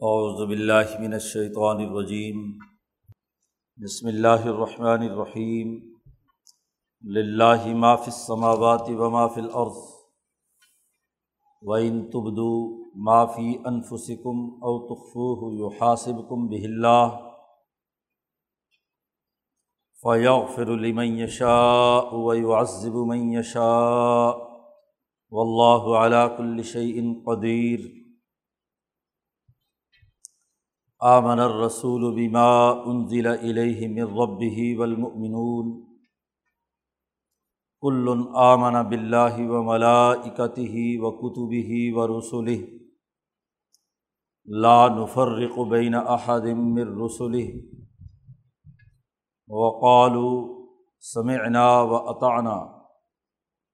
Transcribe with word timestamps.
اعوذ 0.00 0.48
باللہ 0.48 1.00
من 1.00 1.12
الشیطان 1.12 1.76
الرجیم۔ 1.76 2.58
بسم 3.76 4.06
اللہ 4.06 4.44
الرحمن 4.44 5.10
الرحیم۔ 5.10 5.78
للہ 7.14 7.74
ما 7.74 7.96
فی 7.96 8.10
السماوات 8.10 8.82
و 8.88 9.10
ما 9.10 9.26
فی 9.26 9.40
الارض۔ 9.40 9.76
وََ 11.62 11.80
تبدو 12.12 12.84
ما 12.94 13.24
فی 13.24 13.54
انفسکم 13.64 14.44
او 14.54 14.86
تخفوه 14.86 15.64
یحاسبکم 15.64 16.46
به 16.46 16.64
اللہ 16.64 17.18
فیغفر 20.02 20.66
لمن 20.66 21.18
یشاء 21.18 22.10
ویعذب 22.12 22.94
من 22.94 23.32
یشاء 23.32 24.30
واللہ 25.30 25.98
علی 25.98 26.36
کل 26.36 26.62
شیء 26.62 27.02
قدیر 27.26 28.05
آمن 31.00 31.40
الرسول 31.40 32.14
بما 32.14 32.68
انزل 32.70 33.26
الیہ 33.26 33.88
من 33.88 34.14
ربه 34.18 34.76
والمؤمنون. 34.78 35.86
کل 37.80 38.08
آمن 38.34 38.88
باللہ 38.88 39.34
و 39.38 39.62
ملائکته 39.62 40.84
و 41.00 41.10
کتبه 41.10 41.80
و 41.94 42.06
رسله 42.18 42.56
لا 44.44 44.88
نفرق 44.88 45.58
بین 45.70 45.94
احد 45.94 46.46
من 46.54 46.94
رسله 47.02 47.52
وقالوا 49.48 50.64
سمعنا 51.14 51.82
و 51.82 51.94
اطعنا 51.94 52.56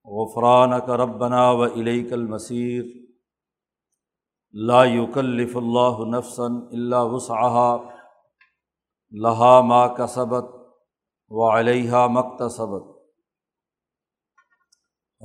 غفرانک 0.07 0.91
ربنا 0.91 1.51
و 1.51 1.62
الیک 1.62 2.12
المصیر 2.12 2.84
لا 4.55 4.84
یکلف 4.84 5.56
اللہ 5.56 6.16
نفسن 6.16 6.56
اللہ 6.73 6.97
وسعہ 6.97 7.79
لہا 9.11 9.61
ما 9.61 9.87
کسبت 9.87 10.44
و 11.28 11.50
علیہ 11.50 11.94
مکتصبت 12.11 12.83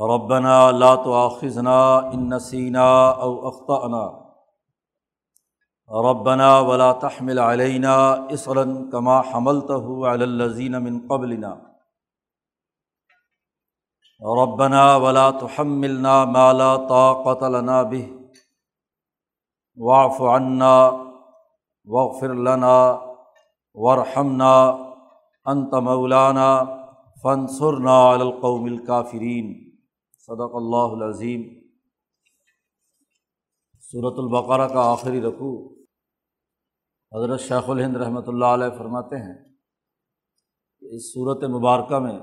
ربنا 0.09 0.71
لا 0.71 0.95
تؤاخذنا 0.95 1.95
ان 1.97 2.29
نسینا 2.29 3.09
او 3.09 3.47
اخطأنا 3.47 4.27
ربنا 5.89 6.59
ولا 6.59 6.91
تحمل 6.91 7.39
علينا 7.39 7.95
اصرا 8.33 8.63
كما 8.91 9.21
حملته 9.21 10.07
على 10.07 10.23
الذين 10.23 10.81
من 10.81 11.07
قبلنا. 11.07 11.57
ربنا 14.41 14.95
ولا 14.95 15.31
تحملنا 15.31 16.25
ما 16.25 16.53
لا 16.53 16.75
طاقة 16.75 17.47
لنا 17.47 17.83
به. 17.83 18.26
واف 19.77 20.21
عنا 20.21 20.75
وغفر 21.87 22.33
لنا 22.33 22.77
ورحمنا 23.77 24.53
انت 25.45 25.73
مولانا 25.83 26.49
فنصرنا 27.23 27.97
علی 28.13 28.21
القوم 28.21 28.65
الکافرین 28.65 29.53
صدق 30.27 30.55
اللہ 30.55 30.95
العظیم. 30.95 31.43
صورت 33.91 34.19
البقرہ 34.19 34.67
کا 34.67 34.81
آخری 34.91 35.21
رقوع 35.21 35.57
حضرت 37.11 37.39
شیخ 37.39 37.69
الہند 37.69 37.95
رحمۃ 37.95 38.27
اللہ 38.27 38.45
علیہ 38.45 38.77
فرماتے 38.77 39.15
ہیں 39.17 39.35
کہ 40.81 40.95
اس 40.95 41.13
صورت 41.13 41.43
مبارکہ 41.49 41.99
میں 41.99 42.19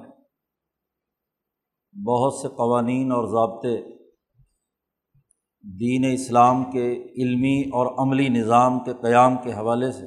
بہت 1.94 2.34
سے 2.34 2.48
قوانین 2.56 3.12
اور 3.12 3.24
ضابطے 3.32 3.76
دین 5.66 6.04
اسلام 6.12 6.70
کے 6.70 6.92
علمی 6.92 7.60
اور 7.60 8.06
عملی 8.06 8.28
نظام 8.28 8.84
کے 8.84 8.92
قیام 8.94 9.36
کے 9.42 9.52
حوالے 9.52 9.92
سے 9.92 10.06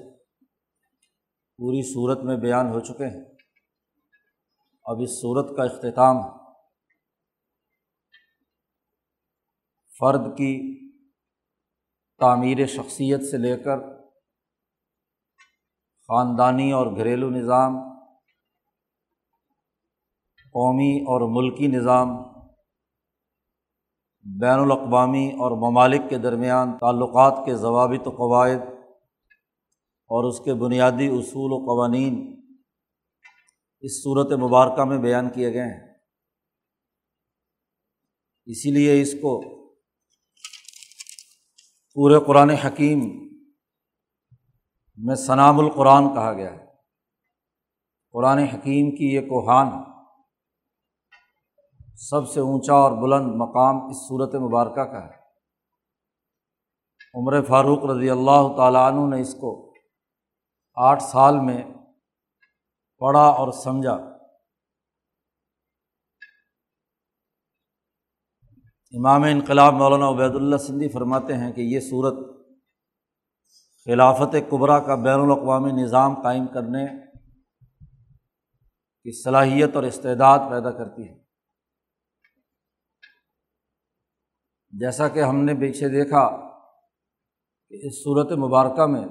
پوری 1.58 1.82
صورت 1.94 2.24
میں 2.24 2.38
بیان 2.38 2.70
ہو 2.70 2.80
چکے 2.80 3.06
ہیں۔ 3.06 3.26
اب 4.84 5.02
اس 5.02 5.10
صورت 5.10 5.58
کا 5.58 5.64
اختتام 5.64 6.16
فرد 10.00 10.38
کی 10.38 10.54
تعمیر 12.20 12.66
شخصیت 12.66 13.24
سے 13.24 13.38
لے 13.38 13.58
کر 13.58 13.80
خاندانی 16.08 16.72
اور 16.72 16.96
گھریلو 16.96 17.30
نظام، 17.30 17.74
قومی 20.44 21.02
اور 21.02 21.22
ملکی 21.30 21.68
نظام 21.68 22.37
بین 24.30 24.60
الاقوامی 24.60 25.32
اور 25.32 25.72
ممالک 25.72 26.02
کے 26.10 26.18
درمیان 26.18 26.78
تعلقات 26.78 27.46
کے 27.46 27.56
ضوابط 27.56 28.08
و 28.08 28.12
قواعد 28.12 28.60
اور 30.08 30.30
اس 30.30 30.40
کے 30.40 30.54
بنیادی 30.54 31.08
اصول 31.08 31.52
و 31.52 31.66
قوانین 31.66 32.42
اس 33.80 34.04
صورت 34.04 34.32
مبارکہ 34.32 34.84
میں 34.84 34.98
بیان 34.98 35.30
کیے 35.30 35.54
گئے 35.54 35.62
ہیں۔ 35.62 35.94
اسی 38.46 38.72
لیے 38.72 39.02
اس 39.02 39.14
کو 39.14 39.42
پورے 41.94 42.26
قرآن 42.26 42.50
حکیم 42.50 43.00
میں 44.98 45.16
ثنام 45.16 45.60
القرآن 45.60 46.14
کہا 46.14 46.34
گیا 46.34 46.52
ہے۔ 46.52 46.66
قرآن 48.12 48.38
حکیم 48.38 48.96
کی 48.96 49.06
یہ 49.06 49.22
کوہان 49.22 49.97
سب 52.00 52.30
سے 52.30 52.40
اونچا 52.40 52.74
اور 52.74 52.92
بلند 52.92 53.36
مقام 53.36 53.90
اس 53.90 53.98
صورت 53.98 54.36
مبارکہ 54.36 54.84
کا 54.84 55.06
ہے۔ 55.06 55.18
عمر 57.14 57.44
فاروق 57.44 57.86
رضی 57.86 58.10
اللہ 58.10 58.58
تعالیٰ 58.58 58.92
عنہ 58.92 59.16
نے 59.16 59.22
اس 59.22 59.34
کو 59.34 59.74
آٹھ 60.76 61.04
سال 61.04 61.40
میں 61.40 61.64
پڑھا 62.98 63.22
اور 63.22 63.52
سمجھا۔ 63.52 63.94
امام 68.92 69.24
انقلاب 69.24 69.74
مولانا 69.74 70.10
عبید 70.10 70.36
اللہ 70.36 70.58
سندھی 70.58 70.90
فرماتے 70.90 71.34
ہیں 71.34 71.52
کہ 71.52 71.62
یہ 71.62 71.80
صورت 71.80 72.14
خلافت 73.86 74.36
قبرا 74.50 74.80
کا 74.80 74.96
بین 74.96 75.20
الاقوامی 75.20 75.72
نظام 75.72 76.22
قائم 76.22 76.48
کرنے 76.48 76.88
کی 79.04 79.24
صلاحیت 79.24 79.76
اور 79.76 79.84
استعداد 79.84 80.40
پیدا 80.40 80.72
کرتی 80.72 81.10
ہے۔ 81.10 81.27
جیسا 84.80 85.08
کہ 85.08 85.24
ہم 85.24 85.36
نے 85.36 85.54
پیچھے 85.54 85.90
دیکھا 85.90 86.28
کہ 87.70 87.88
اس 87.88 87.94
صورت 87.94 88.32
مبارکہ 88.32 88.86
میں 88.86 89.06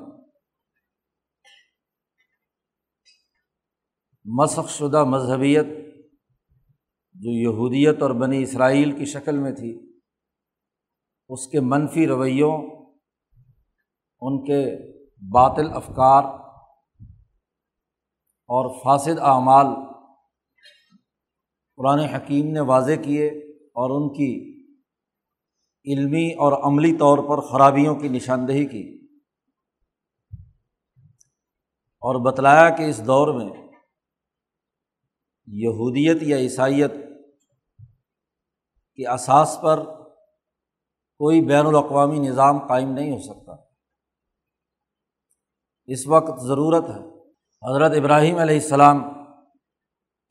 مسخ 4.25 4.71
شدہ 4.71 5.05
مذہبیت 5.05 5.67
جو 7.15 7.31
یہودیت 7.31 8.03
اور 8.03 8.11
بنی 8.11 8.43
اسرائیل 8.43 8.93
کی 8.93 9.05
شکل 9.05 9.39
میں 9.39 9.53
تھی، 9.53 9.91
اس 11.29 11.47
کے 11.47 11.61
منفی 11.61 12.07
رویوں، 12.07 12.53
ان 14.21 14.45
کے 14.45 14.65
باطل 15.33 15.73
افکار 15.73 16.25
اور 18.51 18.83
فاسد 18.85 19.19
اعمال 19.19 19.67
قرآن 21.77 21.99
حکیم 21.99 22.53
نے 22.53 22.61
واضح 22.61 23.03
کیے 23.05 23.29
اور 23.53 23.91
ان 23.91 24.09
کی 24.15 24.56
علمی 25.87 26.33
اور 26.33 26.53
عملی 26.53 26.97
طور 26.97 27.19
پر 27.19 27.41
خرابیوں 27.41 27.95
کی 27.95 28.09
نشاندہی 28.09 28.67
کی 28.67 29.07
اور 31.79 32.33
بتلایا 32.33 32.71
کہ 32.71 32.83
اس 32.83 33.07
دور 33.07 33.35
میں 33.35 33.51
یہودیت 35.47 36.23
یا 36.23 36.37
عیسائیت 36.37 36.91
کے 38.95 39.09
اساس 39.09 39.59
پر 39.63 39.85
کوئی 41.19 41.41
بین 41.41 41.67
الاقوامی 41.67 42.19
نظام 42.19 42.67
قائم 42.67 42.93
نہیں 42.93 43.13
ہو 43.13 43.23
سکتا۔ 43.23 43.53
اس 45.87 46.07
وقت 46.07 46.41
ضرورت 46.41 46.85
ہے۔ 46.85 47.17
حضرت 47.69 47.93
ابراہیم 47.97 48.39
علیہ 48.39 48.55
السلام 48.55 49.03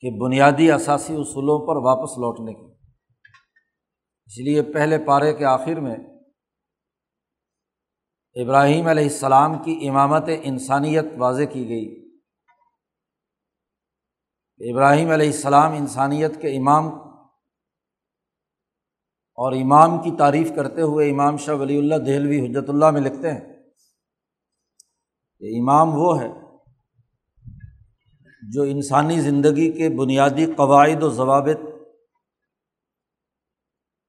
کے 0.00 0.24
بنیادی 0.24 0.70
اثاثی 0.70 1.14
اصولوں 1.14 1.66
پر 1.66 1.76
واپس 1.76 2.10
لوٹنے 2.18 2.54
کی۔ 2.54 2.75
اس 4.26 4.38
لیے 4.38 4.62
پہلے 4.62 4.98
پارے 4.98 5.32
کے 5.32 5.44
آخر 5.44 5.80
میں 5.80 5.96
ابراہیم 8.34 8.86
علیہ 8.86 9.02
السلام 9.02 9.62
کی 9.62 9.88
امامت 9.88 10.22
انسانیت 10.42 11.04
واضح 11.18 11.42
کی 11.52 11.68
گئی۔ 11.68 12.06
ابراہیم 14.72 15.10
علیہ 15.10 15.26
السلام 15.26 15.72
انسانیت 15.72 16.40
کے 16.40 16.56
امام 16.56 16.86
اور 19.38 19.52
امام 19.52 20.02
کی 20.02 20.10
تعریف 20.18 20.50
کرتے 20.56 20.82
ہوئے 20.82 21.10
امام 21.10 21.36
شاہ 21.36 21.54
ولی 21.54 21.78
اللہ 21.78 21.94
دہلوی 21.94 22.50
حجرت 22.50 22.68
اللہ 22.68 22.90
میں 22.90 23.00
لکھتے 23.00 23.32
ہیں 23.32 23.40
کہ 25.38 25.60
امام 25.60 25.88
وہ 25.94 26.22
ہے 26.22 26.28
جو 28.52 28.62
انسانی 28.62 29.20
زندگی 29.20 29.72
کے 29.72 29.88
بنیادی 29.88 30.46
قواعد 30.56 31.02
و 31.02 31.10
ضوابط 31.10 31.75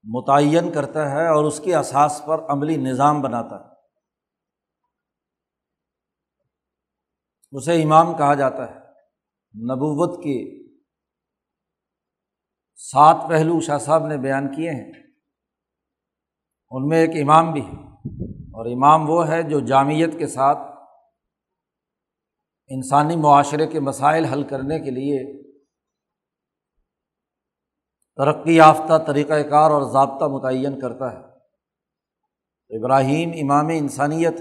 متعین 0.10 0.72
کرتا 0.72 1.12
ہے 1.12 1.28
اور 1.28 1.46
اس 1.46 1.60
کے 1.60 1.76
اساس 1.76 2.22
پر 2.26 2.40
عملی 2.50 2.78
نظام 2.78 3.22
بناتا 3.22 3.56
ہے۔ 3.56 3.78
اسے 7.52 7.84
امام 7.84 8.18
کہا 8.18 8.34
جاتا 8.34 8.72
ہے۔ 8.72 8.80
نبوت 9.74 10.24
کی 10.24 10.68
سات 12.76 13.16
پہلو 13.30 13.60
شاہ 13.60 13.78
صاحب 13.78 14.08
نے 14.08 14.18
بیان 14.18 14.56
کیے 14.56 14.72
ہیں۔ 14.72 14.92
ان 16.70 16.88
میں 16.88 16.98
ایک 16.98 17.10
امام 17.10 17.54
بھی 17.54 17.62
ہے۔ 17.62 17.88
اور 18.30 18.66
امام 18.66 19.10
وہ 19.10 19.28
ہے 19.28 19.44
جو 19.44 19.60
جامعت 19.60 20.20
کے 20.20 20.28
ساتھ 20.28 20.58
انسانی 22.68 23.16
معاشرے 23.16 23.68
کے 23.68 23.80
مسائل 23.80 24.26
حل 24.26 24.44
کرنے 24.44 24.80
کے 24.80 24.92
لیے 24.92 25.47
ترقی 28.18 28.56
یافتہ 28.56 28.98
طریقۂ 29.08 29.50
کار 29.50 29.72
اور 29.72 29.82
ضابطہ 29.82 30.26
متعین 30.26 30.80
کرتا 30.80 31.12
ہے۔ 31.12 31.38
ابراہیم 32.78 33.32
امام 33.34 33.68
انسانیت 33.68 34.34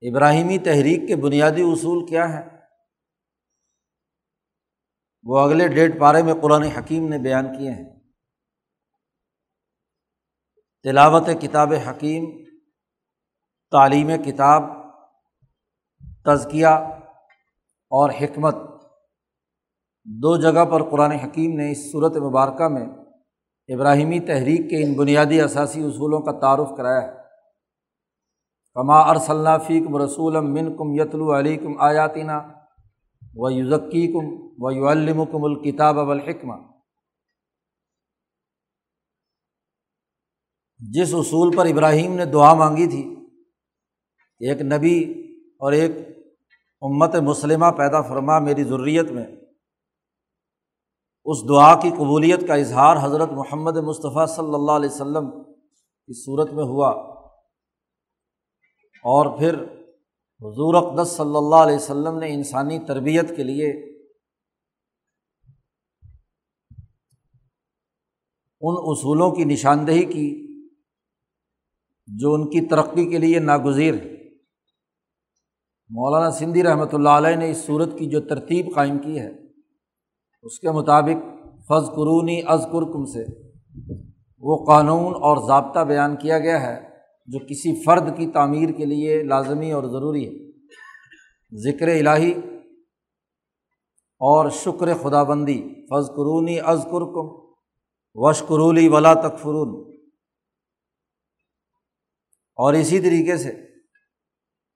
ابراہیمی 0.00 0.58
تحریک 0.58 1.08
کے 1.08 1.16
بنیادی 1.16 1.62
اصول 1.62 2.06
کیا 2.06 2.28
ہیں؟ 2.28 2.50
وہ 5.22 5.38
اگلے 5.38 5.68
ڈیڑھ 5.68 5.98
پارے 6.00 6.22
میں 6.22 6.34
قرآن 6.42 6.62
حکیم 6.62 7.08
نے 7.08 7.18
بیان 7.18 7.58
کیے 7.58 7.70
ہیں۔ 7.70 8.00
تلاوت 10.82 11.26
کتاب 11.42 11.72
حکیم، 11.72 12.44
تعلیم 13.70 14.22
کتاب، 14.22 14.62
تزکیہ 16.24 16.66
اور 17.90 18.10
حکمت۔ 18.10 18.69
دو 20.04 20.36
جگہ 20.36 20.64
پر 20.64 20.90
قرآن 20.90 21.10
حکیم 21.10 21.56
نے 21.56 21.70
اس 21.70 21.92
صورت 21.92 22.16
مبارکہ 22.16 22.68
میں 22.68 22.86
ابراہیمی 23.74 24.20
تحریک 24.20 24.70
کے 24.70 24.84
ان 24.84 24.94
بنیادی 24.94 25.40
اثاثی 25.40 25.82
اصولوں 25.82 26.20
کا 26.20 26.40
تعارف 26.40 26.76
کرایا 26.76 27.02
ہے۔ 27.02 27.20
کما 28.74 29.00
ارصل 29.00 29.46
فیکم 29.66 29.96
رسول 29.96 30.36
من 30.40 30.76
کم 30.76 30.94
یتلو 30.94 31.38
علی 31.38 31.56
کم 31.56 31.80
آیاتینہ 31.80 32.32
و 33.34 33.50
یوزکی 33.50 34.12
کم 34.12 34.26
و 34.58 34.72
یو 34.72 34.88
الکم 34.88 35.44
الکتاب 35.44 35.98
الحکمہ 35.98 36.54
جس 40.78 41.14
اصول 41.14 41.56
پر 41.56 41.66
ابراہیم 41.66 42.14
نے 42.14 42.24
دعا 42.24 42.54
مانگی 42.54 42.86
تھی، 42.86 43.16
ایک 44.38 44.60
نبی 44.60 45.12
اور 45.58 45.72
ایک 45.72 45.90
امت 46.80 47.16
مسلمہ 47.16 47.66
پیدا 47.66 48.02
فرما 48.02 48.38
میری 48.38 48.64
ضروریت 48.64 49.10
میں 49.10 49.26
اس 51.24 51.48
دعا 51.48 51.80
کی 51.80 51.90
قبولیت 51.90 52.46
کا 52.48 52.54
اظہار 52.54 52.96
حضرت 53.02 53.28
محمد 53.32 53.76
مصطفیٰ 53.76 54.26
صلی 54.26 54.54
اللہ 54.54 54.72
علیہ 54.72 54.88
وسلم 54.88 55.30
کی 56.06 56.14
صورت 56.24 56.52
میں 56.52 56.64
ہوا۔ 56.64 56.90
اور 59.04 59.38
پھر 59.38 59.54
حضور 60.40 60.74
اقدس 60.74 61.10
صلی 61.10 61.36
اللہ 61.36 61.56
علیہ 61.56 61.76
وسلم 61.76 62.18
نے 62.18 62.34
انسانی 62.34 62.78
تربیت 62.78 63.36
کے 63.36 63.42
لیے 63.42 63.70
ان 68.60 68.74
اصولوں 68.78 69.30
کی 69.30 69.44
نشاندہی 69.44 70.04
کی 70.04 70.46
جو 72.06 72.34
ان 72.34 72.50
کی 72.50 72.66
ترقی 72.66 73.10
کے 73.10 73.18
لیے 73.18 73.38
ناگزیر 73.38 73.94
ہے 73.94 74.28
مولانا 75.90 76.30
سندھی 76.30 76.62
رحمۃ 76.62 76.92
اللہ 76.92 77.08
علیہ 77.08 77.36
نے 77.36 77.50
اس 77.50 77.64
صورت 77.64 77.98
کی 77.98 78.06
جو 78.06 78.20
ترتیب 78.20 78.74
قائم 78.74 78.98
کی 78.98 79.18
ہے 79.18 79.49
اس 80.42 80.58
کے 80.58 80.70
مطابق 80.70 81.24
فض 81.56 81.86
قرونی 81.86 82.42
از 82.46 82.60
کرکم 82.72 83.04
سے۔ 83.04 83.24
وہ 84.38 84.64
قانون 84.64 85.14
اور 85.14 85.48
ضابطہ 85.48 85.80
بیان 85.80 86.16
کیا 86.16 86.38
گیا 86.38 86.62
ہے 86.62 86.88
جو 87.26 87.38
کسی 87.38 87.82
فرد 87.82 88.16
کی 88.16 88.26
تعمیر 88.26 88.72
کے 88.72 88.84
لیے 88.84 89.22
لازمی 89.22 89.72
اور 89.72 89.84
ضروری 89.84 90.28
ہے۔ 90.28 90.50
ذکر 91.52 91.88
الہی 91.88 92.32
اور 94.20 94.50
شکر 94.50 94.94
خدا 94.94 95.22
بندی 95.22 95.86
فض 95.86 96.06
قرونی 96.06 96.60
از 96.60 96.78
کرکم 96.84 97.50
وشکرولی 98.14 98.88
ولا 98.88 99.14
تکفرون 99.14 99.90
اور 102.56 102.74
اسی 102.74 103.00
طریقے 103.00 103.36
سے 103.36 103.52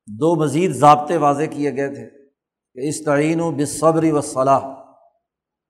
دو 0.06 0.36
مزید 0.36 0.70
ضابطے 0.70 1.16
واضح 1.16 1.44
کیے 1.50 1.76
گئے 1.76 1.94
تھے 1.94 2.10
کہ 2.72 2.88
اس 2.88 3.04
تعین 3.04 3.40
و 3.40 3.50
بصبری 3.50 4.10
و 4.10 4.20
صلاح 4.20 4.83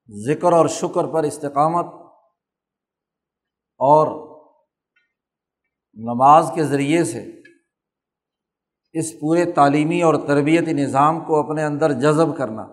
ذکر 0.08 0.52
اور 0.52 0.66
شکر 0.66 1.06
پر 1.06 1.22
استقامت 1.22 1.86
اور 3.80 4.06
نماز 5.96 6.50
کے 6.54 6.64
ذریعے 6.64 7.04
سے 7.04 7.40
اس 8.92 9.12
پورے 9.20 9.52
تعلیمی 9.52 10.02
اور 10.02 10.14
تربیتی 10.26 10.72
نظام 10.72 11.24
کو 11.24 11.38
اپنے 11.40 11.64
اندر 11.64 11.92
جذب 11.92 12.36
کرنا، 12.38 12.66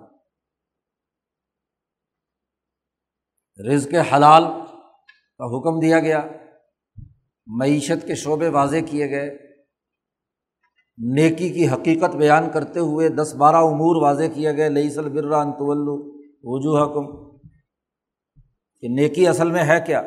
رزق 3.59 3.93
حلال 4.13 4.43
کا 4.43 5.45
حکم 5.45 5.79
دیا 5.79 5.99
گیا، 5.99 6.21
معیشت 7.47 8.07
کے 8.07 8.15
شعبے 8.15 8.47
واضح 8.47 8.85
کیے 8.89 9.09
گئے، 9.09 9.29
نیکی 10.97 11.49
کی 11.49 11.67
حقیقت 11.67 12.15
بیان 12.15 12.51
کرتے 12.51 12.79
ہوئے 12.79 13.09
دس 13.09 13.33
بارہ 13.35 13.55
امور 13.55 14.01
واضح 14.01 14.33
کیے 14.33 14.57
گئے 14.57 14.69
لئی 14.69 14.89
سل 14.89 15.09
بران 15.09 15.51
طلو 15.51 16.20
وجوہ 16.43 16.93
کم 16.93 17.37
کہ 18.81 18.87
نیکی 18.87 19.27
اصل 19.27 19.51
میں 19.51 19.63
ہے 19.63 19.79
کیا؟ 19.85 20.01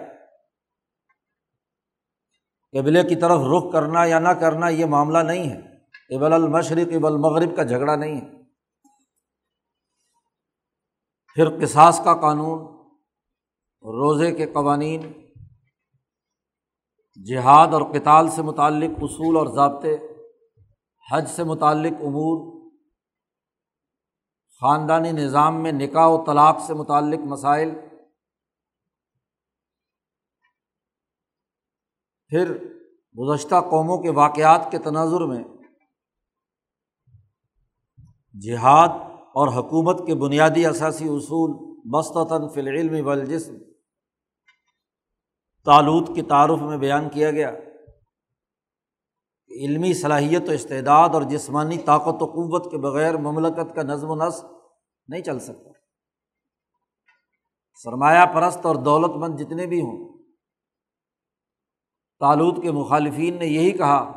قبلے 2.73 3.03
کی 3.03 3.17
طرف 3.17 3.41
رخ 3.57 3.73
کرنا 3.73 4.05
یا 4.05 4.19
نہ 4.19 4.29
کرنا 4.29 4.69
یہ 4.69 4.87
معاملہ 4.87 5.19
نہیں 5.19 5.51
ہے۔ 5.51 5.75
ابل 6.17 6.33
المشرق 6.33 6.89
اب 6.95 7.07
المغرب 7.07 7.57
کا 7.57 7.63
جھگڑا 7.63 7.97
نہیں 7.97 8.21
ہے۔ 8.21 8.45
پھر 11.35 11.61
قصاص 11.61 12.05
کا 12.05 12.15
قانون، 12.15 12.61
روزے 13.83 14.33
کے 14.33 14.47
قوانین، 14.47 15.13
جہاد 17.25 17.69
اور 17.69 17.83
کتال 17.95 18.31
سے 18.31 18.43
متعلق 18.43 18.91
اصول 19.03 19.37
اور 19.37 19.47
ضابطے، 19.47 19.97
حج 21.13 21.29
سے 21.29 21.45
متعلق 21.45 21.93
امور 22.01 22.54
خاندانی 24.65 25.13
نظام 25.13 25.63
میں 25.63 25.73
نکاح 25.73 26.07
و 26.07 26.25
طلاق 26.25 26.59
سے 26.67 26.75
متعلق 26.75 27.19
مسائل۔ 27.19 27.71
پھر 32.29 32.59
گزشتہ 33.19 33.55
قوموں 33.71 33.99
کے 33.99 34.11
واقعات 34.11 34.69
کے 34.71 34.79
تناظر 34.79 35.21
میں 35.21 35.45
جہاد 38.41 38.89
اور 39.13 39.49
حکومت 39.49 40.07
کے 40.07 40.15
بنیادی 40.15 40.67
اثاثی 40.67 41.09
اصول 41.09 41.77
مستطن 41.85 42.49
فی 42.49 42.61
العلم 42.61 43.07
والجسم 43.07 43.57
تالود 45.65 46.17
کے 46.17 46.23
تعارف 46.23 46.61
میں 46.61 46.79
بیان 46.79 47.09
کیا 47.09 47.31
گیا۔ 47.31 47.51
علمی 49.51 49.95
صلاحیت 49.95 50.49
و 50.49 50.53
استعداد 50.53 51.09
اور 51.09 51.23
جسمانی 51.23 51.79
طاقت 51.79 52.23
و 52.23 52.27
قوت 52.27 52.71
کے 52.71 52.79
بغیر 52.79 53.17
مملکت 53.17 53.75
کا 53.75 53.83
نظم 53.83 54.11
و 54.11 54.27
نسق 54.27 54.54
نہیں 55.09 55.21
چل 55.21 55.39
سکتا۔ 55.39 55.71
سرمایہ 57.75 58.27
پرست 58.35 58.67
اور 58.67 58.75
دولت 58.75 59.17
مند 59.17 59.41
جتنے 59.41 59.67
بھی 59.67 59.81
ہوں 59.81 60.23
تالود 62.21 62.63
کے 62.63 62.71
مخالفین 62.71 63.39
نے 63.39 63.47
یہی 63.47 63.71
کہا 63.71 64.13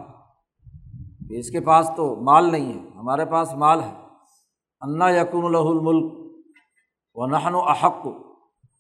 کہ 1.30 1.40
اس 1.40 1.50
کے 1.50 1.60
پاس 1.60 1.92
تو 1.98 2.16
مال 2.16 2.52
نہیں 2.52 2.74
ہے، 2.74 2.90
ہمارے 2.90 3.26
پاس 3.26 3.54
مال 3.54 3.84
ہے۔ 3.84 3.94
انا 4.82 5.10
یقن 5.10 5.44
الہ 5.44 5.58
الملک 5.58 6.14
و 7.14 7.26
نہن 7.26 7.56
و 7.56 7.60
احق۔ 7.60 8.08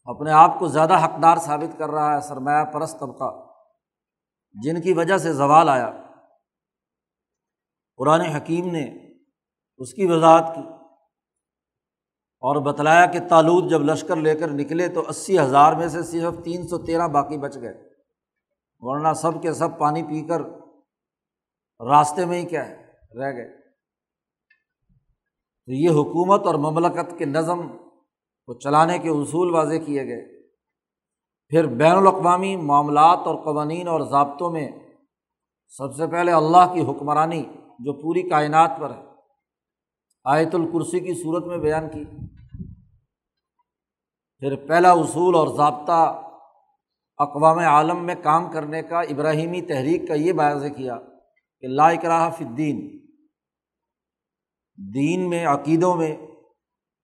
اپنے 0.05 0.31
آپ 0.31 0.59
کو 0.59 0.67
زیادہ 0.67 1.05
حقدار 1.05 1.37
ثابت 1.37 1.77
کر 1.77 1.89
رہا 1.89 2.15
ہے 2.15 2.21
سرمایہ 2.21 2.65
پرست 2.65 2.99
طبقہ، 2.99 3.45
جن 4.53 4.81
کی 4.81 4.93
وجہ 4.93 5.17
سے 5.17 5.33
زوال 5.33 5.69
آیا۔ 5.69 6.03
قرآن 7.97 8.21
حکیم 8.21 8.65
نے 8.71 9.13
اس 9.77 9.93
کی 9.93 10.05
وضاحت 10.05 10.55
کی۔ 10.55 10.76
اور 12.47 12.55
بتلایا 12.55 13.05
کہ 13.05 13.19
تالود 13.29 13.69
جب 13.69 13.81
لشکر 13.81 14.15
لے 14.15 14.35
کر 14.35 14.51
نکلے 14.51 14.87
تو 14.87 15.03
اسی 15.09 15.39
ہزار 15.39 15.73
میں 15.73 15.87
سے 15.87 16.03
صرف 16.03 16.33
تین 16.43 16.67
سو 16.67 16.77
تیرہ 16.77 17.07
باقی 17.07 17.37
بچ 17.37 17.55
گئے۔ 17.55 17.73
ورنہ 18.79 19.13
سب 19.13 19.41
کے 19.41 19.53
سب 19.53 19.77
پانی 19.77 20.03
پی 20.03 20.21
کر 20.21 20.41
راستے 21.87 22.25
میں 22.25 22.41
ہی 22.41 22.45
کیا 22.45 22.67
ہے، 22.67 22.75
رہ 23.19 23.31
گئے۔ 23.31 23.61
تو 25.65 25.71
یہ 25.71 25.89
حکومت 25.89 26.45
اور 26.45 26.55
مملکت 26.55 27.17
کے 27.17 27.25
نظم 27.25 27.67
کو 28.45 28.53
چلانے 28.53 28.99
کے 28.99 29.09
اصول 29.09 29.53
واضح 29.53 29.77
کیے 29.85 30.05
گئے۔ 30.05 30.49
پھر 31.47 31.67
بین 31.67 31.95
الاقوامی 31.95 32.55
معاملات 32.55 33.19
اور 33.25 33.35
قوانین 33.35 33.87
اور 33.87 34.01
ضابطوں 34.01 34.51
میں 34.51 34.71
سب 35.67 35.95
سے 35.95 36.07
پہلے 36.07 36.31
اللہ 36.31 36.73
کی 36.73 36.81
حکمرانی 36.81 37.43
جو 37.79 37.93
پوری 37.93 38.29
کائنات 38.29 38.71
پر 38.79 38.89
ہے، 38.89 39.03
آیت 40.23 40.55
الکرسی 40.55 40.99
کی 40.99 41.13
صورت 41.23 41.45
میں 41.45 41.57
بیان 41.57 41.89
کی۔ 41.89 42.03
پھر 44.39 44.67
پہلا 44.67 44.91
اصول 44.91 45.35
اور 45.35 45.47
ضابطہ 45.47 46.21
اقوام 47.17 47.59
عالم 47.59 48.05
میں 48.05 48.15
کام 48.23 48.51
کرنے 48.51 48.83
کا 48.83 48.99
ابراہیمی 48.99 49.61
تحریک 49.61 50.07
کا 50.07 50.13
یہ 50.13 50.33
باعث 50.33 50.61
کیا 50.77 50.97
کہ 51.59 51.67
لا 51.67 51.87
اکراہ 51.87 52.29
فدین 52.29 52.97
دین 54.93 55.29
میں، 55.29 55.45
عقیدوں 55.45 55.95
میں 55.95 56.15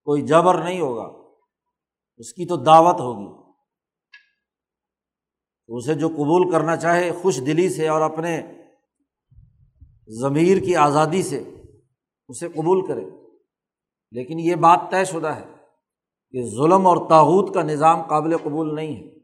کوئی 0.03 0.21
جبر 0.21 0.63
نہیں 0.63 0.79
ہوگا، 0.79 1.37
اس 2.17 2.33
کی 2.33 2.45
تو 2.45 2.55
دعوت 2.57 2.99
ہوگی۔ 2.99 3.51
اسے 5.67 5.93
جو 5.93 6.07
قبول 6.07 6.51
کرنا 6.51 6.75
چاہے، 6.75 7.11
خوش 7.11 7.37
دلی 7.37 7.69
سے 7.69 7.87
اور 7.87 8.01
اپنے 8.01 8.41
ضمیر 10.07 10.57
کی 10.57 10.75
آزادی 10.75 11.23
سے 11.23 11.43
اسے 12.27 12.47
قبول 12.47 12.87
کرے۔ 12.87 13.05
لیکن 14.11 14.39
یہ 14.39 14.55
بات 14.55 14.79
طے 14.91 15.05
شدہ 15.05 15.27
ہے۔ 15.27 15.52
کہ 16.33 16.45
ظلم 16.45 16.87
اور 16.87 17.09
تاوت 17.09 17.53
کا 17.53 17.61
نظام 17.61 18.01
قابل 18.01 18.37
قبول 18.37 18.75
نہیں 18.75 18.95
ہے۔ 18.95 19.19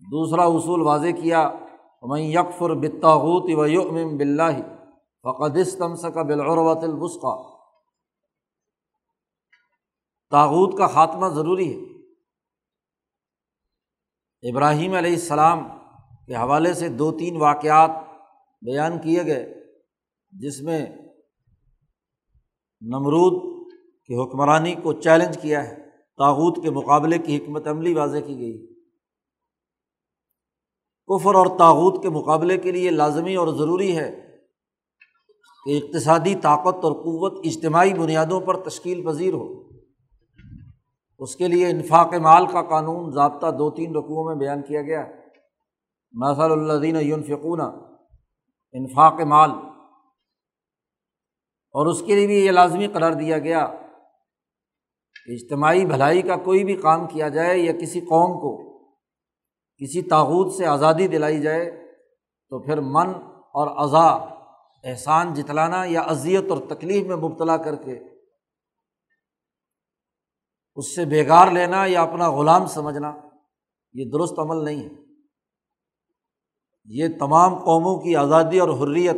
دوسرا 0.00 0.42
اصول 0.42 0.80
واضح 0.80 1.22
کیا 1.22 1.50
میں 2.02 2.20
یکفر 2.20 2.74
بتاوت 2.74 3.58
و 3.58 3.66
یؤمن 3.66 4.16
بلّہ 4.16 4.56
فقدستم 5.22 5.94
کا 6.10 6.22
بالعروت 6.22 6.84
البسقہ 6.84 7.52
تاوت 10.30 10.78
کا 10.78 10.86
خاتمہ 10.86 11.28
ضروری 11.28 11.70
ہے۔ 11.74 11.92
ابراہیم 14.50 14.94
علیہ 14.94 15.12
السلام 15.12 15.68
کے 16.26 16.34
حوالے 16.34 16.74
سے 16.74 16.88
دو 16.88 17.12
تین 17.12 17.36
واقعات 17.36 17.90
بیان 18.62 18.98
کیے 18.98 19.22
گئے، 19.22 19.54
جس 20.30 20.62
میں 20.62 20.86
نمرود 22.80 23.66
کی 24.06 24.14
حکمرانی 24.14 24.74
کو 24.74 24.92
چیلنج 24.92 25.42
کیا 25.42 25.68
ہے۔ 25.68 25.81
تاوت 26.22 26.62
کے 26.62 26.70
مقابلے 26.70 27.18
کی 27.18 27.36
حکمت 27.36 27.68
عملی 27.68 27.94
واضح 27.94 28.18
کی 28.18 28.38
گئی۔ 28.38 28.66
کفر 31.06 31.34
اور 31.34 31.46
تاوت 31.46 32.02
کے 32.02 32.08
مقابلے 32.08 32.58
کے 32.58 32.72
لیے 32.72 32.90
لازمی 32.90 33.34
اور 33.34 33.48
ضروری 33.48 33.96
ہے 33.96 34.36
کہ 35.64 35.78
اقتصادی 35.78 36.34
طاقت 36.34 36.84
اور 36.84 36.92
قوت 36.92 37.40
اجتماعی 37.44 37.94
بنیادوں 37.94 38.40
پر 38.40 38.56
تشکیل 38.56 39.04
پذیر 39.06 39.34
ہو۔ 39.34 39.62
اس 41.18 41.36
کے 41.36 41.48
لیے 41.48 41.66
انفاق 41.66 42.14
مال 42.14 42.46
کا 42.46 42.62
قانون 42.62 43.12
ضابطہ 43.12 43.50
دو 43.50 43.70
تین 43.70 43.96
رقوؤں 43.96 44.24
میں 44.24 44.34
بیان 44.34 44.62
کیا 44.62 44.82
گیا۔ 44.82 45.06
مثل 46.12 46.70
الدین 46.70 46.96
یونفقون 46.96 47.60
انفاق 48.72 49.20
مال۔ 49.20 49.50
اور 51.70 51.86
اس 51.86 52.02
کے 52.06 52.14
لیے 52.14 52.26
بھی 52.26 52.46
یہ 52.46 52.50
لازمی 52.50 52.86
قرار 52.86 53.12
دیا 53.12 53.38
گیا۔ 53.38 53.81
اجتماعی 55.26 55.86
بھلائی 55.86 56.22
کا 56.22 56.36
کوئی 56.36 56.64
بھی 56.64 56.76
کام 56.76 57.06
کیا 57.06 57.28
جائے 57.28 57.58
یا 57.58 57.72
کسی 57.72 58.00
قوم 58.00 58.40
کو 58.40 58.72
کسی 59.76 60.02
تاوت 60.02 60.54
سے 60.54 60.66
آزادی 60.66 61.08
دلائی 61.08 61.40
جائے، 61.40 61.94
تو 62.48 62.58
پھر 62.58 62.80
من 62.80 63.08
اور 63.30 63.84
اضاء 63.84 64.16
احسان 64.84 65.34
جتلانا 65.34 65.84
یا 65.84 66.00
اذیت 66.00 66.44
اور 66.50 66.58
تکلیف 66.68 67.06
میں 67.06 67.16
مبتلا 67.16 67.56
کر 67.56 67.74
کے 67.74 67.98
اس 70.74 70.94
سے 70.94 71.04
بےگار 71.04 71.50
لینا 71.50 71.84
یا 71.86 72.02
اپنا 72.02 72.30
غلام 72.30 72.66
سمجھنا، 72.66 73.16
یہ 73.92 74.04
درست 74.12 74.38
عمل 74.38 74.64
نہیں 74.64 74.82
ہے۔ 74.82 74.88
یہ 76.84 77.08
تمام 77.18 77.54
قوموں 77.54 78.00
کی 78.00 78.16
آزادی 78.16 78.58
اور 78.58 78.68
حریت 78.68 79.16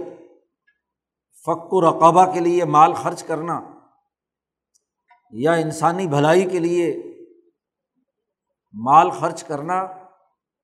فق 1.45 1.73
و 1.73 1.91
رقبہ 1.91 2.33
کے 2.33 2.41
لیے 2.41 2.65
مال 2.65 2.93
خرچ 2.93 3.23
کرنا 3.23 3.74
یا 5.37 5.53
انسانی 5.53 6.07
بھلائی 6.07 6.51
کے 6.51 6.59
لیے 6.59 7.03
مال 8.73 9.11
خرچ 9.11 9.45
کرنا، 9.45 9.87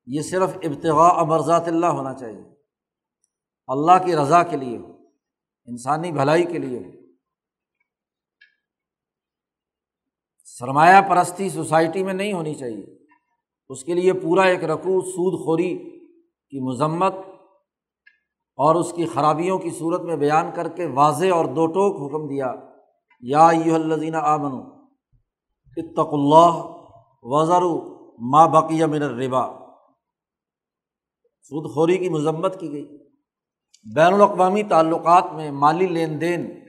یہ 0.07 0.23
صرف 0.23 0.50
ابتغاء 0.62 1.12
امرزات 1.12 1.69
اللہ 1.69 1.87
ہونا 1.87 2.15
چاہیے۔ 2.15 2.43
اللہ 3.67 3.93
کی 4.05 4.17
رضا 4.17 4.43
کے 4.43 4.57
لیے 4.57 4.79
ہو، 4.79 4.93
انسانی 5.65 6.12
بھلائی 6.12 6.45
کے 6.45 6.59
لیے 6.59 6.79
ہو۔ 6.79 6.91
سرمایہ 10.45 11.00
پرستی 11.00 11.50
سوسائٹی 11.50 12.03
میں 12.03 12.15
نہیں 12.15 12.33
ہونی 12.33 12.55
چاہیے۔ 12.55 13.07
اس 13.69 13.85
کے 13.85 13.95
لیے 13.95 14.12
پورا 14.12 14.43
ایک 14.43 14.65
رقو 14.65 15.00
سود 15.00 15.45
خوری 15.45 15.79
کی 16.50 16.61
مذمت 16.61 17.12
اور 18.57 18.75
اس 18.75 18.93
کی 18.93 19.07
خرابیوں 19.07 19.59
کی 19.59 19.71
صورت 19.71 20.00
میں 20.00 20.17
بیان 20.17 20.50
کر 20.55 20.69
کے 20.69 20.87
واضح 20.87 21.27
اور 21.33 21.45
دو 21.45 21.67
ٹوک 21.67 22.15
حکم 22.15 22.29
دیا۔ 22.29 22.70
یا 23.21 23.49
یو 23.67 23.75
الزین 23.75 24.15
آمن 24.15 24.71
اتق 25.77 26.12
اللہ 26.12 26.53
وزر 27.23 27.62
ماں 28.19 28.49
بقیہ 28.49 28.87
من 28.87 29.03
الربا۔ 29.03 29.47
سود 31.43 31.75
خوری 31.75 31.99
کی 31.99 32.09
مذمت 32.09 32.61
کی 32.61 32.73
گئی۔ 32.73 32.99
بین 33.95 34.15
الاقوامی 34.15 34.62
تعلقات 34.62 35.25
میں 35.33 35.50
مالی 35.50 35.87
لین 35.87 36.21
دین 36.21 36.61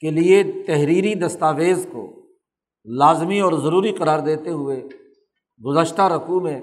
کے 0.00 0.10
لیے 0.10 0.42
تحریری 0.66 1.14
دستاویز 1.14 1.86
کو 1.92 2.28
لازمی 2.84 3.40
اور 3.40 3.52
ضروری 3.52 3.92
قرار 3.92 4.18
دیتے 4.18 4.50
ہوئے 4.50 4.80
گزشتہ 5.64 6.02
رقوع 6.02 6.40
میں 6.40 6.60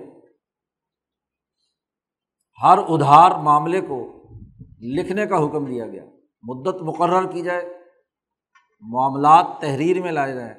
ہر 2.63 2.77
ادھار 2.77 3.31
معاملے 3.43 3.81
کو 3.81 4.14
لکھنے 4.81 5.25
کا 5.25 5.45
حکم 5.45 5.65
دیا 5.65 5.87
گیا۔ 5.87 6.05
مدت 6.43 6.81
مقرر 6.81 7.31
کی 7.31 7.41
جائے، 7.41 7.61
معاملات 8.81 9.45
تحریر 9.61 10.01
میں 10.01 10.11
لائے 10.11 10.33
جائیں۔ 10.33 10.53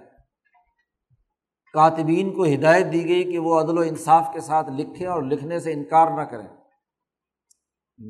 کاتبین 1.73 2.33
کو 2.35 2.45
ہدایت 2.45 2.93
دی 2.93 3.05
گئی 3.05 3.25
کہ 3.25 3.39
وہ 3.39 3.61
عدل 3.61 3.79
و 3.79 3.81
انصاف 3.81 4.27
کے 4.33 4.41
ساتھ 4.41 4.71
لکھیں 4.71 5.07
اور 5.07 5.23
لکھنے 5.23 5.61
سے 5.61 5.73
انکار 5.73 6.17
نہ 6.17 6.21
کریں۔ 6.21 6.57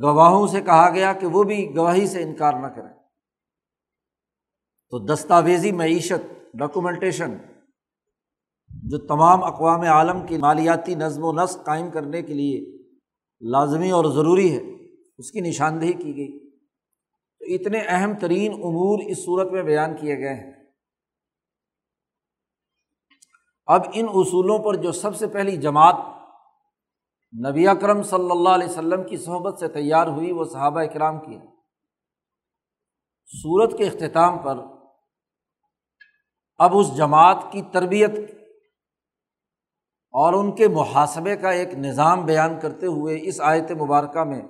گواہوں 0.02 0.46
سے 0.46 0.60
کہا 0.60 0.90
گیا 0.90 1.12
کہ 1.12 1.26
وہ 1.26 1.42
بھی 1.42 1.76
گواہی 1.76 2.06
سے 2.06 2.22
انکار 2.22 2.52
نہ 2.52 2.66
کریں۔ 2.66 2.94
تو 4.90 4.98
دستاویزی 4.98 5.72
معیشت 5.72 6.54
ڈاکومنٹیشن 6.54 7.36
جو 8.68 8.98
تمام 8.98 9.44
اقوام 9.44 9.80
عالم 9.80 10.26
کی 10.26 10.38
مالیاتی 10.38 10.94
نظم 10.94 11.24
و 11.24 11.32
نسق 11.32 11.64
قائم 11.64 11.90
کرنے 11.90 12.22
کے 12.22 12.34
لیے 12.34 12.82
لازمی 13.40 13.90
اور 13.90 14.04
ضروری 14.04 14.56
ہے۔ 14.56 14.75
اس 15.18 15.30
کی 15.30 15.40
نشاندہی 15.40 15.92
کی 15.92 16.16
گئی۔ 16.16 16.50
تو 17.38 17.44
اتنے 17.54 17.78
اہم 17.86 18.18
ترین 18.18 18.52
امور 18.52 19.10
اس 19.10 19.18
صورت 19.18 19.52
میں 19.52 19.62
بیان 19.62 19.96
کیے 19.96 20.18
گئے 20.18 20.34
ہیں۔ 20.34 20.52
اب 23.66 23.80
ان 23.92 24.06
اصولوں 24.08 24.58
پر 24.58 24.74
جو 24.74 24.92
سب 24.92 25.16
سے 25.16 25.26
پہلی 25.26 25.56
جماعت 25.56 25.94
نبی 27.50 27.68
اکرم 27.68 28.02
صلی 28.02 28.30
اللہ 28.30 28.48
علیہ 28.48 28.68
وسلم 28.68 29.08
کی 29.08 29.16
صحبت 29.16 29.58
سے 29.58 29.68
تیار 29.68 30.06
ہوئی، 30.06 30.32
وہ 30.32 30.44
صحابہ 30.44 30.80
اکرام 30.80 31.20
کی 31.20 31.38
صورت 33.42 33.78
کے 33.78 33.86
اختتام 33.86 34.38
پر 34.38 34.56
اب 36.58 36.78
اس 36.78 36.96
جماعت 36.96 37.36
کی 37.52 37.62
تربیت 37.62 38.10
اور 40.10 40.32
ان 40.32 40.54
کے 40.54 40.68
محاسبے 40.68 41.36
کا 41.36 41.50
ایک 41.50 41.74
نظام 41.74 42.24
بیان 42.24 42.60
کرتے 42.60 42.86
ہوئے 42.86 43.18
اس 43.22 43.40
آیت 43.40 43.70
مبارکہ 43.70 44.24
میں 44.24 44.42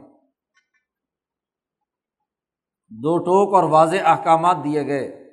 دو 2.90 3.18
ٹوک 3.18 3.54
اور 3.54 3.64
واضح 3.64 3.96
احکامات 4.04 4.56
دیے 4.64 4.86
گئے۔ 4.86 5.26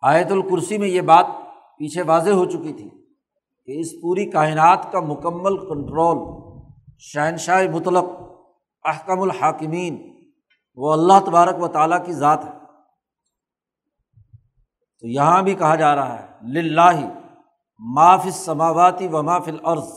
آیت 0.00 0.32
الکرسی 0.32 0.78
میں 0.78 0.88
یہ 0.88 1.00
بات 1.00 1.26
پیچھے 1.78 2.02
واضح 2.02 2.30
ہو 2.30 2.44
چکی 2.44 2.72
تھی 2.72 2.90
کہ 3.64 3.80
اس 3.80 3.92
پوری 4.02 4.30
کائنات 4.30 4.92
کا 4.92 5.00
مکمل 5.00 5.58
کنٹرول 5.58 6.18
شہنشاہ 6.98 7.62
مطلق 7.72 8.04
احکم 8.84 9.20
الحاکمین 9.20 10.20
وہ 10.74 10.92
اللہ 10.92 11.12
تبارک 11.26 11.62
و 11.62 11.68
تعالیٰ 11.68 12.06
کی 12.06 12.12
ذات 12.12 12.44
ہے۔ 12.44 12.50
تو 15.00 15.06
یہاں 15.06 15.42
بھی 15.42 15.54
کہا 15.54 15.74
جا 15.74 15.96
رہا 15.96 16.22
ہے 16.22 16.62
لاہ 16.62 17.00
معاف 17.78 18.26
سماواتی 18.32 19.08
و 19.08 19.22
مافل 19.22 19.56
عرض 19.64 19.88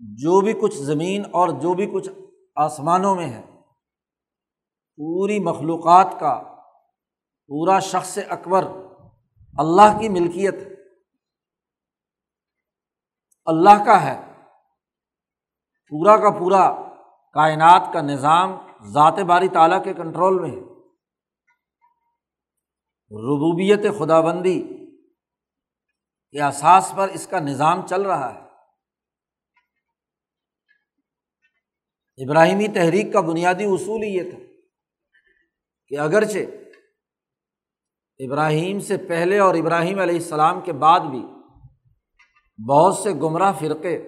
جو 0.00 0.40
بھی 0.40 0.52
کچھ 0.52 0.74
زمین 0.74 1.22
اور 1.32 1.48
جو 1.48 1.74
بھی 1.74 1.86
کچھ 1.86 2.08
آسمانوں 2.56 3.16
میں 3.16 3.32
ہے۔ 3.32 3.42
پوری 4.96 5.38
مخلوقات 5.38 6.06
کا 6.20 6.42
پورا 7.46 7.78
شخص 7.78 8.18
اکبر 8.28 8.64
اللہ 9.58 9.98
کی 10.00 10.08
ملکیت 10.08 10.54
اللہ 13.44 13.84
کا 13.86 14.02
ہے۔ 14.02 14.32
پورا 15.88 16.16
کا 16.16 16.38
پورا 16.38 16.74
کائنات 17.32 17.92
کا 17.92 18.00
نظام 18.00 18.50
ذات 18.82 19.18
باری 19.18 19.48
تعالیٰ 19.48 19.84
کے 19.84 19.94
کنٹرول 19.94 20.40
میں 20.40 20.50
ہے۔ 20.50 20.60
ربوبیت 23.10 23.98
خدا 23.98 24.20
بندی 24.20 24.60
کے 26.30 26.42
احساس 26.42 26.92
پر 26.96 27.08
اس 27.08 27.26
کا 27.26 27.38
نظام 27.38 27.86
چل 27.86 28.02
رہا 28.02 28.34
ہے۔ 28.34 28.45
ابراہیمی 32.18 32.68
تحریک 32.68 33.12
کا 33.12 33.20
بنیادی 33.20 33.64
اصول 33.64 34.02
ہی 34.02 34.08
یہ 34.08 34.30
تھا 34.30 34.38
کہ 35.88 35.98
اگرچہ 35.98 36.38
ابراہیم 38.18 38.78
سے 38.80 38.96
پہلے 38.96 39.38
اور 39.38 39.54
ابراہیم 39.54 39.98
علیہ 39.98 40.14
السلام 40.14 40.60
کے 40.60 40.72
بعد 40.72 41.00
بھی 41.00 41.22
بہت 42.58 42.96
سے 42.96 43.12
گمراہ 43.12 43.52
فرقے 43.52 43.98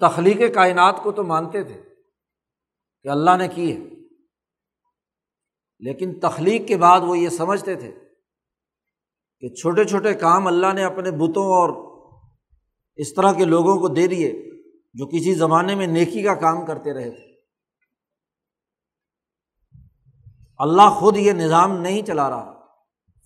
تخلیق 0.00 0.54
کائنات 0.54 1.02
کو 1.02 1.12
تو 1.12 1.22
مانتے 1.22 1.62
تھے 1.64 1.82
کہ 3.02 3.08
اللہ 3.08 3.36
نے 3.36 3.48
کی 3.48 3.72
ہے، 3.72 3.80
لیکن 5.78 6.18
تخلیق 6.20 6.68
کے 6.68 6.76
بعد 6.76 7.00
وہ 7.00 7.18
یہ 7.18 7.28
سمجھتے 7.28 7.74
تھے 7.74 7.90
کہ 9.40 9.48
چھوٹے 9.48 9.84
چھوٹے 9.84 10.14
کام 10.14 10.46
اللہ 10.46 10.72
نے 10.72 10.84
اپنے 10.84 11.10
بتوں 11.10 11.44
اور 11.44 11.98
اس 12.98 13.14
طرح 13.14 13.32
کے 13.32 13.44
لوگوں 13.44 13.76
کو 13.76 13.88
دے 13.88 14.06
دیے 14.06 14.32
جو 14.94 15.06
کسی 15.06 15.34
زمانے 15.34 15.74
میں 15.74 15.86
نیکی 15.86 16.22
کا 16.22 16.34
کام 16.34 16.66
کرتے 16.66 16.94
رہے 16.94 17.10
تھے۔ 17.10 17.32
اللہ 20.58 20.90
خود 21.00 21.16
یہ 21.16 21.32
نظام 21.32 21.76
نہیں 21.76 22.02
چلا 22.02 22.30
رہا۔ 22.30 22.66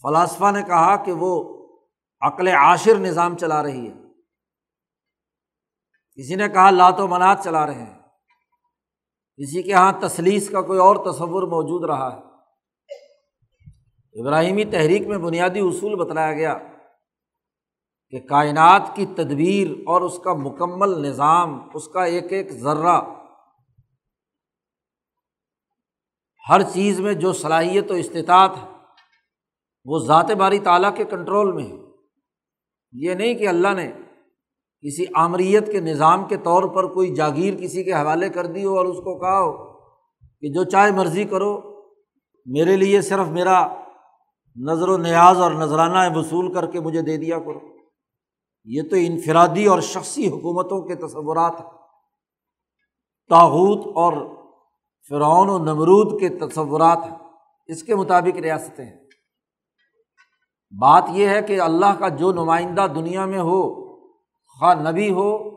فلاسفہ 0.02 0.50
نے 0.50 0.62
کہا 0.62 1.04
کہ 1.04 1.12
وہ 1.12 1.56
عقل 2.20 2.48
عاشر 2.48 2.96
نظام 2.96 3.36
چلا 3.36 3.62
رہی 3.62 3.88
ہے۔ 3.88 3.94
کسی 6.14 6.34
نے 6.34 6.48
کہا 6.48 6.70
لات 6.70 7.00
و 7.00 7.06
منات 7.06 7.44
چلا 7.44 7.66
رہے 7.66 7.74
ہیں۔ 7.74 7.98
کسی 9.36 9.62
کے 9.62 9.70
یہاں 9.70 9.92
تسلیس 10.00 10.50
کا 10.50 10.62
کوئی 10.62 10.78
اور 10.78 11.12
تصور 11.12 11.42
موجود 11.42 11.84
رہا 11.84 12.16
ہے۔ 12.16 12.20
ابراہیمی 14.20 14.64
تحریک 14.64 15.06
میں 15.06 15.18
بنیادی 15.18 15.60
اصول 15.60 15.94
بتلایا 15.94 16.32
گیا۔ 16.32 16.58
کہ 18.10 18.20
کائنات 18.20 18.82
کی 18.94 19.06
تدبیر 19.06 19.70
اور 19.86 20.00
اس 20.00 20.18
کا 20.18 20.32
مکمل 20.32 21.08
نظام، 21.08 21.68
اس 21.74 21.88
کا 21.88 22.04
ایک 22.04 22.32
ایک 22.32 22.52
ذرہ، 22.52 23.00
ہر 26.50 26.62
چیز 26.62 27.00
میں 27.00 27.14
جو 27.14 27.32
صلاحیت 27.32 27.90
و 27.90 27.94
استطاعت 27.94 28.50
ہے، 28.56 28.68
وہ 29.84 29.98
ذات 29.98 30.30
باری 30.30 30.58
تعالیٰ 30.58 30.96
کے 30.96 31.04
کنٹرول 31.04 31.52
میں 31.52 31.64
ہے۔ 31.64 31.76
یہ 32.92 33.14
نہیں 33.14 33.34
کہ 33.34 33.48
اللہ 33.48 33.68
نے 33.68 33.92
کسی 34.80 35.04
آمریت 35.14 35.72
کے 35.72 35.80
نظام 35.80 36.24
کے 36.24 36.36
طور 36.36 36.62
پر 36.62 36.94
کوئی 36.94 37.14
جاگیر 37.14 37.54
کسی 37.54 37.84
کے 37.84 37.92
حوالے 37.92 38.28
کر 38.28 38.46
دی 38.46 38.64
ہو 38.64 38.78
اور 38.78 38.86
اس 38.86 38.96
کو 38.96 39.18
کہا 39.18 39.40
ہو 39.40 39.80
کہ 40.40 40.48
جو 40.48 40.64
چاہے 40.64 40.90
مرضی 40.90 41.24
کرو، 41.24 41.82
میرے 42.46 42.76
لیے 42.76 43.00
صرف 43.00 43.28
میرا 43.28 43.74
نظر 44.56 44.88
و 44.88 44.96
نیاز 44.96 45.40
اور 45.40 45.52
نذرانہ 45.52 46.18
وصول 46.18 46.54
کر 46.54 46.66
کے 46.66 46.80
مجھے 46.80 47.02
دے 47.02 47.16
دیا 47.16 47.38
کرو۔ 47.38 47.75
یہ 48.66 48.82
تو 48.82 48.96
انفرادی 48.98 49.66
اور 49.66 49.80
شخصی 49.80 50.28
حکومتوں 50.28 50.82
کے 50.82 50.94
تصورات 50.94 51.60
ہیں۔ 51.60 51.70
تاحود 53.28 53.86
اور 53.86 54.12
فرعون 55.08 55.48
و 55.48 55.58
نمرود 55.58 56.20
کے 56.20 56.28
تصورات 56.28 56.98
ہیں۔ 57.02 57.18
اس 57.66 57.82
کے 57.82 57.94
مطابق 57.94 58.38
ریاستیں 58.38 58.84
ہیں۔ 58.84 59.06
بات 60.80 61.04
یہ 61.08 61.28
ہے 61.28 61.42
کہ 61.42 61.60
اللہ 61.60 61.98
کا 61.98 62.08
جو 62.08 62.32
نمائندہ 62.32 62.86
دنیا 62.94 63.24
میں 63.24 63.38
ہو، 63.38 63.86
خواہ 64.46 64.90
نبی 64.90 65.10
ہو 65.10 65.56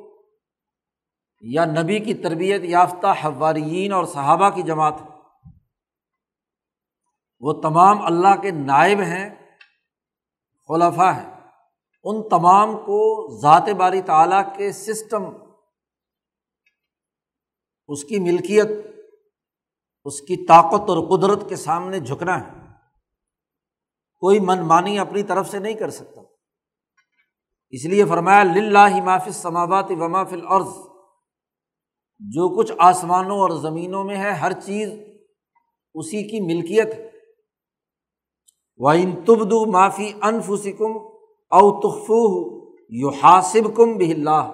یا 1.41 1.65
نبی 1.65 1.99
کی 1.99 2.13
تربیت 2.13 2.61
یافتہ 2.63 3.07
حوارین 3.07 3.93
اور 3.93 4.05
صحابہ 4.05 4.49
کی 4.49 4.61
جماعت 4.61 4.93
وہ 7.39 7.53
تمام 7.53 8.05
اللہ 8.05 8.41
کے 8.41 8.51
نائب 8.51 8.99
ہیں 8.99 9.29
خلفہ 10.67 11.11
ہیں۔ 11.15 11.38
ان 12.03 12.29
تمام 12.29 12.77
کو 12.77 13.29
ذات 13.41 13.69
باری 13.69 14.01
تعلیٰ 14.01 14.55
کے 14.55 14.71
سسٹم، 14.71 15.23
اس 17.87 18.03
کی 18.03 18.19
ملکیت، 18.19 18.67
اس 20.05 20.21
کی 20.21 20.45
طاقت 20.45 20.89
اور 20.89 21.17
قدرت 21.17 21.49
کے 21.49 21.55
سامنے 21.55 21.99
جھکنا 21.99 22.47
ہے۔ 22.47 22.59
کوئی 24.17 24.39
من 24.39 24.59
مانی 24.59 24.99
اپنی 24.99 25.23
طرف 25.23 25.49
سے 25.49 25.59
نہیں 25.59 25.73
کر 25.73 25.89
سکتا۔ 25.89 26.21
اس 27.69 27.85
لیے 27.85 28.05
فرمایا 28.05 28.43
لاہ 28.43 29.03
مافِ 29.03 29.31
سماوات 29.33 29.85
و 29.89 30.09
مافل 30.09 30.47
عرض 30.47 30.69
جو 32.19 32.57
کچھ 32.57 32.71
آسمانوں 32.79 33.39
اور 33.39 33.49
زمینوں 33.49 34.03
میں 34.03 34.17
ہے، 34.17 34.31
ہر 34.31 34.51
چیز 34.51 34.89
اسی 35.93 36.23
کی 36.23 36.41
ملکیت 36.41 36.93
ہے۔ 36.93 37.11
وہ 38.77 38.89
ان 38.89 39.25
تبدو 39.25 39.71
معافی 39.71 40.13
انفسکم 40.21 41.18
او 41.49 41.79
تخفو 41.79 42.49
یو 42.89 43.09
حاصب 43.09 43.77
کم 43.77 43.93
بھی 43.93 44.11
اللہ۔ 44.11 44.53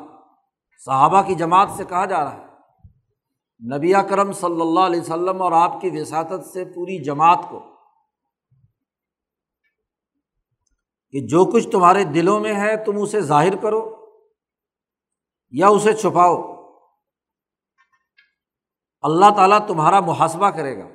صحابہ 0.85 1.21
کی 1.21 1.35
جماعت 1.35 1.69
سے 1.71 1.83
کہا 1.85 2.05
جا 2.05 2.25
رہا 2.25 2.37
ہے۔ 2.37 2.45
نبی 3.77 3.93
کرم 4.09 4.31
صلی 4.31 4.61
اللہ 4.61 4.79
علیہ 4.79 5.01
وسلم 5.01 5.41
اور 5.41 5.51
آپ 5.51 5.81
کی 5.81 5.89
وساطت 5.93 6.45
سے 6.45 6.65
پوری 6.65 7.03
جماعت 7.03 7.39
کو 7.49 7.59
کہ 11.11 11.27
جو 11.27 11.51
کچھ 11.51 11.69
تمہارے 11.69 12.03
دلوں 12.03 12.39
میں 12.39 12.55
ہے 12.55 12.85
تم 12.85 13.01
اسے 13.01 13.21
ظاہر 13.21 13.55
کرو 13.55 13.95
یا 15.49 15.67
اسے 15.67 15.93
چھپاؤ۔ 15.93 16.55
اللہ 19.01 19.25
تعالیٰ 19.35 19.67
تمہارا 19.67 19.99
محاسبہ 19.99 20.49
کرے 20.49 20.77
گا، 20.77 20.87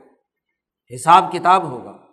حساب 0.95 1.25
کتاب 1.33 1.65
ہوگا۔ 1.65 2.10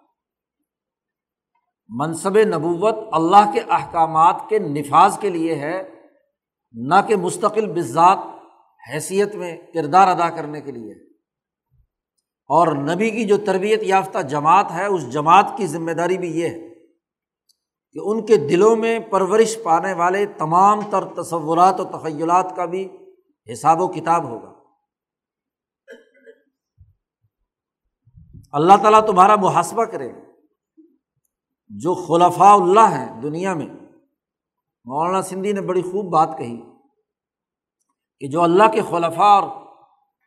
منصب 1.90 2.38
نبوت 2.38 2.96
اللہ 3.12 3.52
کے 3.54 3.60
احکامات 3.70 4.36
کے 4.50 4.60
نفاذ 4.60 5.20
کے 5.20 5.30
لیے 5.30 5.56
ہے، 5.56 5.90
نہ 6.72 6.96
کہ 7.08 7.16
مستقل 7.16 7.74
بذات 7.74 8.18
حیثیت 8.94 9.36
میں 9.36 9.58
کردار 9.74 10.08
ادا 10.08 10.30
کرنے 10.30 10.62
کے 10.62 10.72
لیے۔ 10.72 10.94
اور 12.48 12.68
نبی 12.68 13.10
کی 13.10 13.26
جو 13.26 13.38
تربیت 13.38 13.84
یافتہ 13.84 14.20
جماعت 14.20 14.72
ہے، 14.72 14.86
اس 14.86 15.12
جماعت 15.12 15.46
کی 15.58 15.68
ذمہ 15.68 15.92
داری 15.92 16.18
بھی 16.18 16.40
یہ 16.40 16.50
ہے 16.50 16.70
کہ 17.92 18.00
ان 18.04 18.26
کے 18.26 18.38
دلوں 18.38 18.76
میں 18.76 19.00
پرورش 19.00 19.58
پانے 19.64 19.94
والے 19.94 20.26
تمام 20.26 20.80
تر 20.90 21.22
تصورات 21.22 21.80
و 21.80 21.84
تخیلات 21.84 22.56
کا 22.56 22.66
بھی 22.66 22.88
حساب 23.54 23.82
و 23.82 23.88
کتاب 23.88 24.24
ہوگا۔ 24.24 24.54
اللہ 28.52 28.74
تعالیٰ 28.82 29.06
تمہارا 29.06 29.36
محاسبہ 29.36 29.86
کرے۔ 29.86 30.14
گا 30.14 30.37
جو 31.72 31.94
خلفاء 32.08 32.54
اللہ 32.54 32.88
ہیں 32.92 33.22
دنیا 33.22 33.54
میں، 33.54 33.68
مولانا 34.86 35.22
سندھی 35.22 35.52
نے 35.54 35.62
بڑی 35.62 35.82
خوب 35.82 36.12
بات 36.12 36.38
کہی 36.38 36.58
کہ 38.20 38.28
جو 38.28 38.42
اللہ 38.42 38.72
کے 38.74 38.82
خلفاء 38.82 39.40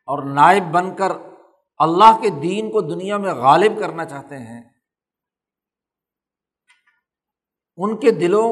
اور 0.07 0.23
نائب 0.23 0.71
بن 0.71 0.95
کر 0.95 1.11
اللہ 1.79 2.19
کے 2.21 2.29
دین 2.29 2.71
کو 2.71 2.81
دنیا 2.81 3.17
میں 3.17 3.33
غالب 3.33 3.79
کرنا 3.79 4.05
چاہتے 4.05 4.37
ہیں، 4.37 4.61
ان 7.77 7.97
کے 7.97 8.11
دلوں، 8.11 8.49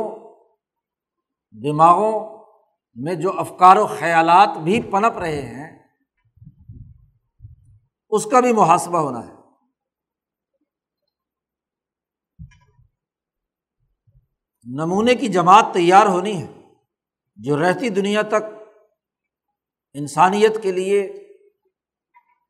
دماغوں 1.55 2.13
میں 2.97 3.15
جو 3.15 3.39
افکار 3.39 3.77
و 3.77 3.85
خیالات 3.87 4.57
بھی 4.57 4.81
پنپ 4.81 5.17
رہے 5.17 5.41
ہیں، 5.41 5.69
اس 8.11 8.25
کا 8.25 8.39
بھی 8.39 8.53
محاسبہ 8.53 8.97
ہونا 8.97 9.27
ہے۔ 9.27 9.38
نمونے 14.63 15.15
کی 15.15 15.27
جماعت 15.27 15.65
تیار 15.73 16.05
ہونی 16.05 16.43
ہے، 16.43 16.63
جو 17.35 17.61
رہتی 17.61 17.89
دنیا 17.89 18.21
تک 18.21 18.43
انسانیت 19.93 20.63
کے 20.63 20.71
لیے 20.71 21.27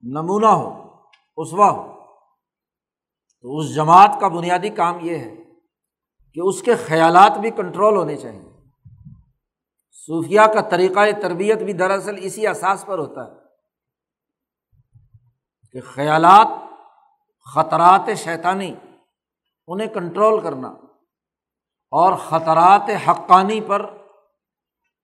نمونہ 0.02 0.46
ہو 0.46 0.96
اسوا 1.38 1.72
ہو۔ 1.72 2.00
تو 3.42 3.58
اس 3.58 3.76
جماعت 3.76 4.18
کا 4.22 4.28
بنیادی 4.28 4.70
کام 4.70 4.98
یہ 5.02 5.18
ہے 5.18 5.36
کہ 6.34 6.42
اس 6.44 6.62
کے 6.62 6.76
خیالات 6.76 7.38
بھی 7.38 7.50
کنٹرول 7.50 7.98
ہونے 7.98 8.18
چاہیے۔ 8.18 8.50
صوفیہ 9.92 10.42
کا 10.54 10.62
طریقۂ 10.62 11.22
تربیت 11.22 11.58
بھی 11.58 11.74
دراصل 11.74 12.16
اسی 12.18 12.48
احساس 12.48 12.86
پر 12.86 13.00
ہوتا 13.00 13.26
ہے 13.26 13.32
کہ 15.72 15.82
خیالات، 15.82 16.48
خطرات 17.46 18.18
شیطانی، 18.18 18.76
انہیں 19.68 19.88
کنٹرول 19.88 20.42
کرنا۔ 20.42 20.74
اور 21.92 22.14
خطرات 22.18 22.90
حقانی 23.08 23.62
پر 23.62 23.98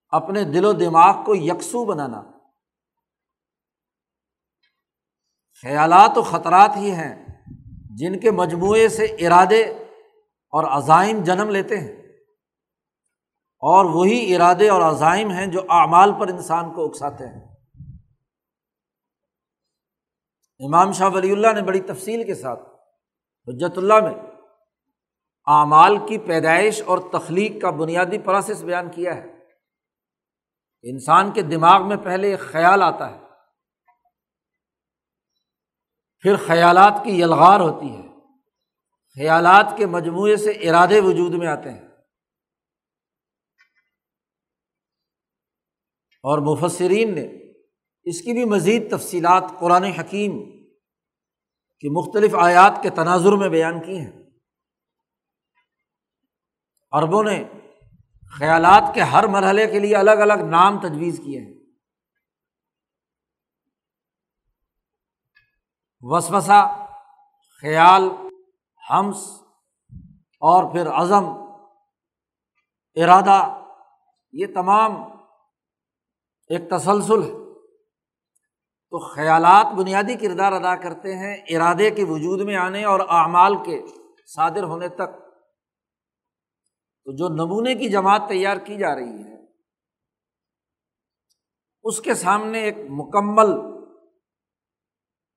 اپنے 0.10 0.44
دل 0.44 0.66
و 0.66 0.74
دماغ 0.74 1.24
کو 1.26 1.36
یکسو 1.36 1.86
بنانا۔ 1.86 2.22
خیالات 5.62 6.18
و 6.18 6.22
خطرات 6.22 6.72
ہی 6.76 6.92
ہیں 6.92 7.26
جن 7.96 8.20
کے 8.20 8.32
مجموعے 8.32 8.90
سے 8.90 9.04
ارادے 9.04 9.64
اور 10.50 10.64
عزائم 10.64 11.24
جنم 11.24 11.50
لیتے 11.50 11.80
ہیں۔ 11.80 12.02
اور 13.60 13.86
وہی 13.86 14.36
ارادے 14.36 14.70
اور 14.70 14.82
عزائم 14.82 15.32
ہیں 15.32 15.48
جو 15.48 15.62
اعمال 15.70 16.12
پر 16.20 16.28
انسان 16.28 16.74
کو 16.74 16.86
اکساتے 16.86 17.28
ہیں۔ 17.28 17.56
امام 20.60 20.92
شاہ 20.92 21.10
ولی 21.10 21.32
اللہ 21.32 21.54
نے 21.54 21.62
بڑی 21.62 21.82
تفصیل 21.82 22.26
کے 22.26 22.36
ساتھ 22.36 22.60
حجت 23.48 23.78
اللہ 23.78 23.94
میں 23.94 24.35
اعمال 25.48 25.98
کی 26.08 26.18
پیدائش 26.18 26.82
اور 26.86 26.98
تخلیق 27.12 27.62
کا 27.62 27.70
بنیادی 27.70 28.18
پروسیس 28.20 28.64
بیان 28.64 28.92
کیا 28.92 29.16
ہے۔ 29.16 29.36
انسان 30.84 31.32
کے 31.32 31.42
دماغ 31.42 31.88
میں 31.88 31.98
پہلے 31.98 32.32
ایک 32.32 32.40
خیال 32.40 32.82
آتا 32.82 33.12
ہے۔ 33.12 33.20
پھر 36.20 36.36
خیالات 36.36 37.02
کی 37.04 37.22
یلغار 37.22 37.60
ہوتی 37.60 37.90
ہے۔ 37.90 38.08
خیالات 39.16 39.74
کے 39.78 39.86
مجموعے 39.86 40.38
سے 40.38 40.52
ارادے 40.52 41.00
وجود 41.00 41.34
میں 41.34 41.48
آتے 41.48 41.72
ہیں۔ 41.72 41.88
اور 46.24 46.38
مفسرین 46.40 47.16
نے 47.16 47.28
اس 48.04 48.22
کی 48.22 48.34
بھی 48.34 48.46
مزید 48.46 48.98
تفصیلات 48.98 49.44
قرآن 49.60 49.84
حکیم 49.84 50.32
کی 51.80 51.90
مختلف 51.90 52.36
آیات 52.36 52.80
کے 52.84 52.90
تناظر 52.90 53.32
میں 53.32 53.50
بیان 53.50 53.82
کی 53.82 54.00
ہیں۔ 54.00 54.25
عربوں 56.98 57.24
نے 57.24 57.44
خیالات 58.32 58.92
کے 58.94 59.02
ہر 59.02 59.28
مرحلے 59.28 59.68
کے 59.68 59.80
لیے 59.80 59.96
الگ 59.96 60.12
الگ 60.12 60.34
نام 60.34 60.80
تجویز 60.80 61.22
کیے 61.26 61.40
ہیں۔ 61.40 61.54
وسوسا 66.02 66.86
خیال، 67.62 68.10
ہمس 68.90 69.18
اور 70.40 70.72
پھر 70.72 70.90
عزم، 70.90 71.26
ارادہ، 72.96 73.62
یہ 74.32 74.46
تمام 74.54 74.92
ایک 76.50 76.70
تسلسل 76.70 77.24
ہے۔ 77.24 77.32
تو 78.90 79.00
خیالات 79.00 79.66
بنیادی 79.76 80.16
کردار 80.16 80.52
ادا 80.52 80.76
کرتے 80.76 81.16
ہیں، 81.16 81.38
ارادے 81.50 81.92
کے 81.92 82.04
وجود 82.04 82.42
میں 82.42 82.56
آنے 82.56 82.84
اور 82.84 83.00
اعمال 83.00 83.64
کے 83.66 83.86
صادر 84.36 84.64
ہونے 84.64 84.90
تک۔ 84.90 85.25
تو 87.08 87.12
جو 87.12 87.28
نمونے 87.28 87.76
کی 87.76 87.90
جماعت 87.90 88.22
تیار 88.30 88.58
کی 88.58 88.76
جا 88.78 88.96
رہی 88.96 89.24
ہے، 89.24 89.36
اس 91.84 92.00
کے 92.02 92.14
سامنے 92.14 92.62
ایک 92.62 92.78
مکمل 92.90 93.52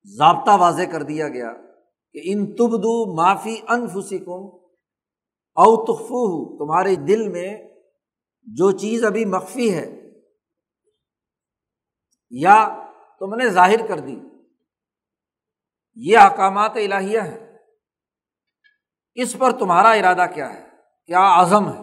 ضابطہ 0.07 0.51
واضح 0.61 0.91
کر 0.93 1.03
دیا 1.03 1.29
گیا 1.29 1.53
کہ 2.15 2.21
ان 2.25 2.47
تبدو 2.57 2.95
معافی 3.17 3.57
انفسکم 3.69 4.47
او 5.57 5.75
تخفو 5.85 6.23
تمہارے 6.59 6.95
دل 6.95 7.29
میں 7.29 7.57
جو 8.47 8.71
چیز 8.71 9.05
ابھی 9.05 9.25
مخفی 9.25 9.75
ہے 9.75 9.87
یا 12.33 12.57
تم 13.19 13.35
نے 13.35 13.49
ظاہر 13.49 13.87
کر 13.87 13.99
دی، 13.99 14.17
یہ 15.95 16.19
احکامات 16.19 16.77
الہیہ 16.77 17.21
ہیں۔ 17.21 17.59
اس 19.15 19.37
پر 19.39 19.59
تمہارا 19.59 19.91
ارادہ 19.91 20.27
کیا 20.35 20.53
ہے؟ 20.55 20.68
کیا 21.09 21.43
عزم 21.43 21.69
ہے؟ 21.69 21.83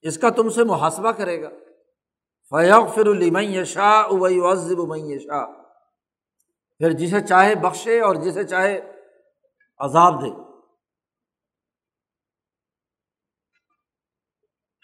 اس 0.00 0.18
کا 0.18 0.30
تم 0.30 0.48
سے 0.48 0.64
محاسبہ 0.64 1.12
کرے 1.12 1.42
گا۔ 1.42 1.48
فیوق 2.50 2.94
فر 2.94 3.06
المی 3.06 3.64
شاہ 3.64 4.04
ابئی 4.04 4.40
وزب 4.40 4.80
ابئی 4.80 5.18
شاہ 5.18 5.46
پھر 6.78 6.92
جسے 6.92 7.26
چاہے 7.26 7.54
بخشے 7.54 8.00
اور 8.00 8.14
جسے 8.14 8.44
چاہے 8.44 8.80
عذاب 9.78 10.22
دے۔ 10.22 10.52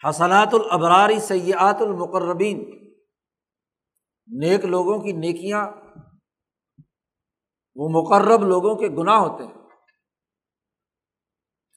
حسنات 0.09 0.49
الابراری 0.53 1.21
سیاحت 1.21 1.77
المقربین۔ 1.81 2.59
نیک 4.41 4.65
لوگوں 4.65 4.99
کی 4.99 5.13
نیکیاں، 5.13 5.71
وہ 7.75 7.89
مقرب 7.89 8.43
لوگوں 8.45 8.75
کے 8.77 8.89
گناہ 8.89 9.19
ہوتے 9.19 9.45
ہیں۔ 9.45 9.58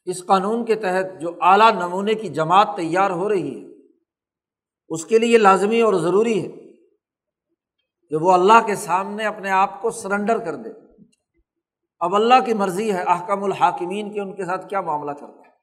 اس 0.06 0.26
قانون 0.26 0.66
کے 0.66 0.76
تحت 0.76 1.22
جو 1.22 1.38
اعلیٰ 1.42 1.72
نمونے 1.72 2.14
کی 2.14 2.30
جماعت 2.30 2.68
تیار 2.76 3.12
ہو 3.12 3.30
رہی 3.30 3.56
ہے، 3.56 3.72
اس 4.90 5.06
کے 5.06 5.20
لیے 5.20 5.38
لازمی 5.38 5.82
اور 5.82 5.94
ضروری 5.94 6.44
ہے 6.46 6.52
کہ 8.10 8.16
وہ 8.16 8.32
اللہ 8.32 8.66
کے 8.66 8.76
سامنے 8.76 9.26
اپنے 9.26 9.50
آپ 9.50 9.82
کو 9.82 9.92
سرنڈر 9.92 10.46
کر 10.46 10.56
دے۔ 10.56 10.70
اب 12.00 12.16
اللہ 12.16 12.44
کی 12.46 12.54
مرضی 12.54 12.94
ہے 12.94 13.02
احکم 13.02 13.44
الحاکمین 13.44 14.14
کے 14.14 14.22
ان 14.22 14.36
کے 14.36 14.46
ساتھ 14.46 14.70
کیا 14.70 14.82
معاملہ 14.82 15.12
کرتا 15.12 15.48
ہے 15.48 15.54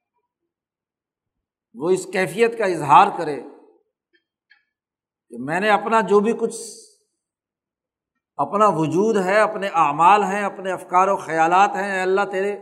وہ 1.73 1.89
اس 1.89 2.05
کیفیت 2.05 2.57
کا 2.57 2.65
اظہار 2.65 3.07
کرے 3.17 3.41
کہ 5.29 5.37
میں 5.39 5.59
نے 5.59 5.69
اپنا 5.69 6.01
جو 6.01 6.19
بھی 6.19 6.33
کچھ، 6.39 6.55
اپنا 8.37 8.67
وجود 8.67 9.17
ہے، 9.17 9.39
اپنے 9.39 9.67
اعمال 9.67 10.23
ہیں، 10.23 10.43
اپنے 10.43 10.71
افکار 10.71 11.07
و 11.07 11.17
خیالات 11.17 11.69
ہیں 11.69 12.01
اللہ 12.01 12.21
تیرے 12.31 12.57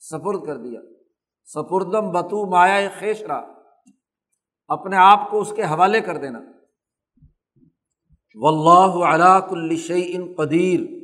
سپرد 0.00 0.46
کر 0.46 0.56
دیا۔ 0.56 0.80
سپردم 1.44 2.12
بتو 2.12 2.46
مایا 2.46 2.88
خیشرا۔ 2.98 3.42
اپنے 4.68 4.96
آپ 4.96 5.30
کو 5.30 5.40
اس 5.40 5.52
کے 5.56 5.62
حوالے 5.62 6.00
کر 6.00 6.16
دینا۔ 6.16 6.38
و 8.34 8.48
اللہ 8.48 9.04
علا 9.04 9.40
کل 9.40 9.76
ان 9.94 10.34
قدیر۔ 10.34 11.02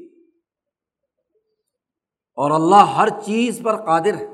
اور 2.35 2.51
اللہ 2.51 2.90
ہر 2.90 3.09
چیز 3.24 3.61
پر 3.64 3.77
قادر 3.77 4.14
ہے۔ 4.14 4.27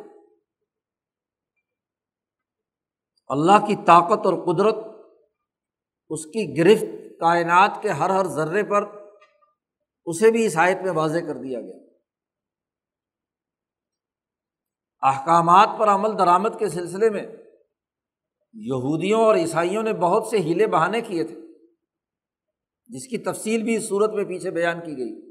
اللہ 3.27 3.67
کی 3.67 3.77
طاقت 3.77 4.27
اور 4.27 4.35
قدرت، 4.45 4.75
اس 6.09 6.27
کی 6.27 6.59
گرفت 6.59 7.21
کائنات 7.21 7.71
کے 7.83 7.89
ہر 7.89 8.11
ہر 8.11 8.25
ذرے 8.25 8.63
پر، 8.63 9.11
اسے 10.05 10.31
بھی 10.31 10.47
اس 10.47 10.57
آیت 10.57 10.79
میں 10.83 10.93
واضح 10.93 11.19
کر 11.19 11.37
دیا 11.37 11.61
گیا۔ 11.61 11.84
احکامات 15.05 15.69
پر 15.79 15.89
عمل 15.89 16.19
درآمد 16.19 16.59
کے 16.59 16.69
سلسلے 16.69 17.11
میں 17.11 17.23
یہودیوں 18.53 19.25
اور 19.25 19.37
عیسائیوں 19.37 19.83
نے 19.83 19.93
بہت 19.93 20.27
سے 20.27 20.39
ہیلے 20.39 20.67
بہانے 20.67 21.01
کیے 21.01 21.25
تھے، 21.25 21.37
جس 22.87 23.07
کی 23.07 23.19
تفصیل 23.19 23.63
بھی 23.63 23.77
اس 23.77 23.89
صورت 23.89 24.15
میں 24.15 24.25
پیچھے 24.25 24.51
بیان 24.51 24.81
کی 24.81 24.97
گئی۔ 24.97 25.31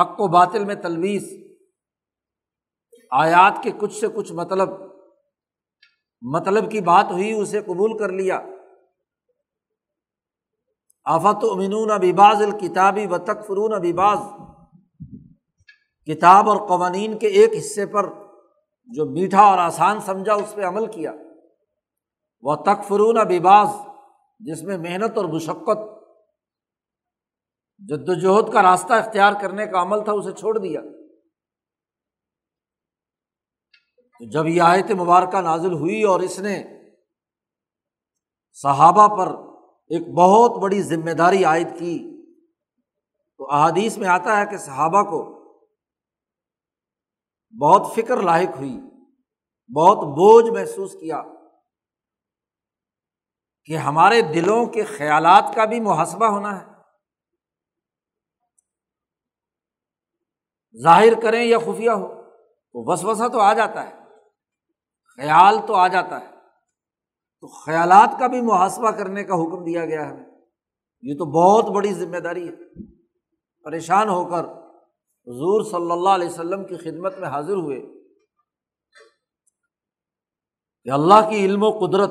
حق 0.00 0.20
و 0.20 0.28
باطل 0.28 0.64
میں 0.64 0.74
تلویز 0.74 1.32
آیات 3.10 3.62
کے 3.62 3.70
کچھ 3.78 4.00
سے 4.00 4.06
کچھ 4.14 4.32
مطلب 4.32 4.68
مطلب 6.22 6.70
کی 6.70 6.80
بات 6.80 7.06
ہوئی، 7.10 7.32
اسے 7.32 7.60
قبول 7.60 7.98
کر 7.98 8.12
لیا۔ 8.12 8.40
آفت 11.04 11.44
امنون 11.50 11.90
اباز 11.90 12.42
الکتابی 12.42 13.06
و 13.06 13.18
تکفرون 13.18 13.72
اباز 13.72 14.18
کتاب 16.14 16.48
اور 16.48 16.68
قوانین 16.68 17.18
کے 17.18 17.26
ایک 17.26 17.50
حصے 17.58 17.86
پر 17.86 18.08
جو 18.84 19.10
میٹھا 19.10 19.42
اور 19.42 19.58
آسان 19.58 20.00
سمجھا 20.00 20.34
اس 20.34 20.54
پہ 20.54 20.64
عمل 20.64 20.92
کیا۔ 20.92 21.12
وہ 22.42 22.54
تکفرون 22.54 23.18
اباز 23.18 23.68
جس 24.38 24.62
میں 24.62 24.78
محنت 24.78 25.16
اور 25.16 25.24
مشقت 25.24 26.00
جد 27.78 28.08
وجہد 28.08 28.52
کا 28.52 28.62
راستہ 28.62 28.92
اختیار 28.92 29.32
کرنے 29.42 29.66
کا 29.66 29.82
عمل 29.82 30.04
تھا، 30.04 30.12
اسے 30.12 30.32
چھوڑ 30.32 30.58
دیا۔ 30.58 30.80
تو 34.18 34.30
جب 34.30 34.46
یہ 34.46 34.62
آیت 34.62 34.90
مبارکہ 34.90 35.40
نازل 35.40 35.72
ہوئی 35.72 36.02
اور 36.02 36.20
اس 36.20 36.38
نے 36.38 36.64
صحابہ 38.52 39.16
پر 39.16 39.28
ایک 39.88 40.14
بہت 40.14 40.62
بڑی 40.62 40.82
ذمہ 40.82 41.10
داری 41.10 41.44
عائد 41.44 41.68
کی، 41.78 42.26
تو 43.38 43.50
احادیث 43.50 43.98
میں 43.98 44.08
آتا 44.08 44.40
ہے 44.40 44.46
کہ 44.46 44.56
صحابہ 44.56 45.02
کو 45.02 45.39
بہت 47.58 47.92
فکر 47.96 48.16
لاحق 48.16 48.56
ہوئی، 48.56 48.80
بہت 49.76 49.96
بوجھ 49.96 50.50
محسوس 50.50 50.92
کیا 50.92 51.22
کہ 53.64 53.76
ہمارے 53.76 54.22
دلوں 54.22 54.66
کے 54.66 54.84
خیالات 54.84 55.52
کا 55.54 55.64
بھی 55.64 55.80
محاسبہ 55.80 56.26
ہونا 56.26 56.60
ہے۔ 56.60 56.66
ظاہر 60.82 61.20
کریں 61.22 61.44
یا 61.44 61.58
خفیہ 61.58 61.90
ہو، 61.90 62.22
تو 62.30 62.92
وسوسہ 62.92 63.28
تو 63.28 63.40
آ 63.40 63.52
جاتا 63.52 63.88
ہے، 63.88 63.94
خیال 65.16 65.58
تو 65.66 65.74
آ 65.74 65.88
جاتا 65.88 66.20
ہے۔ 66.20 66.26
تو 67.40 67.46
خیالات 67.46 68.20
کا 68.20 68.26
بھی 68.26 68.40
محاسبہ 68.40 68.90
کرنے 68.90 69.24
کا 69.24 69.34
حکم 69.34 69.64
دیا 69.64 69.86
گیا 69.86 70.08
ہے۔ 70.08 70.30
یہ 71.02 71.14
تو 71.14 71.24
بہت 71.24 71.74
بڑی 71.74 71.94
ذمہ 71.94 72.16
داری 72.16 72.48
ہے۔ 72.48 72.56
پریشان 73.62 74.08
ہو 74.08 74.30
کر 74.30 74.59
حضور 75.30 75.64
صلی 75.64 75.92
اللہ 75.92 76.08
علیہ 76.08 76.28
وسلم 76.28 76.64
کی 76.64 76.76
خدمت 76.76 77.18
میں 77.18 77.28
حاضر 77.28 77.52
ہوئے 77.52 77.80
کہ 80.84 80.90
اللہ 80.90 81.30
کی 81.30 81.44
علم 81.44 81.62
و 81.62 81.70
قدرت 81.70 82.10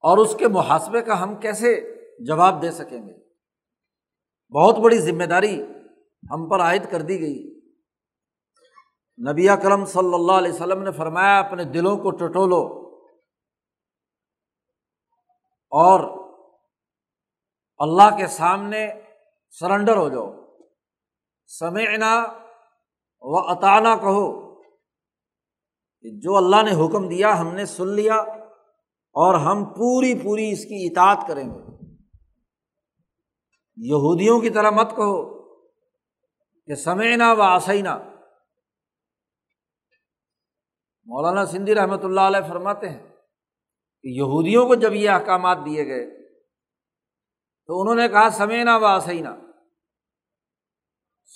اور 0.00 0.18
اس 0.18 0.36
کے 0.38 0.48
محاسبے 0.48 1.02
کا 1.02 1.22
ہم 1.22 1.36
کیسے 1.36 1.96
جواب 2.26 2.62
دے 2.62 2.70
سکیں 2.70 3.08
گے؟ 3.08 3.12
بہت 4.54 4.78
بڑی 4.78 4.98
ذمہ 4.98 5.24
داری 5.24 5.62
ہم 6.32 6.48
پر 6.48 6.60
عائد 6.60 6.82
کر 6.90 7.02
دی 7.02 7.20
گئی۔ 7.20 7.60
نبی 9.32 9.46
کرم 9.62 9.84
صلی 9.84 10.14
اللہ 10.14 10.32
علیہ 10.32 10.52
وسلم 10.52 10.82
نے 10.82 10.92
فرمایا، 10.92 11.38
اپنے 11.38 11.64
دلوں 11.64 11.96
کو 11.96 12.10
ٹٹولو 12.10 12.90
اور 15.70 16.00
اللہ 17.78 18.16
کے 18.16 18.26
سامنے 18.26 18.88
سرنڈر 19.50 19.96
ہو 19.96 20.08
جاؤ۔ 20.08 20.45
سمعنا 21.46 22.24
و 23.20 23.38
اطانا 23.38 23.96
کہو 23.96 24.56
کہ 26.00 26.20
جو 26.20 26.36
اللہ 26.36 26.56
نے 26.56 26.70
حکم 26.70 27.08
دیا، 27.08 27.40
ہم 27.40 27.54
نے 27.54 27.66
سن 27.66 27.88
لیا 27.88 28.14
اور 29.14 29.34
ہم 29.34 29.64
پوری 29.64 30.18
پوری 30.18 30.52
اس 30.52 30.64
کی 30.64 30.88
اطاعت 30.90 31.28
کریں 31.28 31.50
گے۔ 31.50 31.86
یہودیوں 33.76 34.40
کی 34.40 34.50
طرح 34.50 34.70
مت 34.70 34.90
کہو 34.90 35.46
کہ 36.66 36.74
سمعنا 36.74 37.32
و 37.32 37.42
آسینا 37.42 37.98
مولانا 41.06 41.46
سندھی 41.46 41.74
رحمۃ 41.74 42.02
اللہ 42.02 42.20
علیہ 42.20 42.48
فرماتے 42.48 42.88
ہیں 42.88 43.08
کہ 44.02 44.08
یہودیوں 44.08 44.66
کو 44.66 44.74
جب 44.74 44.94
یہ 44.94 45.10
احکامات 45.10 45.58
دیے 45.66 45.86
گئے 45.86 46.26
تو 47.66 47.80
انہوں 47.80 47.94
نے 47.94 48.08
کہا 48.08 48.30
سمینا 48.30 48.76
و 48.76 48.84
آسینا 48.84 49.36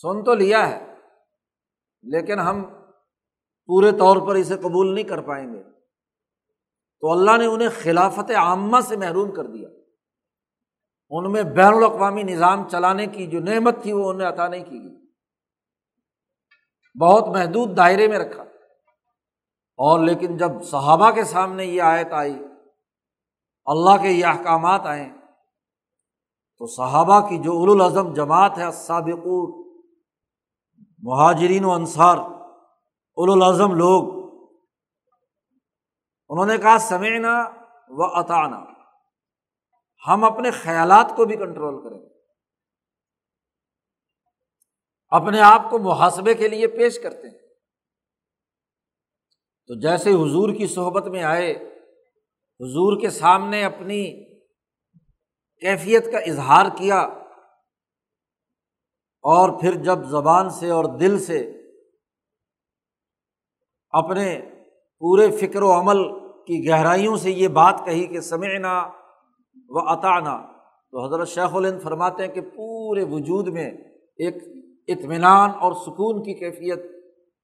سن 0.02 0.24
تو 0.24 0.34
لیا 0.34 0.68
ہے، 0.68 0.94
لیکن 2.02 2.38
ہم 2.38 2.64
پورے 3.66 3.92
طور 3.92 4.16
پر 4.16 4.34
اسے 4.34 4.56
قبول 4.56 4.94
نہیں 4.94 5.04
کر 5.04 5.20
پائیں 5.20 5.54
گے۔ 5.54 5.62
تو 7.00 7.12
اللہ 7.12 7.36
نے 7.36 7.46
انہیں 7.46 7.68
خلافت 7.82 8.30
عامہ 8.30 8.80
سے 8.80 8.96
محروم 8.96 9.34
کر 9.34 9.44
دیا۔ 9.44 9.68
ان 11.10 11.32
میں 11.32 11.42
بین 11.42 11.74
الاقوامی 11.74 12.22
نظام 12.22 12.68
چلانے 12.68 13.06
کی 13.06 13.26
جو 13.26 13.40
نعمت 13.40 13.82
تھی 13.82 13.92
وہ 13.92 14.10
انہیں 14.10 14.28
عطا 14.28 14.48
نہیں 14.48 14.64
کی 14.64 14.82
گئی۔ 14.82 15.10
بہت 17.00 17.28
محدود 17.28 17.76
دائرے 17.76 18.08
میں 18.08 18.18
رکھا۔ 18.18 18.42
اور 19.76 20.00
لیکن 20.00 20.36
جب 20.36 20.62
صحابہ 20.62 21.10
کے 21.10 21.24
سامنے 21.24 21.64
یہ 21.64 21.82
آیت 21.82 22.12
آئی، 22.12 22.38
اللہ 23.64 24.02
کے 24.02 24.08
یہ 24.08 24.26
احکامات 24.26 24.80
آئے 24.84 25.08
تو 26.58 26.66
صحابہ 26.66 27.28
کی 27.28 27.38
جو 27.38 27.52
اول 27.52 28.14
جماعت 28.14 28.58
ہے 28.58 28.72
سابقور 28.72 29.59
مہاجرین 31.02 31.64
و 31.64 31.70
انصار 31.70 32.16
اول 32.16 33.42
الاظم 33.42 33.74
لوگ۔ 33.74 34.20
انہوں 36.28 36.46
نے 36.46 36.58
کہا 36.58 36.78
سمینا 36.78 37.50
و 37.88 38.04
اطانا 38.04 38.64
ہم 40.08 40.24
اپنے 40.24 40.50
خیالات 40.50 41.12
کو 41.16 41.24
بھی 41.24 41.36
کنٹرول 41.36 41.82
کریں۔ 41.82 42.10
اپنے 45.08 45.40
آپ 45.40 45.70
کو 45.70 45.78
محاسبے 45.78 46.34
کے 46.34 46.48
لیے 46.48 46.66
پیش 46.66 47.02
کرتے 47.02 47.30
ہیں۔ 47.30 47.38
تو 49.66 49.80
جیسے 49.80 50.10
حضور 50.10 50.54
کی 50.54 50.66
صحبت 50.66 51.06
میں 51.06 51.22
آئے، 51.22 51.52
حضور 52.60 53.00
کے 53.00 53.10
سامنے 53.10 53.64
اپنی 53.64 54.34
کیفیت 55.60 56.12
کا 56.12 56.18
اظہار 56.18 56.66
کیا 56.78 57.08
اور 59.22 59.60
پھر 59.60 59.74
جب 59.74 60.04
زبان 60.04 60.50
سے 60.50 60.70
اور 60.70 60.84
دل 60.84 61.18
سے 61.18 61.52
اپنے 63.90 64.40
پورے 64.98 65.30
فکر 65.30 65.62
و 65.62 65.72
عمل 65.80 66.08
کی 66.18 66.68
گہرائیوں 66.68 67.16
سے 67.16 67.30
یہ 67.30 67.48
بات 67.48 67.82
کہی 67.84 68.06
کہ 68.06 68.20
سمعنا 68.20 68.88
و 69.68 69.92
عطانا 69.92 70.38
تو 70.92 71.06
حضرت 71.06 71.28
شیخ 71.28 71.54
الند 71.54 71.82
فرماتے 71.82 72.26
ہیں 72.26 72.34
کہ 72.34 72.40
پورے 72.40 73.04
وجود 73.04 73.48
میں 73.48 73.70
ایک 74.16 74.34
اطمینان 74.88 75.50
اور 75.60 75.72
سکون 75.72 76.22
کی 76.22 76.34
کیفیت 76.34 76.78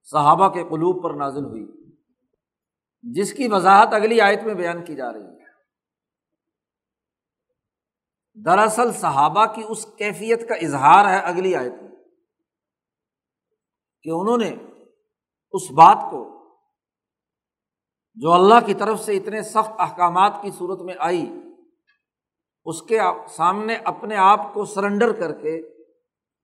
صحابہ 0.04 0.48
کے 0.48 0.64
قلوب 0.64 1.02
پر 1.02 1.14
نازل 1.14 1.44
ہوئی، 1.44 1.66
جس 3.02 3.32
کی 3.32 3.48
وضاحت 3.48 3.94
اگلی 3.94 4.20
آیت 4.20 4.42
میں 4.42 4.54
بیان 4.54 4.84
کی 4.84 4.94
جا 4.94 5.12
رہی 5.12 5.22
ہے۔ 5.22 5.45
دراصل 8.36 8.92
صحابہ 8.92 9.44
کی 9.46 9.62
اس 9.68 9.84
کیفیت 9.98 10.48
کا 10.48 10.54
اظہار 10.54 11.06
ہے 11.06 11.18
اگلی 11.18 11.54
آیت 11.56 11.82
میں، 11.82 11.90
کہ 14.04 14.10
انہوں 14.10 14.38
نے 14.38 14.50
اس 15.54 15.70
بات 15.70 16.04
کو 16.10 16.24
جو 18.16 18.32
اللہ 18.32 18.66
کی 18.66 18.74
طرف 18.74 19.00
سے 19.00 19.16
اتنے 19.16 19.42
سخت 19.42 19.72
احکامات 19.78 20.32
کی 20.42 20.50
صورت 20.50 20.82
میں 20.82 20.94
آئی، 20.98 21.24
اس 22.66 22.82
کے 22.82 22.98
سامنے 23.28 23.76
اپنے 23.84 24.16
آپ 24.16 24.52
کو 24.54 24.64
سرنڈر 24.64 25.12
کر 25.12 25.32
کے 25.32 25.56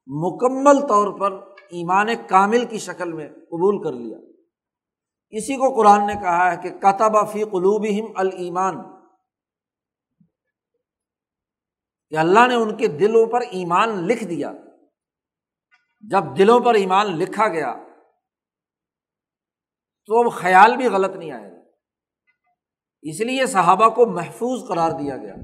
مکمل 0.08 0.80
طور 0.86 1.12
پر 1.18 1.32
ایمان 1.70 2.08
کامل 2.26 2.64
کی 2.64 2.78
شکل 2.78 3.12
میں 3.12 3.28
قبول 3.28 3.82
کر 3.84 3.92
لیا۔ 3.92 4.18
اسی 5.32 5.56
کو 5.56 5.74
قرآن 5.74 6.06
نے 6.06 6.14
کہا 6.14 6.50
ہے 6.50 6.56
کہ 6.62 6.70
کتب 6.78 7.16
فی 7.32 7.44
قلوب 7.44 7.86
المان 8.16 8.82
کہ 12.12 12.16
اللہ 12.16 12.46
نے 12.48 12.54
ان 12.54 12.76
کے 12.76 12.88
دلوں 12.88 13.26
پر 13.26 13.40
ایمان 13.40 13.88
لکھ 13.88 14.24
دیا۔ 14.24 14.52
جب 16.00 16.38
دلوں 16.38 16.60
پر 16.60 16.74
ایمان 16.74 17.06
لکھا 17.06 17.48
گیا، 17.48 17.74
تو 20.06 20.20
اب 20.20 20.32
خیال 20.32 20.76
بھی 20.76 20.86
غلط 20.86 21.16
نہیں 21.16 21.30
آئے 21.30 21.52
گا 21.52 21.56
اس 23.02 23.20
لیے 23.20 23.46
صحابہ 23.46 23.88
کو 23.88 24.06
محفوظ 24.06 24.68
قرار 24.68 24.90
دیا 24.90 25.16
گیا۔ 25.16 25.34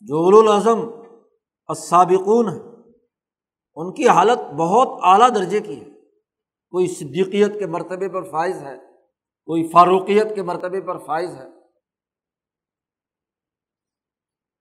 جو 0.00 0.38
الاظم 0.38 0.78
السابقون 1.66 2.48
ہے 2.48 2.90
ان 3.74 3.94
کی 3.94 4.08
حالت 4.08 4.38
بہت 4.38 4.88
اعلیٰ 5.02 5.34
درجے 5.34 5.60
کی 5.60 5.80
ہے۔ 5.80 5.90
کوئی 6.70 6.86
صدیقیت 6.86 7.58
کے 7.58 7.66
مرتبے 7.66 8.08
پر 8.08 8.30
فائز 8.30 8.62
ہے، 8.62 8.78
کوئی 9.44 9.68
فاروقیت 9.68 10.34
کے 10.34 10.42
مرتبے 10.42 10.80
پر 10.80 10.98
فائز 10.98 11.30
ہے۔ 11.36 11.55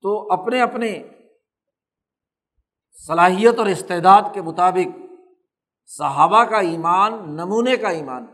تو 0.01 0.31
اپنے 0.31 0.61
اپنے 0.61 1.03
صلاحیت 3.07 3.59
اور 3.59 3.65
استعداد 3.65 4.21
کے 4.33 4.41
مطابق 4.41 4.99
صحابہ 5.85 6.43
کا 6.43 6.57
ایمان، 6.57 7.13
نمونے 7.13 7.77
کا 7.77 7.89
ایمان۔ 7.89 8.25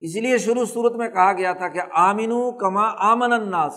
اس 0.00 0.16
لیے 0.16 0.38
شروع 0.38 0.64
صورت 0.64 0.92
میں 0.92 1.08
کہا 1.08 1.32
گیا 1.32 1.52
تھا 1.52 1.68
کہ 1.68 1.80
آمین 1.92 2.58
کما 2.58 2.90
آمن 2.96 3.32
اناس 3.32 3.74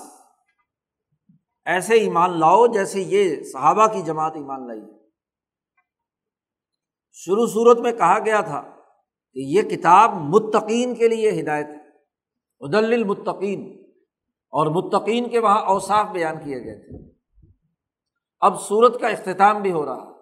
ایسے 1.65 1.93
ایمان 1.93 2.39
لاؤ 2.39 2.67
جیسے 2.67 3.01
یہ 3.01 3.43
صحابہ 3.43 3.88
کی 3.88 4.01
جماعت 4.01 4.32
ایمان 4.36 4.67
لائی۔ 4.67 4.82
شروع 7.12 7.47
صورت 7.47 7.80
میں 7.80 7.91
کہا 7.91 8.19
گیا 8.19 8.41
تھا 8.41 8.62
کہ 9.34 9.39
یہ 9.39 9.62
کتاب 9.62 10.13
متقین 10.13 10.95
کے 10.95 11.08
لیے 11.08 11.41
ہدایت 11.41 11.67
ہے۔ 11.67 11.88
ادل 12.60 12.93
المتقین 12.93 13.87
اور 14.57 14.67
متقین 14.67 15.29
کے 15.29 15.39
وہاں 15.39 15.61
اوساف 15.65 16.05
بیان 16.07 16.43
کیے 16.43 16.65
گئے 16.65 16.79
تھے۔ 16.79 17.13
اب 18.39 18.61
سورت 18.61 19.01
کا 19.01 19.07
اختتام 19.07 19.61
بھی 19.61 19.71
ہو 19.71 19.85
رہا 19.85 20.17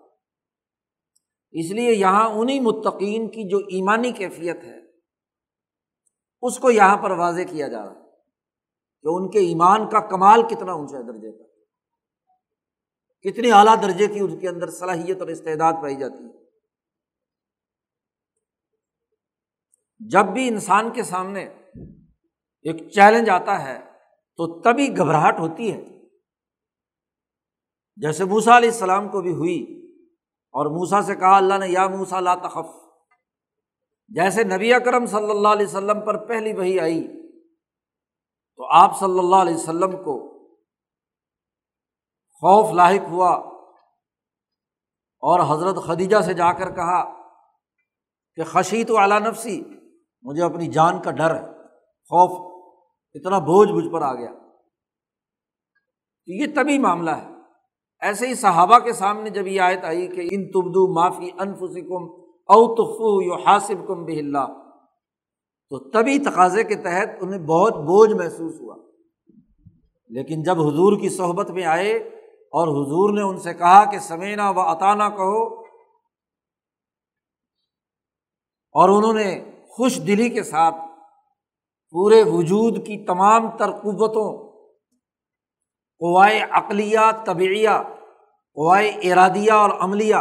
اس 1.51 1.71
لیے 1.71 1.91
یہاں 1.91 2.29
انہیں 2.29 2.59
متقین 2.59 3.27
کی 3.29 3.49
جو 3.49 3.57
ایمانی 3.57 4.11
کیفیت 4.11 4.63
ہے، 4.63 4.79
اس 6.41 6.59
کو 6.59 6.71
یہاں 6.71 6.97
پر 6.97 7.11
واضح 7.11 7.41
کیا 7.49 7.67
جا 7.67 7.85
رہا 7.85 7.91
ہے 7.91 8.09
کہ 9.01 9.07
ان 9.07 9.31
کے 9.31 9.39
ایمان 9.39 9.89
کا 9.89 9.99
کمال 9.99 10.41
کتنا 10.41 10.71
اونچا 10.71 11.01
درجے 11.01 11.31
کا 11.31 11.43
کتنی 13.21 13.51
اعلیٰ 13.51 13.81
درجے 13.81 14.07
کی 14.07 14.19
ان 14.19 14.39
کے 14.39 14.49
اندر 14.49 14.69
صلاحیت 14.69 15.19
اور 15.19 15.27
استعداد 15.27 15.73
پائی 15.81 15.95
جاتی 15.95 16.23
ہے۔ 16.23 16.43
جب 19.99 20.25
بھی 20.25 20.47
انسان 20.47 20.91
کے 20.93 21.03
سامنے 21.03 21.43
ایک 22.65 22.89
چیلنج 22.89 23.29
آتا 23.29 23.63
ہے 23.63 23.94
تو 24.37 24.61
تبھی 24.61 24.97
گھبراہٹ 24.97 25.39
ہوتی 25.39 25.73
ہے۔ 25.73 25.83
جیسے 27.95 28.25
موسا 28.25 28.57
علیہ 28.57 28.69
السلام 28.69 29.09
کو 29.09 29.21
بھی 29.21 29.31
ہوئی 29.31 29.85
اور 30.53 30.65
موسا 30.65 31.01
سے 31.01 31.15
کہا، 31.15 31.37
اللہ 31.37 31.53
نے، 31.53 31.67
یا 31.67 31.87
موسا 31.87 32.19
لا 32.19 32.35
تخف۔ 32.35 32.73
جیسے 34.07 34.43
نبی 34.43 34.73
اکرم 34.73 35.05
صلی 35.05 35.29
اللہ 35.29 35.47
علیہ 35.47 35.65
وسلم 35.65 36.05
پر 36.05 36.25
پہلی 36.25 36.53
وہی 36.53 36.79
آئی، 36.79 37.07
تو 38.55 38.65
آپ 38.65 38.99
صلی 38.99 39.19
اللہ 39.19 39.35
علیہ 39.35 39.55
وسلم 39.55 39.91
کو 39.91 40.35
خوف 42.41 42.73
لاحق 42.73 43.09
ہوا 43.09 43.29
اور 45.23 45.39
حضرت 45.39 45.83
خدیجہ 45.83 46.17
سے 46.17 46.33
جا 46.33 46.53
کر 46.53 46.75
کہا 46.75 47.03
کہ 48.35 48.43
خشی 48.43 48.83
تو 48.83 48.97
اعلیٰ 48.97 49.19
نفسی، 49.19 49.63
مجھے 50.23 50.43
اپنی 50.43 50.67
جان 50.67 51.01
کا 51.01 51.11
ڈر 51.11 51.35
ہے، 51.35 51.63
خوف 52.11 52.54
اتنا 53.15 53.37
بوجھ 53.39 53.71
مجھ 53.71 53.93
پر 53.93 54.01
آ 54.01 54.13
گیا۔ 54.13 54.31
یہ 56.27 56.45
تبھی 56.55 56.77
معاملہ 56.77 57.11
ہے۔ 57.11 57.27
ایسے 57.99 58.27
ہی 58.27 58.35
صحابہ 58.35 58.79
کے 58.79 58.93
سامنے 58.93 59.29
جب 59.29 59.47
یہ 59.47 59.61
آیت 59.61 59.83
آئی 59.83 60.07
کہ 60.07 60.21
ان 60.31 60.45
تبدو 60.47 60.93
معافی 60.93 61.29
انفسکم 61.39 62.03
او 62.47 62.75
تخو 62.75 63.21
یو 63.23 63.35
حاصب 63.35 63.87
کم 63.87 64.05
بہ 64.05 64.45
تو 65.71 65.89
تبھی 65.89 66.17
تقاضے 66.19 66.63
کے 66.63 66.75
تحت 66.75 67.09
انہیں 67.21 67.39
بہت 67.39 67.73
بوجھ 67.73 68.13
محسوس 68.13 68.61
ہوا۔ 68.61 68.75
لیکن 70.09 70.43
جب 70.43 70.61
حضور 70.61 70.99
کی 70.99 71.09
صحبت 71.09 71.51
میں 71.51 71.65
آئے 71.65 71.93
اور 72.57 72.67
حضور 72.67 73.13
نے 73.13 73.21
ان 73.21 73.37
سے 73.37 73.53
کہا 73.53 73.83
کہ 73.91 73.99
سمینا 73.99 74.49
و 74.49 74.59
اطانا 74.59 75.09
کہو، 75.09 75.61
اور 78.75 78.89
انہوں 78.89 79.13
نے 79.13 79.43
خوش 79.67 79.99
دلی 80.07 80.29
کے 80.29 80.43
ساتھ 80.43 80.75
پورے 81.95 82.23
وجود 82.23 82.85
کی 82.85 83.05
تمام 83.05 83.57
تر 83.57 83.71
قوتوں، 83.71 84.53
قوائے 86.01 86.41
عقلیہ، 86.51 87.11
طبعیہ، 87.25 87.69
قوائے 88.53 88.89
ارادیہ 88.89 89.51
اور 89.51 89.69
عملیہ، 89.79 90.15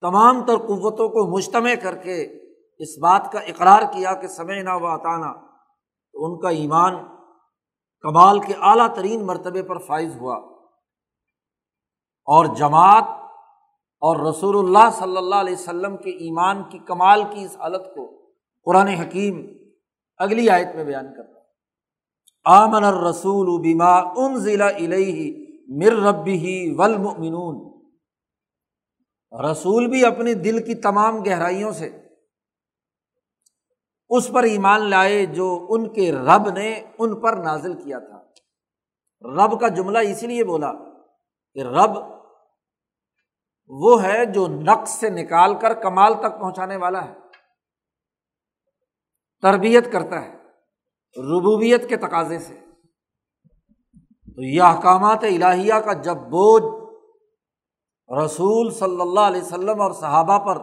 تمام 0.00 0.46
تر 0.46 0.56
قوتوں 0.56 1.08
کو 1.08 1.36
مجتمع 1.36 1.74
کر 1.82 1.96
کے 1.96 2.22
اس 2.78 2.98
بات 2.98 3.32
کا 3.32 3.38
اقرار 3.38 3.82
کیا 3.92 4.14
کہ 4.14 4.26
سمعنا 4.26 4.74
و 4.74 4.86
اطانا 4.86 5.32
تو 6.12 6.24
ان 6.24 6.40
کا 6.40 6.48
ایمان 6.48 6.94
کمال 8.00 8.40
کے 8.40 8.54
اعلیٰ 8.60 8.94
ترین 8.94 9.26
مرتبے 9.26 9.62
پر 9.62 9.78
فائز 9.78 10.16
ہوا۔ 10.16 10.36
اور 12.26 12.44
جماعت 12.44 13.04
اور 14.00 14.16
رسول 14.28 14.58
اللہ 14.58 14.90
صلی 14.92 15.16
اللہ 15.16 15.34
علیہ 15.34 15.52
وسلم 15.52 15.96
کے 15.96 16.10
ایمان 16.10 16.62
کی 16.62 16.78
کمال 16.78 17.22
کی 17.30 17.44
اس 17.44 17.56
حالت 17.56 17.84
کو 17.94 18.32
قرآن 18.64 18.86
حکیم 18.86 19.61
اگلی 20.22 20.50
آیت 20.50 20.74
میں 20.74 20.84
بیان 20.84 21.14
کرتا 21.14 21.40
آمن 22.44 22.84
الرسول 22.84 23.62
بیما 23.62 23.94
ان 24.16 24.36
ضلع 24.36 24.68
علیہ 24.68 25.46
مر 25.68 25.92
ربی 25.92 26.38
ہی 26.38 26.74
ولمنون 26.74 27.72
رسول 29.50 29.86
بھی 29.86 30.04
اپنی 30.04 30.34
دل 30.34 30.62
کی 30.62 30.74
تمام 30.74 31.22
گہرائیوں 31.22 31.72
سے 31.72 31.90
اس 34.08 34.30
پر 34.32 34.42
ایمان 34.42 34.90
لائے 34.90 35.26
جو 35.26 35.66
ان 35.68 35.92
کے 35.92 36.12
رب 36.12 36.50
نے 36.50 36.82
ان 36.98 37.20
پر 37.20 37.36
نازل 37.36 37.82
کیا 37.82 37.98
تھا۔ 37.98 38.22
رب 39.22 39.60
کا 39.60 39.68
جملہ 39.68 39.98
اسی 39.98 40.26
لیے 40.26 40.44
بولا 40.44 40.72
کہ 41.54 41.62
رب 41.62 41.98
وہ 43.68 44.02
ہے 44.02 44.24
جو 44.26 44.46
نقص 44.46 44.90
سے 44.90 45.10
نکال 45.10 45.58
کر 45.58 45.74
کمال 45.74 46.14
تک 46.14 46.40
پہنچانے 46.40 46.76
والا 46.76 47.04
ہے۔ 47.04 47.21
تربیت 49.42 49.92
کرتا 49.92 50.20
ہے، 50.22 50.30
ربوبیت 51.16 51.88
کے 51.88 51.96
تقاضے 51.96 52.38
سے۔ 52.38 52.54
تو 54.34 54.42
یہ 54.42 54.62
احکامات 54.62 55.24
الہیہ 55.24 55.74
کا 55.84 55.92
جب 55.92 56.16
بوجھ 56.28 56.64
رسول 58.24 58.70
صلی 58.70 59.00
اللہ 59.00 59.20
علیہ 59.20 59.42
وسلم 59.42 59.80
اور 59.80 59.92
صحابہ 59.92 60.38
پر 60.38 60.58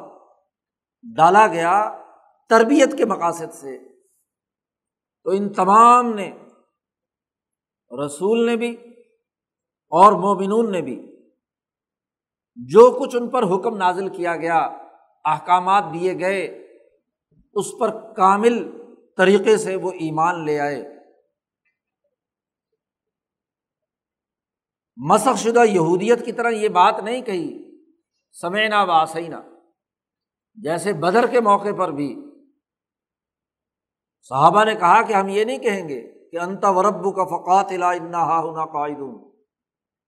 ڈالا 1.15 1.47
گیا 1.47 1.73
تربیت 2.49 2.97
کے 2.97 3.05
مقاصد 3.05 3.53
سے، 3.53 3.77
تو 5.25 5.29
ان 5.29 5.51
تمام 5.53 6.13
نے، 6.13 6.31
رسول 7.91 8.45
نے 8.45 8.55
بھی 8.55 8.71
اور 9.91 10.13
مومنون 10.13 10.71
نے 10.71 10.81
بھی 10.81 10.95
جو 12.55 12.89
کچھ 12.99 13.15
ان 13.15 13.29
پر 13.29 13.43
حکم 13.43 13.77
نازل 13.77 14.09
کیا 14.09 14.35
گیا، 14.35 14.59
احکامات 15.25 15.83
دیے 15.93 16.19
گئے 16.19 16.47
اس 17.53 17.65
پر 17.79 18.13
کامل 18.13 18.81
طریقے 19.17 19.57
سے 19.57 19.75
وہ 19.75 19.91
ایمان 19.91 20.45
لے 20.45 20.59
آئے۔ 20.59 20.99
مسق 24.97 25.37
شدہ 25.37 25.65
یہودیت 25.65 26.25
کی 26.25 26.31
طرح 26.31 26.49
یہ 26.49 26.69
بات 26.69 26.99
نہیں 26.99 27.21
کہی۔ 27.21 27.69
سمینا 28.41 28.83
واسینا 28.83 29.41
جیسے 30.53 30.93
بدر 30.93 31.27
کے 31.27 31.41
موقع 31.41 31.75
پر 31.77 31.91
بھی۔ 31.91 32.25
صحابہ 34.21 34.63
نے 34.63 34.75
کہا 34.75 35.01
کہ 35.01 35.13
ہم 35.13 35.27
یہ 35.27 35.43
نہیں 35.43 35.57
کہیں 35.57 35.89
گے 35.89 36.29
کہ 36.29 36.39
انتا 36.39 36.69
ورب 36.69 37.15
کا 37.15 37.23
فقات 37.23 37.65
الا 37.71 37.93
ہونا 38.39 38.65
قائد 38.65 38.97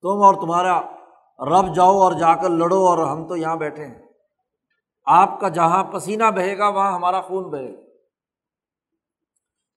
تم 0.01 0.23
اور 0.23 0.33
تمہارا 0.33 0.81
رب 1.39 1.75
جاؤ 1.75 1.99
اور 1.99 2.11
جا 2.11 2.35
کر 2.35 2.49
لڑو 2.49 2.85
اور 2.85 2.97
ہم 2.97 3.27
تو 3.27 3.35
یہاں 3.35 3.55
بیٹھے 3.55 3.85
ہیں۔ 3.85 4.10
آپ 5.05 5.39
کا 5.39 5.49
جہاں 5.49 5.83
پسینہ 5.83 6.23
بہے 6.35 6.57
گا، 6.57 6.67
وہاں 6.67 6.91
ہمارا 6.91 7.21
خون 7.21 7.43
بہے 7.43 7.73
گا۔ 7.73 7.81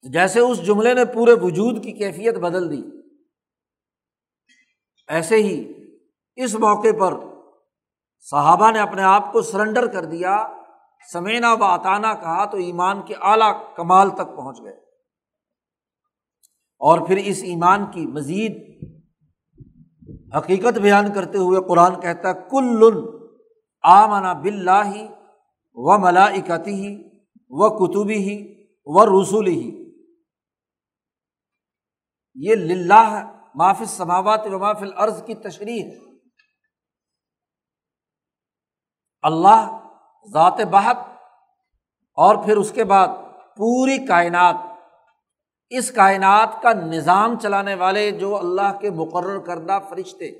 جیسے 0.03 0.41
اس 0.41 0.67
جملے 0.67 0.95
نے 0.95 1.05
پورے 1.05 1.33
وجود 1.33 1.85
کی 1.85 1.93
کیفیت 1.93 2.35
بدل 2.35 2.71
دی، 2.71 2.83
ایسے 5.09 5.37
ہی 5.37 5.73
اس 6.37 6.55
موقع 6.55 6.89
پر 7.01 7.15
صحابہ 8.21 8.71
نے 8.71 8.79
اپنے 8.79 9.03
آپ 9.03 9.33
کو 9.33 9.43
سرنڈر 9.43 9.87
کر 9.87 10.05
دیا۔ 10.05 10.47
سمینا 11.13 11.53
و 11.53 11.65
اطانہ 11.65 12.07
کہا 12.21 12.45
تو 12.45 12.57
ایمان 12.57 13.03
کے 13.03 13.15
اعلیٰ 13.23 13.75
کمال 13.75 14.11
تک 14.11 14.37
پہنچ 14.37 14.63
گئے۔ 14.63 14.77
اور 16.79 17.07
پھر 17.07 17.17
اس 17.17 17.41
ایمان 17.43 17.87
کی 17.91 18.07
مزید 18.07 18.79
حقیقت 20.37 20.79
بیان 20.79 21.13
کرتے 21.13 21.39
ہوئے 21.39 21.61
قرآن 21.69 22.01
کہتا 22.01 22.29
ہے 22.29 22.35
کل 22.51 23.07
آمنا 23.83 24.33
بلّہ 24.33 25.14
و 25.75 25.99
ملاکتی 25.99 26.75
ہی 26.75 27.09
و 27.49 27.71
کتبی 27.71 28.17
ہی 28.17 28.65
و 28.85 29.07
رسول 29.07 29.47
ہی 29.47 29.85
یہ 32.35 32.55
للہ 32.55 33.31
معاف 33.55 33.83
سماوات 33.87 34.41
و 34.47 34.59
مافل 34.59 34.91
عرض 34.97 35.25
کی 35.25 35.35
تشریح 35.35 35.85
ہے۔ 35.85 35.99
اللہ 39.23 39.89
ذات 40.33 40.61
بحق 40.71 40.99
اور 42.13 42.37
پھر 42.45 42.57
اس 42.57 42.73
کے 42.73 42.85
بعد 42.85 43.09
پوری 43.57 44.07
کائنات، 44.07 44.55
اس 45.71 45.91
کائنات 45.91 46.63
کا 46.63 46.73
نظام 46.73 47.39
چلانے 47.39 47.75
والے 47.75 48.11
جو 48.11 48.37
اللہ 48.37 48.79
کے 48.81 48.91
مقرر 48.91 49.39
کردہ 49.39 49.79
فرشتے، 49.89 50.31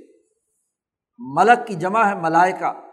ملک 1.19 1.67
کی 1.67 1.75
جمع 1.75 2.05
ہے 2.05 2.15
ملائکہ۔ 2.15 2.84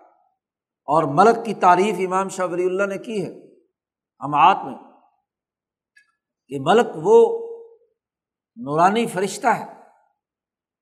اور 0.86 1.04
ملک 1.04 1.46
کی 1.46 1.54
تعریف 1.54 1.96
امام 2.00 2.30
شاہ 2.30 2.48
ولی 2.48 2.66
اللہ 2.66 2.84
نے 2.84 2.98
کی 2.98 3.26
ہے 3.26 3.32
ہم 4.20 4.32
میں 4.66 4.78
کہ 6.48 6.58
ملک 6.60 6.88
وہ 6.96 7.48
نورانی 8.56 9.06
فرشتہ 9.06 9.48
ہے 9.48 9.74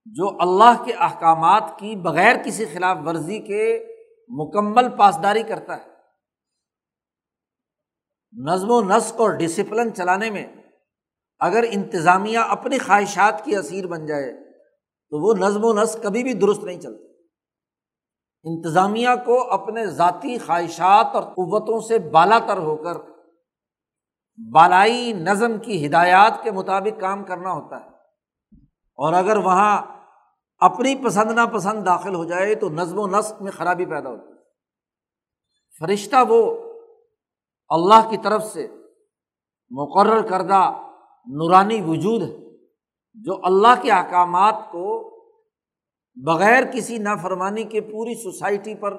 جو 0.06 0.42
اللہ 0.42 0.84
کے 0.86 0.94
احکامات 0.94 1.64
کی 1.80 1.96
بغیر 1.96 2.36
کسی 2.46 2.66
خلاف 2.66 2.98
ورزی 3.06 3.40
کے 3.40 3.86
مکمل 4.30 4.98
پاسداری 4.98 5.44
کرتا 5.44 5.78
ہے۔ 5.78 5.90
نظم 8.32 8.72
و 8.72 8.82
نسق 8.82 9.22
اور 9.22 9.30
ڈسپلن 9.30 9.96
چلانے 9.96 10.30
میں 10.30 10.48
اگر 11.40 11.64
انتظامیہ 11.72 12.40
اپنی 12.40 12.78
خواہشات 12.78 13.46
کی 13.46 13.56
اثیر 13.56 13.88
بن 13.88 14.06
جائے 14.06 14.54
تو 15.10 15.20
وہ 15.20 15.34
نظم 15.34 15.66
و 15.66 15.74
نسق 15.74 16.04
کبھی 16.04 16.24
بھی 16.24 16.34
درست 16.34 16.64
نہیں 16.64 16.80
چلتی 16.80 17.09
انتظامیہ 18.44 19.10
کو 19.26 19.52
اپنے 19.52 19.88
ذاتی 19.88 20.38
خواہشات 20.38 21.08
اور 21.14 21.24
قوتوں 21.24 21.80
سے 21.80 22.00
بالا 22.00 22.40
تر 22.40 22.58
ہو 22.58 22.76
کر 22.76 22.94
بالائی 24.54 25.14
نظم 25.14 25.60
کی 25.60 25.88
ہدایات 25.88 26.44
کے 26.44 26.52
مطابق 26.52 27.02
کام 27.02 27.24
کرنا 27.24 27.52
ہوتا 27.52 27.76
ہے۔ 27.76 27.90
اور 28.96 29.14
اگر 29.14 29.38
وہاں 29.38 29.82
اپنی 30.58 30.96
پسند 30.96 31.32
نا 31.32 31.46
پسند 31.46 31.86
داخل 31.86 32.16
ہو 32.16 32.24
جائے 32.24 32.56
تو 32.56 32.70
نظم 32.70 33.00
و 33.00 33.08
نسق 33.08 33.42
میں 33.42 33.52
خرابی 33.52 33.86
پیدا 33.86 34.10
ہوتی 34.10 34.32
ہے۔ 34.32 34.38
فرشتہ 35.80 36.16
وہ 36.30 36.56
اللہ 37.70 38.10
کی 38.10 38.18
طرف 38.18 38.44
سے 38.44 38.68
مقرر 39.70 40.28
کردہ 40.28 40.72
نورانی 41.26 41.82
وجود 41.82 42.22
ہے 42.22 42.58
جو 43.14 43.40
اللہ 43.44 43.82
کے 43.82 43.92
احکامات 43.92 44.56
کو 44.72 45.19
بغیر 46.26 46.64
کسی 46.74 46.98
نافرمانی 46.98 47.64
کے 47.64 47.82
پوری 47.82 48.14
سوسائٹی 48.14 48.76
پر، 48.76 48.98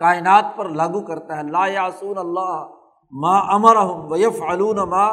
کائنات 0.00 0.44
پر 0.56 0.68
لاگو 0.68 1.00
کرتا 1.00 1.36
ہے۔ 1.36 1.42
لا 1.42 1.66
یاسون 1.66 2.18
اللہ 2.18 2.54
ما 3.12 3.38
امر 3.54 3.76
ویف 4.10 4.42
علون 4.42 4.76
ما 4.76 5.06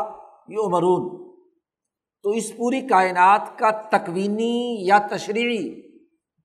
یو 0.48 0.70
مرون 0.70 1.34
تو 2.24 2.30
اس 2.30 2.56
پوری 2.58 2.82
کائنات 2.88 3.60
کا 3.60 3.72
تکوینی 3.72 4.88
یا 4.88 4.98
تشریحی 5.12 5.82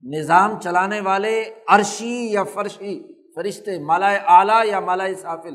نظام 0.02 0.60
چلانے 0.60 1.00
والے 1.00 1.44
عرشی 1.68 2.28
یا 2.32 2.44
فرشی، 2.44 3.14
فرشتے 3.34 3.78
مالائے 3.78 4.18
اعلیٰ 4.26 4.66
یا 4.66 4.80
مالائے 4.80 5.14
صافل 5.14 5.54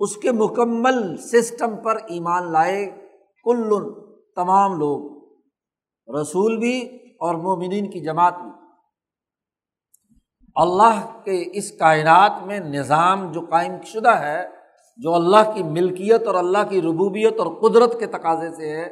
اس 0.00 0.16
کے 0.16 0.32
مکمل 0.32 1.16
سسٹم 1.16 1.76
پر 1.76 1.96
ایمان 2.08 2.52
لائے 2.52 2.90
کل 3.44 3.70
تمام 4.36 4.78
لوگ۔ 4.78 5.00
رسول 6.08 6.56
بھی 6.58 7.01
اور 7.22 7.34
مومنین 7.34 7.90
کی 7.90 8.00
جماعت 8.00 8.38
بھی 8.38 8.50
اللہ 10.56 11.00
کے 11.24 11.42
اس 11.52 11.70
کائنات 11.72 12.42
میں 12.46 12.58
نظام 12.60 13.32
جو 13.32 13.40
قائم 13.40 13.76
شدہ 13.82 14.14
ہے، 14.18 14.42
جو 14.98 15.14
اللہ 15.14 15.52
کی 15.54 15.62
ملکیت 15.62 16.26
اور 16.26 16.34
اللہ 16.34 16.68
کی 16.70 16.82
ربوبیت 16.82 17.40
اور 17.40 17.46
قدرت 17.60 17.98
کے 18.00 18.06
تقاضے 18.06 18.50
سے 18.56 18.76
ہے، 18.76 18.88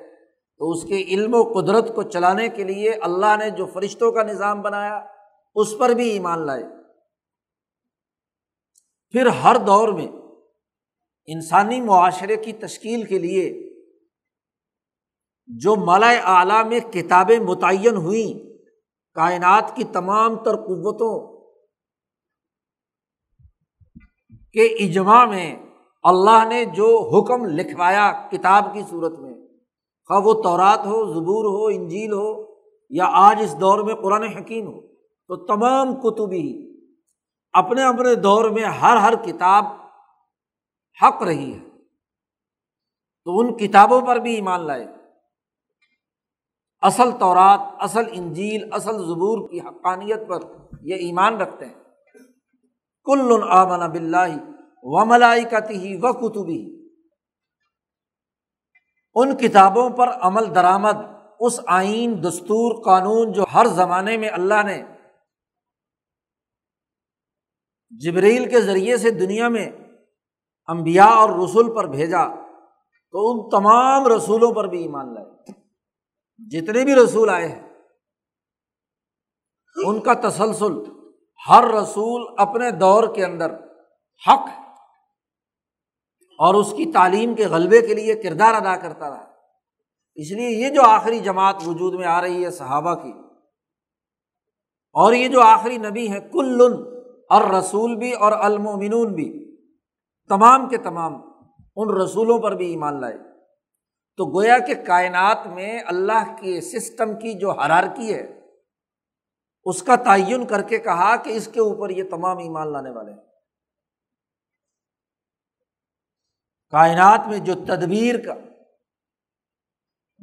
تو 0.61 0.71
اس 0.71 0.83
کے 0.83 0.97
علم 0.97 1.35
و 1.35 1.43
قدرت 1.53 1.95
کو 1.95 2.03
چلانے 2.03 2.49
کے 2.49 2.64
لیے 2.64 2.90
اللہ 2.90 3.37
نے 3.38 3.51
جو 3.51 3.66
فرشتوں 3.66 4.12
کا 4.12 4.23
نظام 4.23 4.62
بنایا، 4.62 5.01
اس 5.57 5.79
پر 5.79 5.90
بھی 5.90 6.11
ایمان 6.11 6.46
لائے۔ 6.46 6.65
پھر 9.15 9.27
ہر 9.27 9.57
دور 9.57 9.88
میں 9.88 10.07
انسانی 11.29 11.81
معاشرے 11.81 12.37
کی 12.37 12.52
تشکیل 12.52 13.02
کے 13.02 13.19
لیے 13.19 13.69
جو 15.59 15.77
مالا 15.77 16.09
اعلیٰ 16.09 16.67
میں 16.67 16.81
کتابیں 16.81 17.38
متعین 17.38 17.96
ہوئیں، 17.96 18.59
کائنات 19.15 19.77
کی 19.77 19.85
تمام 19.85 20.37
تر 20.37 20.57
قوتوں 20.57 21.40
کے 24.53 24.65
اجماع 24.65 25.25
میں 25.25 25.57
اللہ 26.03 26.44
نے 26.48 26.65
جو 26.65 27.11
حکم 27.15 27.44
لکھوایا 27.44 28.29
کتاب 28.33 28.75
کی 28.75 28.83
صورت 28.90 29.19
میں، 29.19 29.35
خواہ 30.09 30.21
وہ 30.21 30.42
تورات 30.42 30.87
ہو، 30.87 31.13
زبور 31.13 31.44
ہو، 31.44 31.81
انجیل 31.81 32.13
ہو 32.13 32.55
یا 32.90 33.09
آج 33.13 33.38
اس 33.40 33.61
دور 33.61 33.79
میں 33.79 33.94
قرآن 33.94 34.23
حکیم 34.23 34.67
ہو، 34.67 34.81
تو 35.29 35.37
تمام 35.37 35.94
کتبی 35.94 36.71
اپنے 37.53 37.83
اپنے 37.83 38.15
دور 38.15 38.51
میں 38.51 38.65
ہر 38.65 38.96
ہر 38.96 39.15
کتاب 39.17 39.65
حق 41.03 41.23
رہی 41.23 41.55
ہے۔ 41.55 41.71
تو 43.25 43.38
ان 43.38 43.57
کتابوں 43.57 44.01
پر 44.01 44.17
بھی 44.17 44.35
ایمان 44.35 44.67
لائے۔ 44.67 45.00
اصل 46.83 47.10
طورات 47.18 47.60
اصل 47.78 48.04
انجیل، 48.12 48.68
اصل 48.72 48.98
زبور 48.98 49.48
کی 49.50 49.60
حقانیت 49.60 50.28
پر 50.28 50.40
یہ 50.83 50.94
ایمان 50.94 51.37
رکھتے 51.37 51.66
ہیں۔ 51.66 51.74
کل 53.04 53.42
آمن 53.50 53.90
بلّہ 53.90 54.37
و 54.83 55.04
ملائی 55.04 55.44
ہی 55.70 55.96
و 55.96 56.12
کتبی 56.12 56.60
ان 59.14 59.37
کتابوں 59.37 59.90
پر 59.90 60.08
عمل 60.20 60.54
درآمد، 60.54 60.96
اس 61.40 61.60
آئین، 61.66 62.22
دستور، 62.22 62.83
قانون 62.85 63.33
جو 63.33 63.44
ہر 63.54 63.66
زمانے 63.66 64.16
میں 64.16 64.28
اللہ 64.28 64.62
نے 64.62 64.83
جبریل 67.90 68.48
کے 68.50 68.60
ذریعے 68.60 68.96
سے 68.96 69.10
دنیا 69.10 69.48
میں 69.48 69.66
امبیا 70.68 71.04
اور 71.04 71.31
رسول 71.31 71.74
پر 71.76 71.88
بھیجا، 71.88 72.24
تو 73.10 73.31
ان 73.31 73.48
تمام 73.50 74.06
رسولوں 74.06 74.52
پر 74.52 74.64
بھی 74.64 74.83
ایمان 74.83 75.14
لائے۔ 75.14 75.60
جتنے 76.41 76.85
بھی 76.85 76.95
رسول 76.95 77.29
آئے 77.31 77.49
ہیں، 77.49 77.63
ان 79.77 80.01
کا 80.01 80.15
تسلسل 80.23 80.79
ہر 81.41 81.65
رسول 81.73 82.25
اپنے 82.38 82.71
دور 82.81 83.05
کے 83.15 83.25
اندر 83.25 83.55
حق 84.25 84.49
اور 86.38 86.55
اس 86.55 86.73
کی 86.77 86.85
تعلیم 86.93 87.35
کے 87.35 87.47
غلبے 87.47 87.81
کے 87.87 87.95
لیے 87.95 88.15
کردار 88.23 88.55
ادا 88.55 88.77
کرتا 88.77 89.11
رہا 89.11 89.25
اس 90.19 90.31
لیے 90.31 90.49
یہ 90.51 90.75
جو 90.75 90.83
آخری 90.83 91.21
جماعت 91.21 91.67
وجود 91.67 91.95
میں 91.95 92.07
آ 92.07 92.21
رہی 92.21 92.45
ہے 92.45 92.51
صحابہ 92.53 92.95
کی، 92.95 93.13
اور 94.97 95.13
یہ 95.13 95.29
جو 95.29 95.41
آخری 95.41 95.77
نبی 95.79 96.11
ہے 96.13 96.21
کل 96.33 96.61
اور 97.31 97.43
رسول 97.51 97.97
بھی 97.97 98.13
اور 98.15 98.33
المومنون 98.41 99.13
بھی، 99.15 99.29
تمام 100.31 100.69
کے 100.69 100.79
تمام 100.79 101.13
ان 101.77 101.91
رسولوں 101.97 102.38
پر 102.38 102.55
بھی 102.57 102.71
ایمان 102.71 103.01
لائے۔ 103.01 103.19
تو 104.21 104.25
گویا 104.33 104.58
کہ 104.58 104.75
کائنات 104.87 105.46
میں 105.46 105.81
اللہ 105.87 106.35
کے 106.40 106.60
سسٹم 106.60 107.18
کی 107.18 107.33
جو 107.33 107.50
حرارکی 107.50 108.14
ہے، 108.14 108.23
اس 109.64 109.83
کا 109.83 109.96
تعین 109.96 110.46
کر 110.46 110.62
کے 110.62 110.79
کہا 110.79 111.16
کہ 111.16 111.31
اس 111.31 111.48
کے 111.48 111.60
اوپر 111.60 111.90
یہ 111.90 112.04
تمام 112.10 112.38
ایمان 112.38 112.73
لانے 112.73 112.90
والے 112.90 113.12
ہیں۔ 113.12 113.21
کائنات 116.71 117.27
میں 117.29 117.38
جو 117.38 117.54
تدبیر 117.54 118.18
کا 118.27 118.35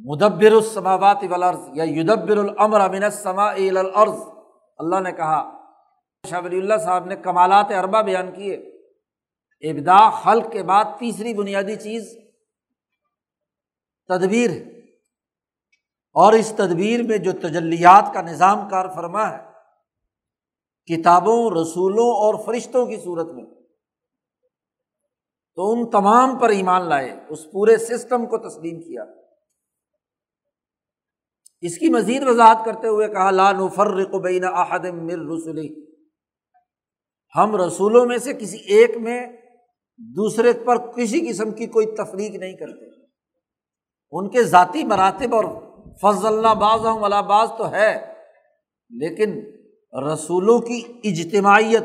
مدبر 0.04 0.52
السماوات 0.52 1.24
والارض 1.30 1.68
یا 1.72 1.84
یدبر 1.84 2.36
الامر 2.36 2.88
من 2.90 3.04
السماء 3.04 3.50
الى 3.50 3.78
الارض، 3.78 4.20
اللہ 4.78 5.00
نے 5.00 5.12
کہا، 5.12 5.42
شاہ 6.24 6.40
ولی 6.44 6.58
اللہ 6.58 6.78
صاحب 6.84 7.06
نے 7.06 7.16
کمالات 7.16 7.72
اربا 7.78 8.00
بیان 8.02 8.30
کیے۔ 8.32 8.54
ابدا 9.62 9.98
خلق 10.10 10.52
کے 10.52 10.62
بعد 10.62 10.84
تیسری 10.98 11.34
بنیادی 11.34 11.76
چیز 11.76 12.16
تدبیر 14.08 14.50
ہے۔ 14.50 14.78
اور 16.12 16.32
اس 16.32 16.52
تدبیر 16.56 17.02
میں 17.02 17.18
جو 17.18 17.32
تجلیات 17.32 18.14
کا 18.14 18.22
نظام 18.22 18.68
کار 18.68 18.88
فرما 18.94 19.38
ہے، 19.38 19.48
کتابوں، 20.94 21.50
رسولوں 21.50 22.08
اور 22.08 22.44
فرشتوں 22.46 22.86
کی 22.86 22.96
صورت 22.96 23.26
میں۔ 23.26 23.44
تو 25.54 25.72
ان 25.72 25.90
تمام 25.90 26.38
پر 26.38 26.48
ایمان 26.48 26.88
لائے، 26.88 27.10
اس 27.28 27.44
پورے 27.52 27.76
سسٹم 27.76 28.26
کو 28.26 28.38
تسلیم 28.38 28.80
کیا۔ 28.80 29.04
اس 31.60 31.78
کی 31.78 31.90
مزید 31.90 32.22
وضاحت 32.26 32.58
کرتے 32.64 32.88
ہوئے 32.88 33.08
کہا 33.08 33.30
لان 33.30 33.68
فرق 33.68 34.14
بین 34.14 34.44
احد 34.44 34.78
مر 34.78 35.36
رسولی 35.36 35.86
ہم 37.36 37.56
رسولوں 37.56 38.06
میں 38.06 38.18
سے 38.18 38.32
کسی 38.32 38.56
ایک 38.56 38.96
میں 38.96 39.26
دوسرے 39.96 40.52
پر 40.52 40.92
کسی 40.92 41.28
قسم 41.28 41.50
کی 41.50 41.66
کوئی 41.66 41.86
تفریق 41.86 42.30
نہیں 42.30 42.56
کرتے۔ 42.56 43.07
ان 44.10 44.30
کے 44.30 44.42
ذاتی 44.42 44.84
مراتب 44.84 45.34
اور 45.34 45.44
فض 46.02 46.24
اللہ 46.24 46.54
باز 46.54 46.80
ولا 47.02 47.20
باز 47.20 47.48
تو 47.58 47.70
ہے، 47.70 48.14
لیکن 48.90 49.40
رسولوں 50.06 50.58
کی 50.58 50.82
اجتماعیت 51.04 51.82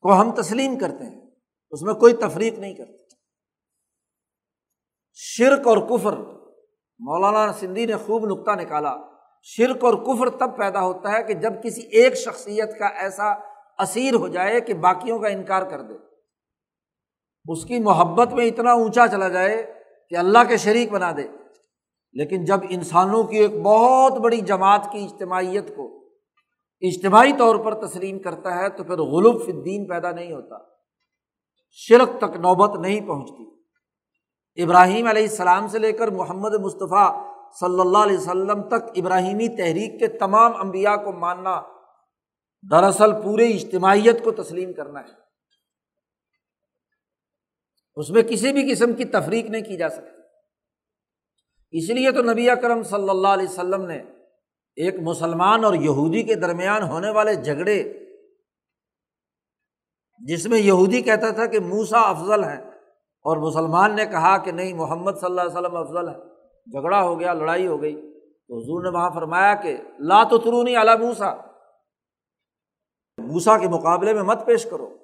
کو 0.00 0.20
ہم 0.20 0.30
تسلیم 0.30 0.78
کرتے 0.78 1.04
ہیں، 1.04 1.20
اس 1.70 1.82
میں 1.82 1.94
کوئی 1.94 2.14
تفریق 2.14 2.58
نہیں 2.58 2.74
کرتے۔ 2.74 3.16
شرک 5.14 5.66
اور 5.66 5.76
کفر، 5.76 6.16
مولانا 6.98 7.52
سندھی 7.52 7.86
نے 7.86 7.96
خوب 7.96 8.26
نقطہ 8.26 8.50
نکالا۔ 8.50 8.96
شرک 9.42 9.84
اور 9.84 9.94
کفر 9.94 10.30
تب 10.30 10.56
پیدا 10.56 10.80
ہوتا 10.80 11.12
ہے 11.12 11.22
کہ 11.22 11.34
جب 11.34 11.52
کسی 11.62 11.82
ایک 11.82 12.14
شخصیت 12.14 12.78
کا 12.78 12.86
ایسا 12.86 13.32
اسیر 13.78 14.14
ہو 14.14 14.28
جائے 14.28 14.60
کہ 14.60 14.74
باقیوں 14.74 15.18
کا 15.18 15.28
انکار 15.28 15.62
کر 15.62 15.82
دے۔ 15.82 15.94
اس 17.46 17.64
کی 17.64 17.78
محبت 17.78 18.32
میں 18.32 18.46
اتنا 18.46 18.72
اونچا 18.72 19.06
چلا 19.08 19.28
جائے 19.28 19.79
کہ 20.10 20.16
اللہ 20.16 20.38
کے 20.48 20.56
شریک 20.56 20.90
بنا 20.90 21.12
دے۔ 21.16 21.22
لیکن 22.12 22.44
جب 22.44 22.60
انسانوں 22.68 23.24
کی 23.24 23.36
ایک 23.36 23.62
بہت 23.62 24.12
بڑی 24.12 24.40
جماعت 24.40 24.88
کی 24.92 25.04
اجتماعیت 25.04 25.76
کو 25.76 26.04
اجتماعی 26.80 27.32
طور 27.38 27.56
پر 27.56 27.86
تسلیم 27.86 28.18
کرتا 28.18 28.58
ہے، 28.58 28.68
تو 28.68 28.84
پھر 28.84 28.98
غلوف 28.98 29.42
الدین 29.48 29.88
پیدا 29.88 30.10
نہیں 30.10 30.32
ہوتا۔ 30.32 30.56
شرک 31.70 32.08
تک 32.18 32.36
نوبت 32.36 32.80
نہیں 32.80 33.00
پہنچتی۔ 33.00 33.60
ابراہیم 34.62 35.06
علیہ 35.06 35.22
السلام 35.22 35.68
سے 35.68 35.78
لے 35.78 35.92
کر 35.92 36.08
محمد 36.08 36.54
مصطفیٰ 36.54 37.26
صلی 37.60 37.80
اللہ 37.80 37.98
علیہ 37.98 38.18
وسلم 38.18 38.62
تک 38.62 38.90
ابراہیمی 38.96 39.48
تحریک 39.48 39.98
کے 40.00 40.08
تمام 40.08 40.56
انبیاء 40.56 40.96
کو 40.96 41.12
ماننا، 41.12 41.62
دراصل 42.70 43.12
پورے 43.22 43.48
اجتماعیت 43.48 44.24
کو 44.24 44.30
تسلیم 44.30 44.72
کرنا 44.72 45.00
ہے۔ 45.00 45.29
اس 47.96 48.10
میں 48.10 48.22
کسی 48.22 48.52
بھی 48.52 48.72
قسم 48.72 48.92
کی 48.92 49.04
تفریق 49.04 49.50
نہیں 49.50 49.62
کی 49.62 49.76
جا 49.76 49.88
سکتی۔ 49.88 50.20
اس 51.70 51.90
لیے 51.90 52.10
تو 52.10 52.22
نبی 52.22 52.50
اکرم 52.50 52.82
صلی 52.82 53.08
اللہ 53.10 53.28
علیہ 53.28 53.48
وسلم 53.48 53.84
نے 53.86 53.98
ایک 54.76 54.94
مسلمان 55.00 55.64
اور 55.64 55.74
یہودی 55.74 56.22
کے 56.22 56.34
درمیان 56.34 56.82
ہونے 56.82 57.10
والے 57.10 57.34
جھگڑے، 57.34 57.82
جس 60.20 60.46
میں 60.46 60.58
یہودی 60.58 61.02
کہتا 61.02 61.30
تھا 61.30 61.46
کہ 61.46 61.60
موسا 61.60 62.00
افضل 62.00 62.44
ہے 62.44 62.68
اور 63.24 63.36
مسلمان 63.36 63.96
نے 63.96 64.06
کہا 64.06 64.36
کہ 64.38 64.52
نہیں، 64.52 64.72
محمد 64.74 65.12
صلی 65.12 65.26
اللہ 65.26 65.40
علیہ 65.40 65.58
وسلم 65.58 65.76
افضل 65.76 66.08
ہے 66.08 66.18
جھگڑا 66.66 67.02
ہو 67.02 67.20
گیا، 67.20 67.32
لڑائی 67.32 67.66
ہو 67.66 67.82
گئی۔ 67.82 67.94
تو 68.48 68.58
حضور 68.58 68.82
نے 68.82 68.88
وہاں 68.88 69.10
فرمایا 69.10 69.54
کہ 69.54 69.76
لا 69.98 70.22
تو 70.24 70.38
ترونی 70.38 70.76
اعلیٰ 70.76 70.98
موسا 70.98 71.34
موسا 73.18 73.58
کے 73.58 73.68
مقابلے 73.68 74.14
میں 74.14 74.22
مت 74.22 74.46
پیش 74.46 74.64
کرو۔ 74.64 74.99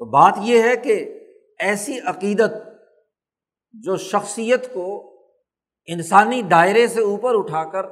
تو 0.00 0.04
بات 0.04 0.34
یہ 0.42 0.62
ہے 0.62 0.76
کہ 0.76 1.24
ایسی 1.58 2.00
عقیدت 2.00 2.50
جو 3.72 3.96
شخصیت 3.96 4.74
کو 4.74 5.18
انسانی 5.86 6.42
دائرے 6.42 6.86
سے 6.86 7.00
اوپر 7.00 7.34
اٹھا 7.34 7.64
کر 7.64 7.86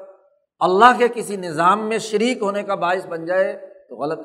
اللہ 0.59 0.99
کے 0.99 1.09
کسی 1.09 1.37
نظام 1.37 1.89
میں 1.89 1.99
شریک 1.99 2.43
ہونے 2.43 2.63
کا 2.63 2.75
باعث 2.75 3.07
بن 3.07 3.25
جائے 3.25 3.53
تو 3.89 3.97
غلط 3.97 4.19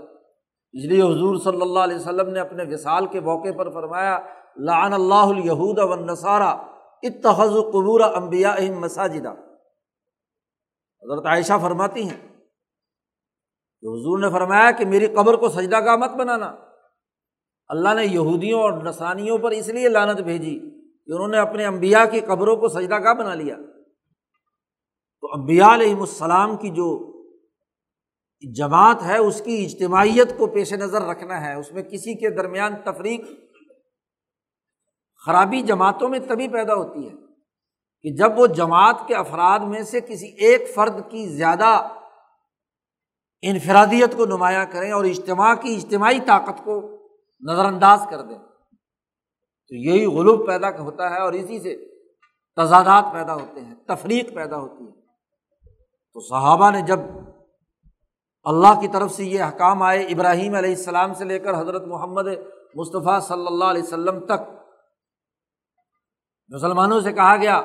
اس 0.71 0.85
لیے 0.85 1.01
حضور 1.01 1.35
صلی 1.37 1.61
اللہ 1.61 1.79
علیہ 1.79 1.95
وسلم 1.95 2.29
نے 2.29 2.39
اپنے 2.39 2.63
وصال 2.73 3.05
کے 3.07 3.19
موقع 3.19 3.51
پر 3.57 3.69
فرمایا، 3.69 4.19
لعن 4.57 4.93
اللہ 4.93 5.15
الہود 5.15 5.79
و 5.79 5.95
نصارہ 5.95 6.55
اتخذ 7.03 7.53
قبور 7.71 8.01
امبیا 8.01 8.51
اہم 8.51 8.79
مساجدہ 8.79 9.29
حضرت 11.03 11.25
عائشہ 11.25 11.53
فرماتی 11.61 12.03
ہیں 12.03 12.27
کہ 13.81 13.87
حضور 13.87 14.19
نے 14.19 14.29
فرمایا 14.29 14.71
کہ 14.71 14.85
میری 14.85 15.07
قبر 15.07 15.33
کو 15.33 15.49
سجدہ 15.49 15.75
کا 15.75 15.95
مت 15.95 16.11
بنانا۔ 16.11 16.55
اللہ 17.67 17.93
نے 17.93 18.05
یہودیوں 18.05 18.61
اور 18.61 18.83
نسانیوں 18.83 19.37
پر 19.37 19.51
اس 19.51 19.67
لیے 19.67 19.89
لانت 19.89 20.19
بھیجی 20.19 20.59
کہ 21.05 21.11
انہوں 21.11 21.27
نے 21.27 21.37
اپنے 21.37 21.65
امبیا 21.65 22.05
کی 22.05 22.19
قبروں 22.19 22.55
کو 22.55 22.67
سجدہ 22.67 22.95
کا 22.95 23.13
بنا 23.13 23.35
لیا۔ 23.35 23.55
تو 25.21 25.33
امبیا 25.33 25.73
علیہم 25.73 25.99
السلام 25.99 26.57
کی 26.57 26.69
جو 26.69 27.13
جماعت 28.55 29.03
ہے، 29.05 29.17
اس 29.17 29.41
کی 29.45 29.65
اجتماعیت 29.65 30.37
کو 30.37 30.47
پیش 30.47 30.73
نظر 30.73 31.01
رکھنا 31.01 31.41
ہے۔ 31.41 31.53
اس 31.53 31.71
میں 31.71 31.83
کسی 31.83 32.13
کے 32.13 32.29
درمیان 32.29 32.73
تفریق، 32.85 33.21
خرابی 35.25 35.61
جماعتوں 35.61 36.09
میں 36.09 36.19
تبھی 36.19 36.47
پیدا 36.47 36.73
ہوتی 36.73 37.07
ہے 37.07 37.13
کہ 38.01 38.09
جب 38.09 38.39
وہ 38.39 38.47
جماعت 38.47 38.95
کے 39.07 39.15
افراد 39.15 39.59
میں 39.59 39.83
سے 39.83 40.01
کسی 40.01 40.27
ایک 40.27 40.75
فرد 40.75 41.11
کی 41.11 41.27
زیادہ 41.27 41.87
انفرادیت 43.41 44.17
کو 44.17 44.25
نمایاں 44.25 44.65
کریں 44.71 44.91
اور 44.91 45.05
اجتماع 45.05 45.55
کی 45.55 45.75
اجتماعی 45.75 46.19
طاقت 46.25 46.63
کو 46.63 47.02
نظر 47.51 47.65
انداز 47.65 47.99
کر 48.09 48.21
دیں۔ 48.21 48.37
تو 49.67 49.75
یہی 49.75 50.05
غلوب 50.05 50.47
پیدا 50.47 50.79
ہوتا 50.79 51.09
ہے 51.09 51.19
اور 51.19 51.33
اسی 51.33 51.59
سے 51.59 51.89
تضادات 52.55 53.03
پیدا 53.13 53.33
ہوتے 53.33 53.61
ہیں، 53.61 53.75
تفریق 53.87 54.35
پیدا 54.35 54.57
ہوتی 54.57 54.85
ہے۔ 54.85 54.91
تو 56.13 56.19
صحابہ 56.19 56.71
نے 56.71 56.81
جب 56.81 56.99
اللہ 58.43 58.81
کی 58.81 58.87
طرف 58.87 59.11
سے 59.11 59.23
یہ 59.23 59.43
حکام 59.43 59.81
آئے 59.81 60.03
ابراہیم 60.03 60.55
علیہ 60.55 60.69
السلام 60.69 61.13
سے 61.13 61.23
لے 61.23 61.39
کر 61.39 61.59
حضرت 61.59 61.83
محمد 61.83 62.25
مصطفیٰ 62.75 63.21
صلی 63.21 63.47
اللہ 63.47 63.65
علیہ 63.65 63.83
وسلم 63.83 64.19
تک، 64.19 64.41
مسلمانوں 66.47 67.01
سے 67.01 67.13
کہا 67.13 67.35
گیا 67.35 67.61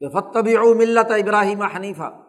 کہ 0.00 0.08
فتبی 0.08 0.56
او 0.56 0.74
ملت 0.74 1.10
ابراہیم 1.10 1.62
حنیفہ 1.62 2.20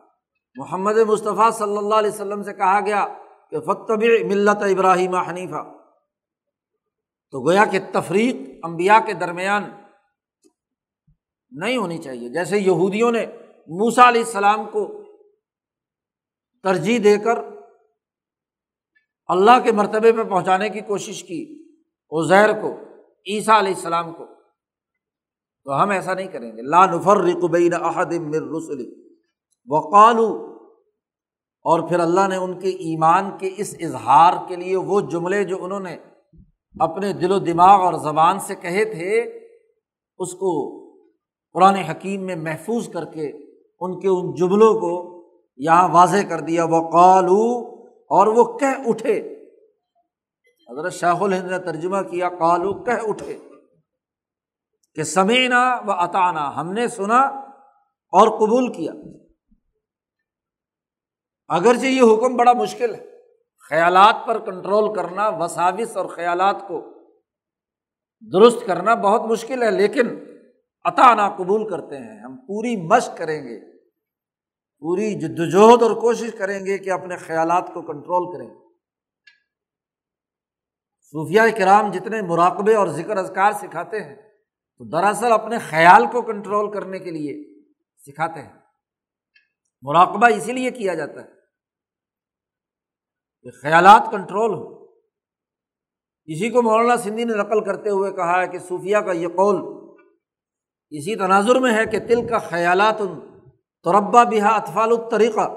محمد 0.55 0.97
مصطفیٰ 0.97 1.51
صلی 1.51 1.77
اللہ 1.77 1.95
علیہ 1.95 2.11
وسلم 2.11 2.43
سے 2.43 2.53
کہا 2.53 2.79
گیا 2.79 3.07
کہ 3.49 3.59
فتبی 3.59 4.23
ملت 4.23 4.63
ابراہیم 4.63 5.15
حنیفہ 5.15 5.78
تو 7.31 7.45
گویا 7.45 7.65
کہ 7.65 7.79
تفریق 7.93 8.35
امبیا 8.63 8.99
کے 9.05 9.13
درمیان 9.13 9.63
نہیں 11.51 11.77
ہونی 11.77 11.97
چاہیے۔ 11.97 12.29
جیسے 12.29 12.57
یہودیوں 12.59 13.11
نے 13.11 13.25
موسا 13.67 14.09
علیہ 14.09 14.23
السلام 14.23 14.65
کو 14.65 15.03
ترجیح 16.63 16.99
دے 17.03 17.17
کر 17.17 17.39
اللہ 19.27 19.59
کے 19.63 19.71
مرتبے 19.71 20.11
پہ 20.11 20.23
پہنچانے 20.23 20.69
کی 20.69 20.79
کوشش 20.79 21.23
کی 21.23 21.67
ازیر 22.09 22.61
کو، 22.61 22.75
عیسیٰ 23.27 23.57
علیہ 23.57 23.75
السلام 23.75 24.13
کو۔ 24.13 24.25
تو 25.63 25.83
ہم 25.83 25.89
ایسا 25.89 26.13
نہیں 26.13 26.27
کریں 26.27 26.57
گے۔ 26.57 26.61
لا 26.61 26.85
نفر 26.85 27.17
رقبین 27.17 27.73
احد 27.73 28.13
مر 28.13 28.41
رسول 28.41 29.09
وقالو 29.67 30.45
اور 31.61 31.89
پھر 31.89 31.99
اللہ 31.99 32.27
نے 32.27 32.35
ان 32.35 32.59
کے 32.59 32.69
ایمان 32.69 33.37
کے 33.37 33.53
اس 33.57 33.75
اظہار 33.79 34.33
کے 34.47 34.55
لیے 34.55 34.75
وہ 34.75 35.01
جملے 35.01 35.43
جو 35.43 35.63
انہوں 35.63 35.79
نے 35.79 35.97
اپنے 36.79 37.13
دل 37.13 37.31
و 37.31 37.39
دماغ 37.39 37.81
اور 37.81 37.93
زبان 37.93 38.39
سے 38.39 38.55
کہے 38.55 38.85
تھے، 38.85 39.19
اس 40.17 40.33
کو 40.33 40.79
قرآن 41.53 41.75
حکیم 41.75 42.25
میں 42.25 42.35
محفوظ 42.35 42.89
کر 42.89 43.05
کے 43.05 43.31
ان 43.79 43.99
کے 43.99 44.07
ان 44.07 44.33
جملوں 44.33 44.73
کو 44.73 45.19
یہاں 45.57 45.89
واضح 45.89 46.27
کر 46.29 46.39
دیا۔ 46.39 46.63
وہ 46.63 46.91
قالو 46.91 47.73
اور 48.09 48.27
وہ 48.27 48.57
کہہ 48.57 48.89
اٹھے۔ 48.89 49.35
حضرت 50.69 50.93
شاہ 50.93 51.21
الہند 51.21 51.51
نے 51.51 51.57
ترجمہ 51.57 52.01
کیا 52.01 52.29
کالو 52.29 52.83
کہہ 52.83 53.07
اٹھے 53.07 53.37
کہ 54.95 55.03
سمینا 55.03 55.75
و 55.87 55.91
عطانہ 55.91 56.39
ہم 56.39 56.71
نے 56.71 56.87
سنا 56.87 57.19
اور 58.11 58.27
قبول 58.27 58.73
کیا۔ 58.73 58.91
اگرچہ 61.47 61.85
یہ 61.85 62.01
حکم 62.01 62.37
بڑا 62.37 62.53
مشکل 62.53 62.95
ہے۔ 62.95 63.08
خیالات 63.69 64.15
پر 64.27 64.39
کنٹرول 64.39 64.95
کرنا، 64.95 65.29
وساوس 65.29 65.97
اور 65.97 66.05
خیالات 66.05 66.67
کو 66.67 66.93
درست 68.33 68.65
کرنا 68.65 68.93
بہت 68.93 69.21
مشکل 69.21 69.63
ہے، 69.63 69.71
لیکن 69.71 70.07
عطا 70.83 71.13
نا 71.13 71.29
قبول 71.29 71.69
کرتے 71.69 71.97
ہیں۔ 71.97 72.19
ہم 72.19 72.37
پوری 72.37 72.75
مشق 72.75 73.17
کریں 73.17 73.43
گے، 73.43 73.77
پوری 74.79 75.13
جدوجہد 75.13 75.81
اور 75.81 75.91
کوشش 75.91 76.33
کریں 76.37 76.65
گے 76.65 76.77
کہ 76.77 76.91
اپنے 76.91 77.17
خیالات 77.17 77.67
کو 77.73 77.81
کنٹرول 77.81 78.37
کریں۔ 78.37 78.55
صوفیہ 81.01 81.41
کرام 81.57 81.91
جتنے 81.91 82.21
مراقبے 82.21 82.75
اور 82.75 82.87
ذکر 82.87 83.17
اذکار 83.17 83.51
سکھاتے 83.51 84.03
ہیں، 84.03 84.15
تو 84.77 84.85
دراصل 84.85 85.31
اپنے 85.31 85.57
خیال 85.57 86.05
کو 86.11 86.21
کنٹرول 86.21 86.71
کرنے 86.71 86.99
کے 86.99 87.11
لیے 87.11 87.61
سکھاتے 87.97 88.41
ہیں۔ 88.41 88.53
مراقبہ 89.81 90.27
اسی 90.35 90.51
لیے 90.51 90.71
کیا 90.71 90.93
جاتا 90.93 91.21
ہے۔ 91.21 91.38
کہ 93.43 93.49
خیالات 93.61 94.11
کنٹرول 94.11 94.53
ہو 94.53 94.85
اسی 96.25 96.49
کو 96.49 96.61
مولانا 96.61 96.97
سندھی 96.97 97.23
نے 97.23 97.33
نقل 97.33 97.63
کرتے 97.63 97.89
ہوئے 97.89 98.11
کہا 98.11 98.41
ہے 98.41 98.47
کہ 98.47 98.59
صوفیہ 98.59 98.97
کا 98.97 99.11
یہ 99.11 99.27
قول 99.27 99.79
اسی 100.89 101.15
تناظر 101.15 101.59
میں 101.59 101.73
ہے 101.73 101.85
کہ 101.85 101.99
تل 101.99 102.27
کا 102.27 102.39
خیالات 102.39 102.97
تربا 103.83 104.23
بہا 104.23 104.55
اطفال 104.55 104.89
الطریقہ۔ 104.91 105.55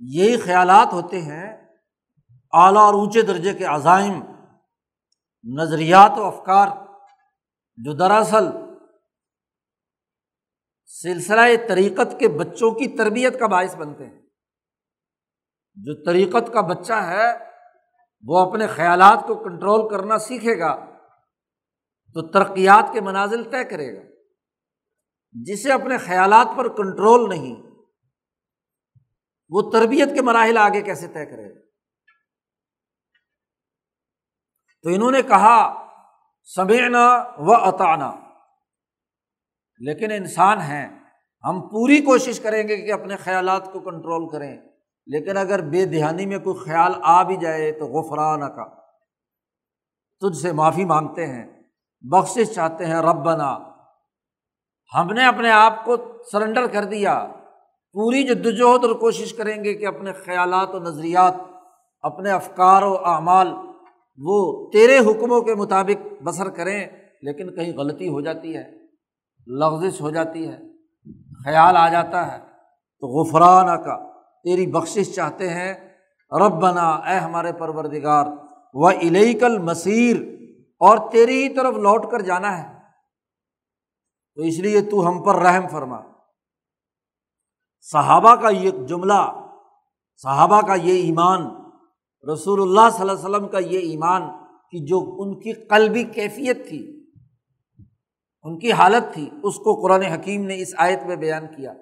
یہی 0.00 0.36
خیالات 0.36 0.92
ہوتے 0.92 1.20
ہیں 1.20 1.56
اعلیٰ 2.52 2.82
اور 2.82 2.94
اونچے 2.94 3.22
درجے 3.22 3.54
کے 3.54 3.64
عزائم، 3.64 4.22
نظریات 5.44 6.18
و 6.18 6.24
افکار 6.24 6.68
جو 7.76 7.92
دراصل 7.92 8.44
سلسلہ 10.84 11.68
طریقت 11.68 12.18
کے 12.18 12.28
بچوں 12.28 12.70
کی 12.70 12.96
تربیت 12.96 13.40
کا 13.40 13.46
باعث 13.46 13.76
بنتے 13.76 14.06
ہیں۔ 14.06 14.25
جو 15.76 16.04
طریقت 16.04 16.52
کا 16.52 16.60
بچہ 16.60 16.92
ہے، 16.92 17.50
وہ 18.22 18.38
اپنے 18.38 18.66
خیالات 18.66 19.24
کو 19.26 19.34
کنٹرول 19.34 19.88
کرنا 19.88 20.18
سیکھے 20.18 20.58
گا، 20.58 20.86
تو 22.14 22.30
ترقیات 22.30 22.92
کے 22.92 23.00
منازل 23.00 23.50
طے 23.50 23.64
کرے 23.64 23.96
گا۔ 23.96 24.02
جسے 25.32 25.72
اپنے 25.72 25.98
خیالات 25.98 26.46
پر 26.56 26.68
کنٹرول 26.68 27.28
نہیں، 27.28 27.62
وہ 29.48 29.70
تربیت 29.70 30.14
کے 30.14 30.22
مراحل 30.22 30.58
آگے 30.58 30.82
کیسے 30.82 31.06
طے 31.06 31.26
کرے 31.26 31.54
گا؟ 31.54 31.60
تو 34.82 34.88
انہوں 34.88 35.10
نے 35.10 35.22
کہا 35.22 35.88
سمینا 36.56 37.24
و 37.38 37.52
اطانا 37.52 38.16
لیکن 39.78 40.12
انسان 40.12 40.60
ہیں، 40.60 40.88
ہم 41.44 41.60
پوری 41.60 42.02
کوشش 42.02 42.40
کریں 42.40 42.68
گے 42.68 42.76
کہ 42.76 42.92
اپنے 42.92 43.16
خیالات 43.16 43.64
کو 43.64 43.80
کنٹرول 43.80 44.30
کریں۔ 44.32 44.75
لیکن 45.06 45.36
اگر 45.36 45.60
بے 45.60 45.84
دہانی 45.84 46.26
میں 46.26 46.38
کوئی 46.38 46.58
خیال 46.58 46.92
آ 47.02 47.22
بھی 47.22 47.36
جائے 47.36 47.72
تو 47.72 47.86
غفران 47.86 48.40
کا 48.40 48.64
تجھ 50.22 50.36
سے 50.36 50.52
معافی 50.52 50.84
مانگتے 50.84 51.26
ہیں، 51.26 51.46
بخشش 52.00 52.54
چاہتے 52.54 52.86
ہیں 52.86 52.94
رب 52.94 53.24
بنا 53.24 53.56
ہم 54.92 55.06
نے 55.06 55.24
اپنے 55.24 55.50
آپ 55.50 55.84
کو 55.84 55.96
سرنڈر 56.32 56.66
کر 56.66 56.84
دیا۔ 56.84 57.26
پوری 57.92 58.22
جدوجہد 58.22 58.84
اور 58.84 58.94
کوشش 58.94 59.32
کریں 59.34 59.64
گے 59.64 59.74
کہ 59.74 59.86
اپنے 59.86 60.12
خیالات 60.12 60.74
و 60.74 60.78
نظریات، 60.78 61.34
اپنے 62.00 62.30
افکار 62.30 62.82
و 62.82 62.96
اعمال 63.04 63.52
وہ 64.18 64.70
تیرے 64.72 64.98
حکموں 64.98 65.40
کے 65.40 65.54
مطابق 65.54 66.22
بسر 66.22 66.48
کریں، 66.48 66.86
لیکن 67.22 67.54
کہیں 67.54 67.72
غلطی 67.76 68.08
ہو 68.08 68.20
جاتی 68.20 68.56
ہے، 68.56 68.64
لغزش 69.46 70.00
ہو 70.00 70.10
جاتی 70.10 70.48
ہے، 70.48 70.58
خیال 71.44 71.76
آ 71.76 71.88
جاتا 71.88 72.32
ہے۔ 72.32 72.38
تو 73.02 73.06
غفران 73.06 73.66
کا 73.84 74.15
تیری 74.46 74.66
بخشش 74.66 75.14
چاہتے 75.14 75.48
ہیں۔ 75.50 75.74
رب 76.38 76.52
بنا 76.52 76.90
اے 76.90 77.18
ہمارے 77.18 77.52
پروردگار 77.52 78.26
و 78.72 78.90
کل 79.40 79.58
مسیر 79.58 80.16
اور 80.78 81.10
تیری 81.10 81.42
ہی 81.42 81.54
طرف 81.54 81.74
لوٹ 81.74 82.10
کر 82.10 82.20
جانا 82.20 82.58
ہے۔ 82.58 82.78
تو 84.34 84.42
اس 84.42 84.58
لیے 84.58 84.80
تو 84.80 85.08
ہم 85.08 85.22
پر 85.22 85.34
رحم 85.34 85.68
فرما۔ 85.68 86.00
صحابہ 87.80 88.34
کا 88.34 88.48
یہ 88.48 88.70
جملہ، 88.70 89.48
صحابہ 90.22 90.60
کا 90.60 90.74
یہ 90.74 91.02
ایمان، 91.02 91.40
رسول 92.32 92.62
اللہ 92.62 92.90
صلی 92.92 93.00
اللہ 93.00 93.12
علیہ 93.12 93.24
وسلم 93.24 93.48
کا 93.48 93.58
یہ 93.58 93.78
ایمان 93.78 94.22
کہ 94.70 94.78
جو 94.78 95.16
ان 95.18 95.40
کی 95.40 95.52
قلبی 95.52 96.04
کیفیت 96.04 96.68
تھی، 96.68 97.10
ان 98.42 98.58
کی 98.58 98.72
حالت 98.72 99.14
تھی، 99.14 99.30
اس 99.42 99.56
کو 99.56 99.82
قرآن 99.82 100.02
حکیم 100.02 100.44
نے 100.44 100.62
اس 100.62 100.74
آیت 100.78 101.02
میں 101.06 101.16
بیان 101.16 101.46
کیا۔ 101.46 101.72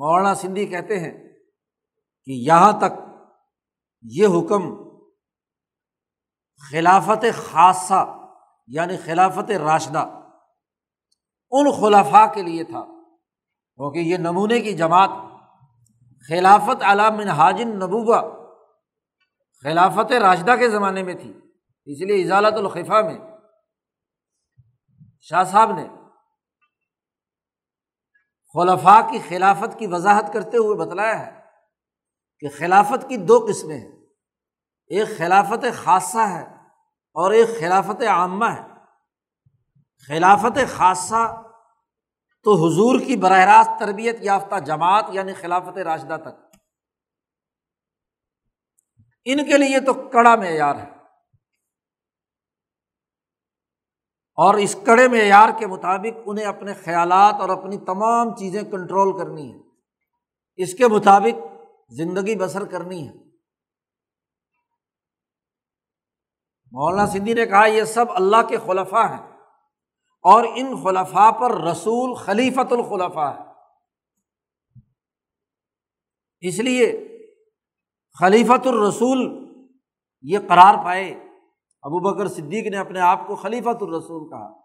مولانا 0.00 0.34
سندھی 0.34 0.64
کہتے 0.66 0.98
ہیں 1.00 1.12
کہ 1.12 2.32
یہاں 2.46 2.72
تک 2.80 2.98
یہ 4.04 4.26
حکم 4.34 4.70
خلافت 6.70 7.24
خاصہ 7.36 8.00
یعنی 8.68 8.96
خلافت 9.04 9.50
راشدہ 9.66 10.04
ان 11.52 11.70
خلافہ 11.80 12.24
کے 12.34 12.42
لیے 12.42 12.64
تھا، 12.64 12.82
کیونکہ 12.82 13.98
یہ 13.98 14.16
نمونے 14.18 14.60
کی 14.60 14.72
جماعت 14.76 15.10
خلافت 16.28 16.82
علام 16.90 17.20
حاجن 17.38 17.78
نبوبہ 17.78 18.20
خلافت 19.64 20.12
راشدہ 20.22 20.56
کے 20.58 20.68
زمانے 20.70 21.02
میں 21.02 21.14
تھی، 21.14 21.32
اس 21.86 22.00
لیے 22.00 22.22
اجالت 22.22 22.58
الخفا 22.58 23.00
میں 23.02 23.18
شاہ 25.30 25.44
صاحب 25.44 25.72
نے 25.78 25.86
خلفاء 28.54 29.10
کی 29.10 29.18
خلافت 29.28 29.78
کی 29.78 29.86
وضاحت 29.86 30.32
کرتے 30.32 30.56
ہوئے 30.56 30.76
بتلایا 30.76 31.26
ہے 31.26 31.40
کہ 32.38 32.48
خلافت 32.58 33.08
کی 33.08 33.16
دو 33.16 33.46
قسمیں 33.48 33.78
ہیں۔ 33.78 33.92
ایک 34.86 35.18
خلافت 35.18 35.82
خاصہ 35.84 36.18
ہے 36.18 36.42
اور 37.14 37.30
ایک 37.30 37.60
خلافت 37.60 38.02
عامہ 38.02 38.44
ہے۔ 38.44 38.62
خلافت 40.06 40.58
خاصہ 40.76 41.42
تو 42.42 42.54
حضور 42.54 43.00
کی 43.00 43.16
براہ 43.16 43.40
راست 43.40 43.70
تربیت 43.80 44.16
یافتہ 44.20 44.60
جماعت 44.60 45.04
یعنی 45.08 45.32
خلافت 45.32 45.78
راشدہ 45.78 46.16
تک۔ 46.22 46.56
ان 49.24 49.44
کے 49.44 49.58
لیے 49.58 49.80
تو 49.80 49.94
کڑا 49.94 50.36
معیار 50.36 50.74
ہے۔ 50.74 50.99
اور 54.40 54.54
اس 54.54 54.76
کڑے 54.86 55.08
معیار 55.08 55.48
کے 55.58 55.66
مطابق 55.66 56.18
انہیں 56.26 56.46
اپنے 56.46 56.74
خیالات 56.74 57.34
اور 57.34 57.48
اپنی 57.48 57.78
تمام 57.78 58.36
چیزیں 58.36 58.62
کنٹرول 58.62 59.18
کرنی 59.18 59.54
ہے 59.54 59.58
اس 60.56 60.74
کے 60.74 60.88
مطابق 60.88 61.46
زندگی 61.90 62.36
بسر 62.36 62.64
کرنی 62.64 63.08
ہے۔ 63.08 63.12
مولانا 66.72 67.06
سندھی 67.06 67.34
نے 67.34 67.46
کہا، 67.46 67.66
یہ 67.66 67.84
سب 67.84 68.04
اللہ 68.10 68.42
کے 68.48 68.56
خلفاء 68.66 69.08
ہیں 69.10 69.26
اور 70.24 70.44
ان 70.54 70.82
خلفاء 70.82 71.30
پر 71.30 71.60
رسول 71.60 72.14
خلیفت 72.14 72.72
الخلفاء 72.72 73.30
ہے 73.30 73.44
اس 76.40 76.58
لیے 76.58 76.92
خلیفت 78.20 78.66
الرسول 78.66 79.18
یہ 80.22 80.38
قرار 80.48 80.84
پائے۔ 80.84 81.29
ابو 81.82 82.00
بکر 82.00 82.28
صدیق 82.28 82.66
نے 82.70 82.76
اپنے 82.76 83.00
آپ 83.00 83.26
کو 83.26 83.34
خلیفۃ 83.34 83.78
الرسول 83.80 84.28
کہا۔ 84.28 84.60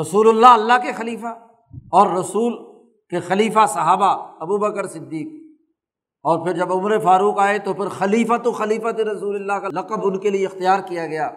رسول 0.00 0.28
اللہ 0.28 0.46
اللہ 0.46 0.72
کے 0.82 0.92
خلیفہ 0.92 1.26
اور 1.72 2.06
رسول 2.10 2.82
کے 3.10 3.20
خلیفہ 3.20 3.66
صحابہ 3.68 4.36
ابو 4.40 4.58
بکر 4.58 4.86
صدیق۔ 4.86 5.48
اور 6.22 6.46
پھر 6.46 6.54
جب 6.54 6.72
عمر 6.72 6.98
فاروق 6.98 7.38
آئے 7.38 7.58
تو 7.58 7.74
پھر 7.74 7.88
خلیفہ 7.88 8.36
تو 8.36 8.52
خلیفۃ 8.52 8.98
رسول 8.98 9.34
اللہ 9.36 9.52
کا 9.52 9.68
لقب 9.68 10.00
ان 10.02 10.18
کے 10.18 10.30
لیے 10.30 10.46
اختیار 10.46 10.80
کیا 10.88 11.06
گیا۔ 11.06 11.30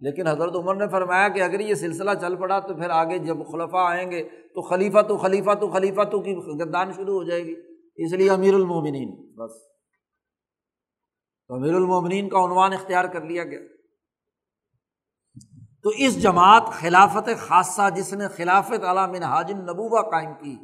لیکن 0.00 0.26
حضرت 0.26 0.56
عمر 0.56 0.74
نے 0.74 0.88
فرمایا 0.88 1.28
کہ 1.28 1.42
اگر 1.42 1.60
یہ 1.60 1.74
سلسلہ 1.74 2.10
چل 2.20 2.36
پڑا 2.36 2.60
تو 2.60 2.74
پھر 2.74 2.90
آگے 2.90 3.18
جب 3.18 3.36
خلفہ 3.52 3.76
آئیں 3.76 4.10
گے 4.10 4.22
تو 4.24 4.62
خلیفہ 4.62 5.02
تو 5.02 5.16
خلیفہ 5.16 5.54
تو 5.54 5.68
خلیفہ 5.68 6.02
تو 6.02 6.20
کی 6.20 6.36
گردان 6.58 6.92
شروع 6.92 7.14
ہو 7.14 7.22
جائے 7.22 7.44
گی۔ 7.44 7.54
اس 7.96 8.12
لیے 8.12 8.30
امیر 8.30 8.54
المومنین۔ 8.54 9.34
بس۔ 9.34 9.75
تو 11.48 11.54
امیر 11.54 11.74
المومنین 11.74 12.28
کا 12.28 12.44
عنوان 12.44 12.72
اختیار 12.72 13.04
کر 13.04 13.24
لیا 13.24 13.44
گیا۔ 13.44 13.60
تو 15.82 15.90
اس 15.96 16.22
جماعت 16.22 16.62
خلافت 16.72 17.28
خاصہ 17.40 17.88
جس 17.90 18.12
نے 18.12 18.28
خلافت 18.28 18.84
علا 18.84 19.06
من 19.06 19.22
حاجن 19.22 19.58
نبوبہ 19.58 20.00
قائم 20.10 20.32
کی، 20.34 20.56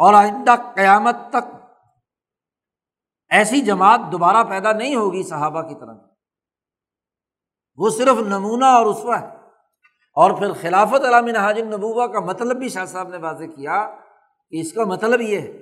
اور 0.00 0.14
آئندہ 0.14 0.54
قیامت 0.74 1.16
تک 1.30 1.54
ایسی 3.30 3.60
جماعت 3.60 4.00
دوبارہ 4.12 4.42
پیدا 4.44 4.72
نہیں 4.72 4.94
ہوگی 4.96 5.22
صحابہ 5.22 5.62
کی 5.62 5.74
طرح 5.74 5.94
وہ 7.78 7.90
صرف 7.90 8.18
نمونہ 8.26 8.64
اور 8.64 8.86
اسوا 8.86 9.20
ہے۔ 9.20 9.26
اور 10.16 10.30
پھر 10.30 10.52
خلافت 10.52 11.04
علام 11.04 11.26
حاجن 11.36 11.66
نبوبہ 11.66 12.06
کا 12.06 12.20
مطلب 12.20 12.56
بھی 12.56 12.68
شاہ 12.68 12.84
صاحب 12.84 13.08
نے 13.08 13.16
واضح 13.16 13.44
کیا 13.56 13.86
کہ 14.52 14.60
اس 14.60 14.72
کا 14.72 14.84
مطلب 14.84 15.20
یہ 15.20 15.40
ہے 15.40 15.52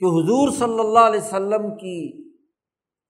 کہ 0.00 0.04
حضور 0.04 0.50
صلی 0.52 0.80
اللہ 0.80 0.98
علیہ 0.98 1.20
وسلم 1.20 1.74
کی 1.76 2.25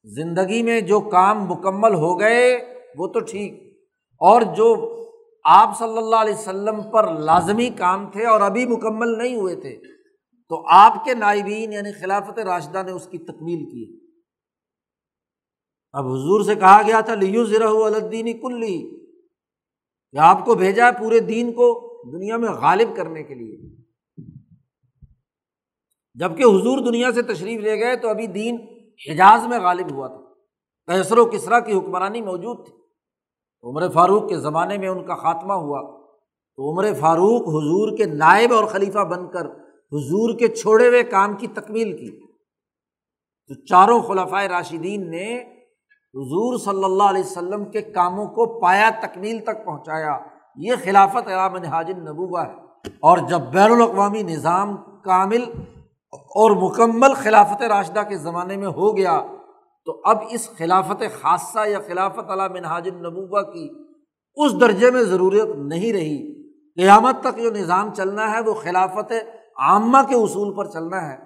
زندگی 0.07 0.63
میں 0.63 0.81
جو 0.81 1.01
کام 1.01 1.45
مکمل 1.45 1.95
ہو 1.95 2.21
گئے، 2.21 2.75
وہ 2.99 3.07
تو 3.07 3.21
ٹھیک۔ 3.21 3.81
اور 4.19 4.43
جو 4.43 4.97
آپ 5.45 5.79
صلی 5.79 5.99
اللہ 5.99 6.17
علیہ 6.17 6.35
وسلم 6.35 6.83
پر 6.83 7.15
لازمی 7.15 7.71
کام 7.71 8.11
تھے 8.11 8.27
اور 8.27 8.41
ابھی 8.41 8.67
مکمل 8.67 9.19
نہیں 9.19 9.37
ہوئے 9.37 9.55
تھے، 9.55 9.77
تو 10.49 10.65
آپ 10.71 11.05
کے 11.05 11.15
نائبین 11.15 11.73
یعنی 11.73 11.93
خلافت 11.93 12.39
راشدہ 12.39 12.83
نے 12.87 12.93
اس 12.93 13.07
کی 13.07 13.19
تکمیل 13.19 13.65
کی۔ 13.65 14.07
اب 15.93 16.07
حضور 16.07 16.41
سے 16.41 16.55
کہا 16.55 16.83
گیا 16.87 17.01
تھا 17.01 17.15
لیو 17.15 17.45
ذرا 17.45 17.69
الدینی 17.69 18.33
کلی 18.33 19.07
کہ 20.13 20.19
آپ 20.19 20.45
کو 20.45 20.55
بھیجا 20.55 20.87
ہے 20.87 20.93
پورے 20.93 21.21
دین 21.21 21.53
کو 21.53 21.97
دنیا 22.13 22.37
میں 22.37 22.49
غالب 22.49 22.97
کرنے 22.97 23.23
کے 23.23 23.35
لیے۔ 23.35 23.77
جبکہ 26.15 26.43
حضور 26.43 26.79
دنیا 26.79 27.13
سے 27.13 27.23
تشریف 27.23 27.61
لے 27.61 27.81
گئے، 27.81 27.97
تو 27.97 28.09
ابھی 28.09 28.27
دین 28.27 28.76
حجاز 29.11 29.47
میں 29.47 29.59
غالب 29.59 29.93
ہوا 29.93 30.09
تھا۔ 30.09 30.21
کیسر 30.87 31.19
و 31.19 31.25
کسرا 31.25 31.61
کی 31.61 31.73
حکمرانی 31.73 32.21
موجود 32.21 32.67
تھی۔ 32.67 32.73
عمر 33.63 33.89
فاروق 33.89 34.29
کے 34.29 34.37
زمانے 34.37 34.79
میں 34.79 34.89
ان 34.89 35.07
کا 35.07 35.15
خاتمہ 35.15 35.53
ہوا۔ 35.53 36.07
تو 36.57 36.73
عمر 36.73 36.93
فاروق 37.01 37.43
حضور 37.43 37.97
کے 37.97 38.05
نائب 38.05 38.53
اور 38.53 38.65
خلیفہ 38.65 38.99
بن 38.99 39.31
کر 39.31 39.47
حضور 39.93 40.39
کے 40.39 40.49
چھوڑے 40.49 40.89
ہوئے 40.89 41.03
کام 41.03 41.35
کی 41.35 41.47
تکمیل 41.47 41.99
کی۔ 41.99 42.27
تو 43.47 43.67
چاروں 43.67 44.03
خلفۂ 44.03 44.47
راشدین 44.47 45.11
نے 45.11 45.39
حضور 46.15 46.59
صلی 46.59 46.85
اللہ 46.85 47.03
علیہ 47.03 47.23
وسلم 47.23 47.65
کے 47.65 47.83
کاموں 47.83 48.27
کو 48.27 48.61
پایا 48.61 48.91
تکمیل 49.03 49.39
تک 49.39 49.65
پہنچایا۔ 49.65 50.19
یہ 50.57 50.73
خلافت 50.85 51.29
علام 51.29 51.55
حاجن 51.55 52.01
نبوبہ 52.01 52.41
ہے۔ 52.41 52.55
اور 53.01 53.19
جب 53.19 53.41
بین 53.41 53.73
الاقوامی 53.73 54.23
نظام 54.23 54.77
کامل 55.05 55.45
اور 56.21 56.51
مکمل 56.51 57.15
خلافت 57.15 57.63
راشدہ 57.63 58.01
کے 58.09 58.17
زمانے 58.17 58.57
میں 58.57 58.67
ہو 58.67 58.97
گیا، 58.97 59.25
تو 59.85 60.01
اب 60.05 60.17
اس 60.31 60.51
خلافت 60.59 61.03
خاصہ 61.23 61.69
یا 61.69 61.79
خلافت 61.87 62.31
علام 62.31 62.65
حاجن 62.65 62.95
نبوبہ 62.95 63.43
کی 63.43 63.69
اس 64.35 64.61
درجے 64.61 64.91
میں 64.91 65.03
ضرورت 65.03 65.57
نہیں 65.57 65.93
رہی۔ 65.93 66.49
قیامت 66.53 67.21
تک 67.21 67.39
جو 67.43 67.51
نظام 67.51 67.95
چلنا 67.95 68.31
ہے، 68.31 68.41
وہ 68.41 68.55
خلافت 68.55 69.13
عامہ 69.59 69.99
کے 70.09 70.15
اصول 70.15 70.55
پر 70.55 70.67
چلنا 70.67 71.13
ہے، 71.13 71.17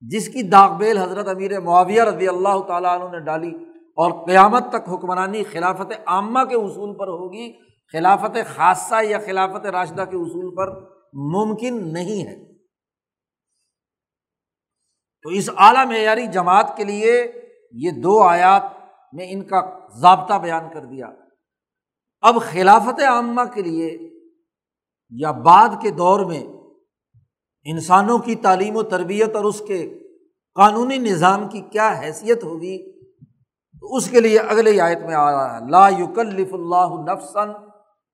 جس 0.00 0.28
کی 0.28 0.42
داغ 0.42 0.76
بیل 0.76 0.98
حضرت 0.98 1.28
امیر 1.28 1.60
معاویہ 1.60 2.02
رضی 2.02 2.28
اللہ 2.28 2.60
تعالیٰ 2.68 3.00
عنہ 3.00 3.10
نے 3.10 3.20
ڈالی۔ 3.20 3.52
اور 3.96 4.26
قیامت 4.26 4.68
تک 4.68 4.88
حکمرانی 4.88 5.44
خلافت 5.44 5.92
عامہ 6.06 6.44
کے 6.44 6.54
اصول 6.56 6.96
پر 6.98 7.08
ہوگی۔ 7.08 7.52
خلافت 7.92 8.56
خاصہ 8.56 9.04
یا 9.04 9.18
خلافت 9.26 9.66
راشدہ 9.66 10.02
کے 10.10 10.16
اصول 10.16 10.54
پر 10.54 10.80
ممکن 11.12 11.92
نہیں 11.92 12.26
ہے۔ 12.26 12.51
تو 15.22 15.28
اس 15.28 15.50
اعلیٰ 15.56 15.86
معیاری 15.86 16.26
جماعت 16.26 16.76
کے 16.76 16.84
لیے 16.84 17.32
یہ 17.72 17.90
دو 17.90 18.22
آیات 18.22 18.62
میں 19.12 19.26
ان 19.30 19.42
کا 19.42 19.60
ضابطہ 19.98 20.34
بیان 20.34 20.70
کر 20.74 20.84
دیا۔ 20.84 21.06
اب 22.20 22.36
خلافت 22.42 23.00
عامہ 23.00 23.40
کے 23.54 23.62
لیے 23.62 23.90
یا 25.10 25.30
بعد 25.30 25.68
کے 25.82 25.90
دور 25.90 26.20
میں 26.20 26.44
انسانوں 27.64 28.18
کی 28.18 28.34
تعلیم 28.34 28.76
و 28.76 28.82
تربیت 28.82 29.36
اور 29.36 29.44
اس 29.44 29.62
کے 29.68 29.98
قانونی 30.54 30.98
نظام 30.98 31.48
کی 31.48 31.60
کیا 31.60 31.94
حیثیت 32.00 32.44
ہوگی، 32.44 32.92
تو 33.80 33.96
اس 33.96 34.10
کے 34.10 34.20
لیے 34.20 34.38
اگلے 34.38 34.80
آیت 34.80 34.98
میں 34.98 35.14
آ 35.14 35.30
رہا 35.30 35.54
ہے۔ 35.54 35.70
لا 35.70 35.88
یکلف 35.88 36.54
اللہ 36.54 37.12
نفسن 37.12 37.52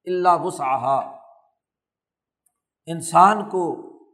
اللہ 0.06 0.42
وسعہ 0.42 1.00
انسان 2.86 3.48
کو 3.48 3.64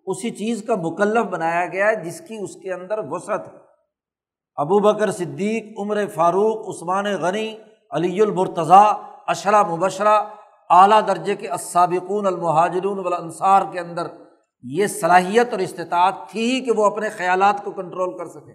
اسی 0.06 0.30
چیز 0.30 0.64
کا 0.66 0.74
مکلف 0.74 1.24
بنایا 1.24 1.66
گیا 1.66 1.86
ہے 1.86 2.04
جس 2.04 2.20
کی 2.20 2.36
اس 2.36 2.56
کے 2.56 2.72
اندر 2.72 2.98
وسعت 3.10 3.48
ہے۔ 3.48 3.58
ابو 4.56 4.78
بکر 4.78 5.10
صدیق، 5.10 5.78
عمر 5.78 6.06
فاروق، 6.14 6.68
عثمان 6.68 7.04
غنی، 7.04 7.56
علی 7.90 8.20
المرتضیٰ، 8.20 8.92
اشرا 9.26 9.62
مبشرہ، 9.62 10.22
اعلیٰ 10.70 11.00
درجے 11.06 11.34
کے 11.34 11.50
اسابقون 11.50 12.26
المہاجرون 12.26 12.98
والانصار 12.98 13.62
کے 13.72 13.80
اندر 13.80 14.06
یہ 14.62 14.86
صلاحیت 14.86 15.52
اور 15.52 15.58
استطاعت 15.58 16.14
تھی 16.28 16.60
کہ 16.60 16.72
وہ 16.72 16.84
اپنے 16.84 17.08
خیالات 17.08 17.64
کو 17.64 17.70
کنٹرول 17.70 18.18
کر 18.18 18.26
سکیں۔ 18.26 18.54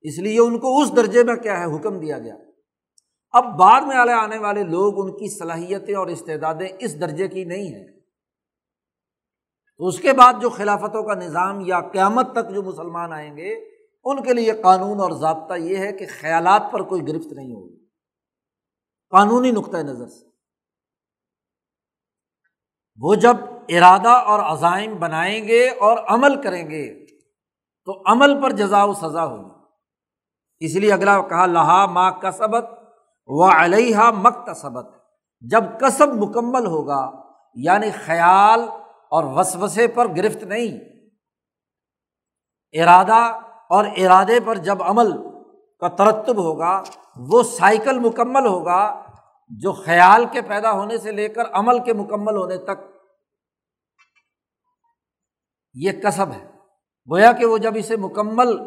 اس 0.00 0.18
لیے 0.18 0.40
ان 0.40 0.58
کو 0.58 0.80
اس 0.80 0.96
درجے 0.96 1.24
میں 1.24 1.34
کیا 1.34 1.60
ہے، 1.60 1.76
حکم 1.76 1.98
دیا 1.98 2.18
گیا۔ 2.18 2.34
اب 3.32 3.58
بعد 3.58 3.80
میں 3.80 3.96
آنے 3.96 4.38
والے 4.38 4.62
لوگ 4.62 5.04
ان 5.04 5.12
کی 5.12 5.38
صلاحیتیں 5.38 5.94
اور 5.94 6.06
استعدادیں 6.06 6.68
اس 6.78 7.00
درجے 7.00 7.28
کی 7.28 7.44
نہیں 7.44 7.66
ہیں۔ 7.66 7.95
تو 9.78 9.86
اس 9.86 10.00
کے 10.00 10.12
بعد 10.12 10.32
جو 10.40 10.50
خلافتوں 10.50 11.02
کا 11.02 11.14
نظام 11.14 11.60
یا 11.60 11.80
قیامت 11.80 12.32
تک 12.32 12.54
جو 12.54 12.62
مسلمان 12.62 13.12
آئیں 13.12 13.36
گے، 13.36 13.54
ان 14.04 14.22
کے 14.22 14.32
لیے 14.32 14.52
قانون 14.52 15.00
اور 15.00 15.10
ضابطہ 15.10 15.54
یہ 15.54 15.76
ہے 15.76 15.92
کہ 15.92 16.06
خیالات 16.20 16.62
پر 16.72 16.82
کوئی 16.82 17.08
گرفت 17.08 17.32
نہیں 17.32 17.52
ہوگی۔ 17.52 17.86
قانونی 19.10 19.50
نقطۂ 19.50 19.76
نظر 19.76 20.06
سے۔ 20.06 20.26
وہ 23.00 23.14
جب 23.14 23.36
ارادہ 23.68 24.08
اور 24.08 24.40
عزائم 24.40 24.96
بنائیں 24.96 25.48
گے 25.48 25.68
اور 25.68 25.98
عمل 25.98 26.42
کریں 26.42 26.70
گے، 26.70 27.06
تو 27.84 28.12
عمل 28.12 28.42
پر 28.42 28.50
جزا 28.50 28.84
و 28.84 28.92
سزا 28.92 29.24
ہوگی۔ 29.24 29.64
اس 30.58 30.74
لیے 30.74 30.92
اگلا 30.92 31.20
کہا، 31.20 31.46
لہا 31.46 31.86
ماں 31.86 32.10
کسبت 32.10 32.64
و 33.26 33.50
علیہ 33.50 33.98
مکت 33.98 34.56
سبت 34.56 34.86
جب 35.40 35.64
کسب 35.80 36.08
مکمل 36.08 36.66
ہوگا 36.66 37.10
یعنی 37.54 37.90
خیال 37.90 38.60
اور 39.10 39.24
وسوسے 39.24 39.88
پر 39.88 40.06
گرفت 40.08 40.42
نہیں۔ 40.42 40.78
ارادہ 42.82 43.40
اور 43.70 43.84
ارادے 43.96 44.40
پر 44.40 44.56
جب 44.56 44.82
عمل 44.82 45.12
کا 45.80 45.88
ترتب 45.88 46.36
ہوگا، 46.36 46.82
وہ 47.16 47.42
سائیکل 47.42 47.98
مکمل 47.98 48.46
ہوگا 48.46 49.02
جو 49.48 49.72
خیال 49.72 50.24
کے 50.32 50.42
پیدا 50.42 50.72
ہونے 50.72 50.98
سے 50.98 51.12
لے 51.12 51.28
کر 51.28 51.42
عمل 51.52 51.84
کے 51.84 51.92
مکمل 51.92 52.36
ہونے 52.36 52.56
تک۔ 52.56 52.80
یہ 55.74 55.92
کسب 55.92 56.32
ہے۔ 56.32 56.50
گویا 57.10 57.32
کہ 57.32 57.46
وہ 57.46 57.58
جب 57.58 57.72
اسے 57.76 57.96
مکمل، 57.96 58.58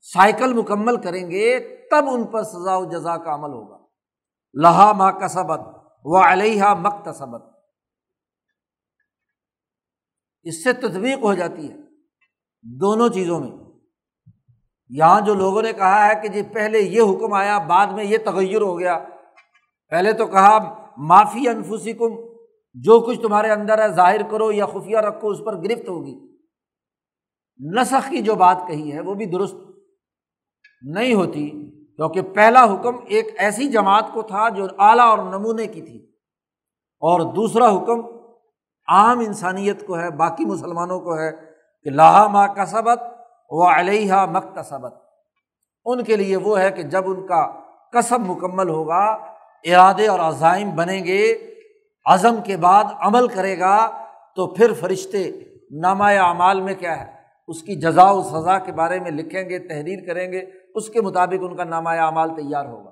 سائیکل 0.00 0.52
مکمل 0.52 1.00
کریں 1.02 1.30
گے، 1.30 1.60
تب 1.90 2.04
ان 2.10 2.24
پر 2.24 2.42
سزا 2.42 2.76
و 2.76 2.84
جزا 2.84 3.16
کا 3.16 3.34
عمل 3.34 3.52
ہوگا۔ 3.52 3.78
لہا 4.54 4.92
ماں 4.92 5.12
کسبت 5.12 5.60
و 6.04 6.32
علیہ 6.32 6.64
مکتسبت 6.64 7.55
اس 10.46 10.64
سے 10.64 10.72
تدویق 10.72 11.18
ہو 11.18 11.34
جاتی 11.34 11.70
ہے 11.70 11.76
دونوں 12.62 13.08
چیزوں 13.08 13.40
میں۔ 13.40 13.50
یہاں 14.88 15.20
جو 15.20 15.34
لوگوں 15.34 15.62
نے 15.62 15.72
کہا 15.72 16.08
ہے 16.08 16.12
کہ 16.22 16.28
جی 16.28 16.42
پہلے 16.42 16.78
یہ 16.78 17.00
حکم 17.00 17.32
آیا، 17.32 17.58
بعد 17.58 17.86
میں 17.86 18.04
یہ 18.04 18.18
تغیر 18.24 18.60
ہو 18.60 18.78
گیا۔ 18.78 19.04
پہلے 19.90 20.12
تو 20.12 20.26
کہا، 20.26 20.86
معافی 20.96 21.48
انفوسی 21.48 21.92
کم 21.92 22.14
جو 22.74 23.00
کچھ 23.00 23.20
تمہارے 23.20 23.50
اندر 23.50 23.82
ہے، 23.82 23.88
ظاہر 23.88 24.30
کرو 24.30 24.52
یا 24.52 24.66
خفیہ 24.66 24.98
رکھو، 24.98 25.28
اس 25.28 25.38
پر 25.46 25.62
گرفت 25.64 25.88
ہوگی۔ 25.88 26.18
نسخ 27.80 28.10
کی 28.10 28.18
جو 28.18 28.34
بات 28.34 28.56
کہی 28.68 28.92
ہے، 28.92 29.00
وہ 29.00 29.14
بھی 29.14 29.26
درست 29.26 29.54
نہیں 30.82 31.14
ہوتی، 31.14 31.50
کیونکہ 31.96 32.22
پہلا 32.22 32.64
حکم 32.64 32.92
ایک 33.06 33.28
ایسی 33.38 33.68
جماعت 33.68 34.04
کو 34.12 34.22
تھا 34.22 34.48
جو 34.48 34.66
اعلیٰ 34.78 35.08
اور 35.08 35.18
نمونے 35.18 35.66
کی 35.66 35.82
تھی۔ 35.82 36.06
اور 37.00 37.34
دوسرا 37.34 37.76
حکم 37.76 38.15
عام 38.88 39.18
انسانیت 39.18 39.86
کو 39.86 39.98
ہے، 39.98 40.10
باقی 40.10 40.44
مسلمانوں 40.44 41.00
کو 41.00 41.18
ہے 41.18 41.32
کہ 41.84 41.90
لاہا 41.90 42.26
ماں 42.26 42.48
کا 42.48 42.66
سبق 42.66 43.02
و 43.50 43.66
علیہ 43.74 44.14
مکتسبت 44.14 44.94
ان 45.84 46.04
کے 46.04 46.16
لیے 46.16 46.36
وہ 46.36 46.60
ہے 46.60 46.70
کہ 46.70 46.82
جب 46.82 47.02
ان 47.06 47.26
کا 47.26 47.60
کسب 47.92 48.20
مکمل 48.20 48.68
ہوگا، 48.68 49.04
ارادے 49.64 50.06
اور 50.06 50.20
عزائم 50.20 50.70
بنیں 50.70 51.04
گے، 51.04 51.34
عزم 52.04 52.34
کے 52.44 52.56
بعد 52.56 52.84
عمل 53.00 53.28
کرے 53.28 53.58
گا، 53.58 53.90
تو 54.36 54.46
پھر 54.46 54.72
فرشتے 54.72 55.30
نامہ 55.70 56.04
اعمال 56.04 56.60
میں 56.60 56.74
کیا 56.74 57.00
ہے؟ 57.00 57.12
اس 57.48 57.62
کی 57.62 57.74
جزا 57.74 58.10
و 58.10 58.22
سزا 58.22 58.58
کے 58.58 58.72
بارے 58.72 59.00
میں 59.00 59.10
لکھیں 59.10 59.48
گے، 59.48 59.58
تحریر 59.58 60.06
کریں 60.06 60.32
گے، 60.32 60.44
اس 60.74 60.88
کے 60.88 61.00
مطابق 61.00 61.42
ان 61.42 61.56
کا 61.56 61.64
نامہ 61.64 61.88
اعمال 61.88 62.28
تیار 62.36 62.66
ہوگا۔ 62.66 62.90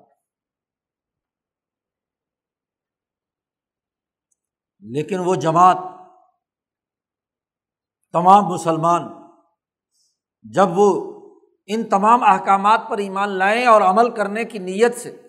لیکن 4.92 5.18
وہ 5.18 5.34
جماعت 5.34 5.76
تمام 8.12 8.44
مسلمان 8.44 9.02
جب 10.42 10.68
وہ 10.74 11.20
ان 11.66 11.84
تمام 11.84 12.22
احکامات 12.22 12.80
پر 12.88 12.98
ایمان 12.98 13.28
لائیں 13.28 13.66
اور 13.66 13.82
عمل 13.82 14.10
کرنے 14.10 14.44
کی 14.44 14.58
نیت 14.58 14.96
سے 14.96 15.22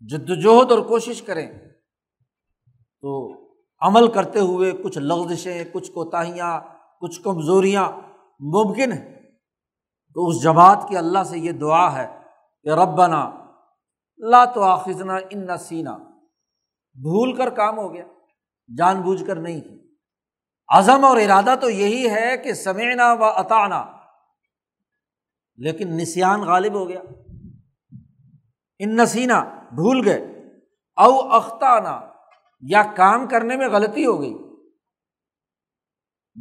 جد 0.00 0.30
وجہد 0.30 0.72
اور 0.72 0.78
کوشش 0.78 1.22
کریں، 1.22 1.58
تو 3.00 3.32
عمل 3.80 4.12
کرتے 4.12 4.40
ہوئے 4.40 4.72
کچھ 4.72 4.98
لغزشیں، 4.98 5.64
کچھ 5.72 5.92
کوتاہیاں، 5.92 6.60
کچھ 7.00 7.20
کمزوریاں 7.20 7.92
ممکن 8.40 8.92
ہیں۔ 8.92 9.14
تو 10.14 10.26
اس 10.26 10.42
جماعت 10.42 10.86
کی 10.88 10.96
اللہ 10.96 11.24
سے 11.24 11.38
یہ 11.38 11.52
دعا 11.52 11.96
ہے 11.96 12.22
کہ 12.62 12.68
ربنا 12.68 13.30
لا 14.18 14.44
تو 14.44 14.62
آخذنا 14.62 15.14
ان 15.30 15.46
نہ 15.46 15.56
سینا 15.56 15.98
بھول 16.94 17.36
کر 17.36 17.50
کام 17.50 17.78
ہو 17.78 17.94
گیا، 17.94 18.04
جان 18.76 19.02
بوجھ 19.02 19.24
کر 19.24 19.36
نہیں 19.36 19.60
کی۔ 19.60 19.94
عزم 20.68 21.04
اور 21.04 21.16
ارادہ 21.16 21.54
تو 21.60 21.70
یہی 21.70 22.10
ہے 22.10 22.36
کہ 22.36 22.52
سمینا 22.52 23.12
و 23.12 23.24
اطانا 23.24 23.86
لیکن 25.56 25.96
نسان 25.96 26.40
غالب 26.40 26.74
ہو 26.74 26.88
گیا۔ 26.88 27.00
ان 28.78 28.96
نسینا 28.96 29.44
بھول 29.74 30.02
گئے، 30.04 30.24
او 30.96 31.20
اختانہ 31.20 32.12
یا 32.60 32.82
کام 32.96 33.26
کرنے 33.26 33.56
میں 33.56 33.68
غلطی 33.68 34.06
ہو 34.06 34.20
گئی۔ 34.20 34.34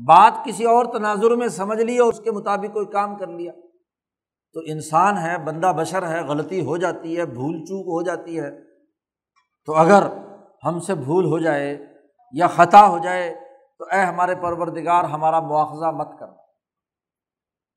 بات 0.07 0.45
کسی 0.45 0.63
اور 0.63 0.85
تناظر 0.85 1.31
میں 1.31 1.47
سمجھ 1.47 1.81
لی 1.81 1.97
اور 1.97 2.13
اس 2.13 2.19
کے 2.23 2.31
مطابق 2.31 2.73
کوئی 2.73 2.85
کام 2.85 3.17
کر 3.17 3.27
لیا۔ 3.27 3.51
تو 4.53 4.59
انسان 4.65 5.17
ہے، 5.17 5.37
بندہ 5.37 5.73
بشر 5.77 6.07
ہے، 6.07 6.21
غلطی 6.21 6.65
ہو 6.65 6.77
جاتی 6.77 7.17
ہے، 7.17 7.25
بھول 7.25 7.59
چوک 7.59 7.85
ہو 7.85 8.01
جاتی 8.01 8.39
ہے۔ 8.39 8.51
تو 9.65 9.75
اگر 9.75 10.03
ہم 10.66 10.80
سے 10.80 10.95
بھول 10.95 11.26
ہو 11.26 11.39
جائے 11.39 11.86
یا 12.32 12.47
خطا 12.47 12.88
ہو 12.88 12.97
جائے 12.97 13.36
تو 13.78 13.86
اے 13.91 14.01
ہمارے 14.01 14.36
پروردگار 14.36 15.03
ہمارا 15.03 15.39
مواخذہ 15.39 15.91
مت 15.91 16.20
کر۔ 16.20 16.26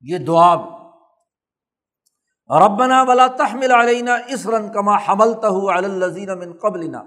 یہ 0.01 0.17
دعاب 0.17 0.59
ربنا 2.65 3.03
ولا 3.03 3.27
تحمل 3.27 3.71
علینا 3.71 4.15
اس 4.27 4.47
رن 4.47 4.71
کما 4.71 4.95
حمل 4.95 5.33
تہ 5.33 5.71
الزین 5.75 6.39
من 6.39 6.53
قبلنا۔ 6.61 6.99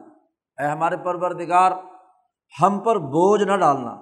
اے 0.59 0.67
ہمارے 0.67 0.97
پروردگار، 0.97 1.73
ہم 2.63 2.81
پر 2.81 2.97
بوجھ 2.97 3.43
نہ 3.43 3.57
ڈالنا۔ 3.57 4.01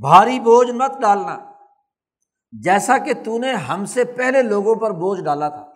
بھاری 0.00 0.40
بوجھ 0.40 0.70
مت 0.70 1.00
ڈالنا۔ 1.00 1.52
جیسا 2.52 2.98
کہ 2.98 3.14
تو 3.24 3.38
نے 3.38 3.52
ہم 3.52 3.84
سے 3.84 4.04
پہلے 4.04 4.42
لوگوں 4.42 4.74
پر 4.74 4.90
بوجھ 4.90 5.20
ڈالا 5.20 5.48
تھا۔ 5.48 5.72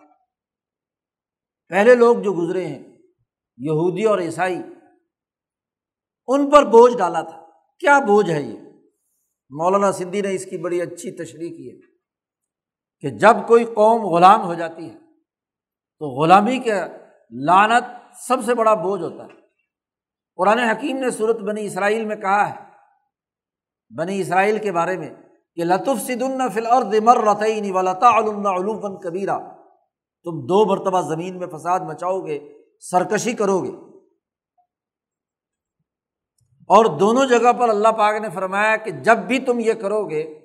پہلے 1.69 1.95
لوگ 1.95 2.17
جو 2.17 2.33
گزرے 2.33 2.67
ہیں 2.67 2.90
یہودی 3.61 4.03
اور 4.03 4.19
عیسائی، 4.19 4.61
ان 6.27 6.49
پر 6.49 6.63
بوجھ 6.63 6.97
ڈالا 6.97 7.21
تھا۔ 7.21 7.45
کیا 7.79 7.99
بوجھ 7.99 8.29
ہے 8.31 8.41
یہ؟ 8.41 8.59
مولانا 9.49 9.91
سندھی 9.91 10.21
نے 10.21 10.33
اس 10.35 10.45
کی 10.45 10.57
بڑی 10.57 10.81
اچھی 10.81 11.11
تشریح 11.11 11.49
کی 11.49 11.71
ہے 11.71 11.79
کہ 12.99 13.17
جب 13.17 13.47
کوئی 13.47 13.65
قوم 13.65 14.05
غلام 14.05 14.43
ہو 14.43 14.53
جاتی 14.53 14.89
ہے، 14.89 14.95
تو 15.99 16.21
غلامی 16.21 16.59
کے 16.59 16.73
لانت 17.31 17.83
سب 18.27 18.37
سے 18.45 18.53
بڑا 18.53 18.73
بوجھ 18.73 19.01
ہوتا 19.01 19.23
ہے۔ 19.23 19.39
قرآن 20.35 20.59
حکیم 20.59 20.97
نے 20.97 21.11
صورت 21.11 21.35
بنی 21.35 21.65
اسرائیل 21.65 22.05
میں 22.05 22.15
کہا 22.15 22.49
ہے، 22.49 22.55
بنی 23.97 24.21
اسرائیل 24.21 24.57
کے 24.57 24.71
بارے 24.71 24.97
میں 24.97 25.09
کہ 25.55 25.63
لطف 25.63 26.01
سد 26.01 26.23
فل 26.53 26.65
اور 26.65 26.83
دمر 26.83 27.17
رتعین 27.17 27.71
ولتا 27.71 28.17
علوم 28.17 28.47
علوم 28.47 28.99
کبیرہ 28.99 29.39
تم 30.23 30.39
دو 30.45 30.65
مرتبہ 30.65 31.01
زمین 31.01 31.39
میں 31.39 31.47
فساد 31.47 31.79
مچاؤ 31.79 32.21
گے 32.21 32.60
سرکشی 32.81 33.33
کرو 33.33 33.63
گے۔ 33.63 33.71
اور 36.61 36.99
دونوں 36.99 37.25
جگہ 37.25 37.53
پر 37.53 37.69
اللہ 37.69 37.87
پاک 37.87 38.21
نے 38.21 38.29
فرمایا 38.29 38.75
کہ 38.75 38.91
جب 38.91 39.17
بھی 39.17 39.39
تم 39.39 39.59
یہ 39.59 39.73
کرو 39.73 40.09
گے 40.09 40.39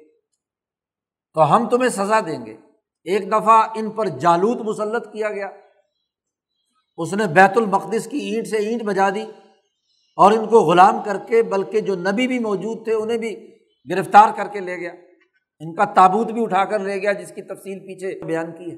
تو 1.35 1.57
ہم 1.57 1.69
تمہیں 1.69 1.89
سزا 1.89 2.21
دیں 2.21 2.47
گے۔ 2.47 2.57
ایک 3.05 3.29
دفعہ 3.29 3.69
ان 3.75 3.91
پر 3.91 4.07
جالوت 4.07 4.57
مسلط 4.57 5.13
کیا 5.13 5.31
گیا۔ 5.31 5.51
اس 6.97 7.15
نے 7.15 7.27
بیت 7.27 7.57
المقدس 7.57 8.09
کی 8.11 8.19
اینٹ 8.19 8.47
سے 8.47 8.57
اینٹ 8.57 8.83
بجا 8.83 9.11
دی 9.11 9.23
اور 10.17 10.33
ان 10.33 10.49
کو 10.49 10.61
غلام 10.61 11.03
کر 11.05 11.17
کے، 11.29 11.43
بلکہ 11.43 11.81
جو 11.81 11.95
نبی 11.95 12.27
بھی 12.27 12.39
موجود 12.39 12.85
تھے، 12.85 12.93
انہیں 12.93 13.19
بھی 13.19 13.59
گرفتار 13.91 14.29
کر 14.37 14.49
کے 14.53 14.61
لے 14.61 14.77
گیا۔ 14.77 14.93
ان 15.61 15.75
کا 15.75 15.85
تابوت 15.85 16.27
بھی 16.27 16.43
اٹھا 16.43 16.65
کر 16.65 16.79
لے 16.79 17.03
گیا، 17.03 17.13
جس 17.13 17.29
کی 17.29 17.43
تفصیل 17.43 17.79
پیچھے 17.79 18.25
بیان 18.25 18.53
کی 18.53 18.73
ہے۔ 18.73 18.77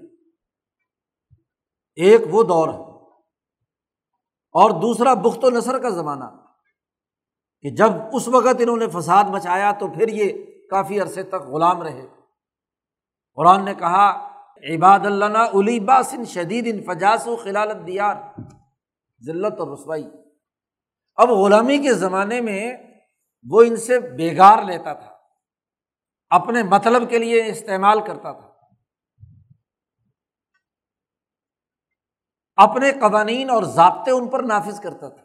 ایک 1.97 2.21
وہ 2.31 2.43
دور 2.43 2.69
ہے۔ 2.69 2.88
اور 4.53 4.71
دوسرا 4.71 5.15
بخت 5.15 5.45
و 5.45 5.51
نثر 5.51 5.79
کا 5.79 5.89
زمانہ، 5.89 6.25
کہ 7.61 7.71
جب 7.71 7.91
اس 8.13 8.29
وقت 8.29 8.57
انہوں 8.59 8.77
نے 8.77 8.87
فساد 8.89 9.25
مچایا 9.25 9.73
تو 9.73 9.89
پھر 9.89 10.09
یہ 10.09 10.33
کافی 10.71 11.01
عرصے 11.01 11.23
تک 11.23 11.35
غلام 11.35 11.83
رہے۔ 11.83 12.07
قرآن 13.35 13.65
نے 13.65 13.75
کہا، 13.75 14.29
عباد 14.71 14.99
اللہ 15.05 15.39
الی 15.39 15.81
باسن 15.81 16.25
شدید 16.25 16.67
ان 16.67 16.83
فجاس 16.85 17.27
و 17.27 17.37
خلالت 17.37 17.87
دیار 17.87 18.15
ذلت 19.27 19.61
اور 19.61 19.69
رسوائی۔ 19.69 20.11
اب 21.17 21.31
غلامی 21.31 21.79
کے 21.79 21.93
زمانے 21.95 22.41
میں 22.41 22.77
وہ 23.51 23.63
ان 23.63 23.77
سے 23.77 24.01
بےگار 24.01 24.63
لیتا 24.63 24.93
تھا، 24.93 25.11
اپنے 26.31 26.63
مطلب 26.63 27.11
کے 27.11 27.19
لیے 27.19 27.47
استعمال 27.47 28.01
کرتا 28.01 28.33
تھا۔ 28.33 28.48
اپنے 32.59 32.93
قوانین 32.93 33.51
اور 33.51 33.63
ضابطے 33.63 34.11
ان 34.11 34.29
پر 34.29 34.43
نافذ 34.43 34.81
کرتا 34.81 35.09
تھا۔ 35.09 35.23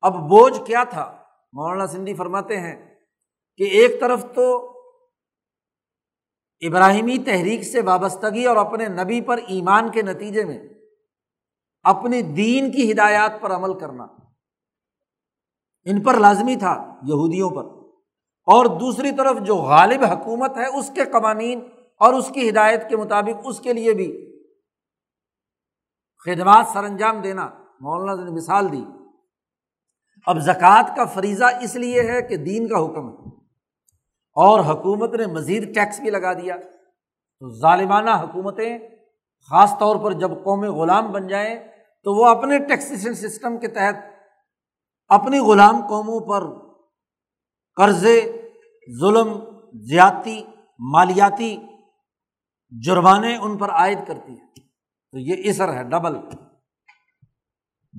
اب 0.00 0.14
بوجھ 0.14 0.66
کیا 0.66 0.84
تھا؟ 0.84 1.16
مولانا 1.52 1.86
سندھی 1.86 2.14
فرماتے 2.14 2.60
ہیں 2.60 2.94
کہ 3.56 3.62
ایک 3.62 4.00
طرف 4.00 4.26
تو 4.34 4.68
ابراہیمی 6.60 7.18
تحریک 7.18 7.62
سے 7.62 7.80
وابستگی 7.80 8.44
اور 8.44 8.56
اپنے 8.56 8.88
نبی 8.88 9.20
پر 9.20 9.40
ایمان 9.48 9.90
کے 9.90 10.02
نتیجے 10.02 10.44
میں 10.44 10.58
اپنی 11.82 12.22
دین 12.22 12.72
کی 12.72 12.92
ہدایات 12.92 13.40
پر 13.40 13.52
عمل 13.52 13.78
کرنا۔ 13.78 14.06
ان 15.84 16.02
پر 16.02 16.14
لازمی 16.14 16.56
تھا 16.56 16.94
یہودیوں 17.02 17.50
پر۔ 17.50 17.64
اور 18.46 18.66
دوسری 18.66 19.12
طرف 19.12 19.36
جو 19.38 19.56
غالب 19.56 20.04
حکومت 20.04 20.56
ہے، 20.56 20.78
اس 20.78 20.90
کے 20.94 21.04
قوانین 21.04 21.60
اور 21.98 22.12
اس 22.12 22.30
کی 22.34 22.50
ہدایت 22.50 22.88
کے 22.88 22.96
مطابق 22.96 23.40
اس 23.44 23.60
کے 23.60 23.72
لیے 23.72 23.92
بھی 23.92 24.31
خدمات 26.26 26.66
سر 26.72 26.84
انجام 26.84 27.20
دینا، 27.20 27.50
مولانا 27.80 28.24
نے 28.24 28.30
مثال 28.30 28.72
دی۔ 28.72 28.84
اب 30.26 30.38
زکوٰۃ 30.38 30.96
کا 30.96 31.04
فریضہ 31.04 31.44
اس 31.60 31.76
لیے 31.76 32.02
ہے 32.02 32.22
کہ 32.22 32.36
دین 32.36 32.68
کا 32.68 32.78
حکم 32.78 33.08
ہے۔ 33.08 33.36
اور 34.34 34.60
حکومت 34.60 35.14
نے 35.14 35.26
مزید 35.26 35.74
ٹیکس 35.74 36.00
بھی 36.00 36.10
لگا 36.10 36.32
دیا۔ 36.32 36.56
تو 37.40 37.60
ظالمانہ 37.60 38.10
حکومتیں، 38.10 38.78
خاص 39.50 39.78
طور 39.78 39.96
پر 39.96 40.12
جب 40.12 40.30
قوم 40.30 40.64
غلام 40.64 41.12
بن 41.12 41.26
جائیں، 41.26 41.54
تو 42.04 42.14
وہ 42.14 42.26
اپنے 42.26 42.58
ٹیکسیشن 42.58 43.14
سسٹم 43.14 43.58
کے 43.58 43.68
تحت 43.68 43.94
اپنی 45.08 45.38
غلام 45.38 45.86
قوموں 45.86 46.20
پر 46.20 46.68
قرضے 47.76 48.42
ظلم، 49.00 49.38
زیادتی، 49.72 50.44
مالیاتی 50.78 51.56
جرمانے 52.70 53.36
ان 53.36 53.58
پر 53.58 53.70
عائد 53.70 53.98
کرتی 54.06 54.32
ہے۔ 54.32 54.61
تو 55.12 55.18
یہ 55.18 55.50
اثر 55.50 55.72
ہے 55.74 55.82
ڈبل 55.82 56.14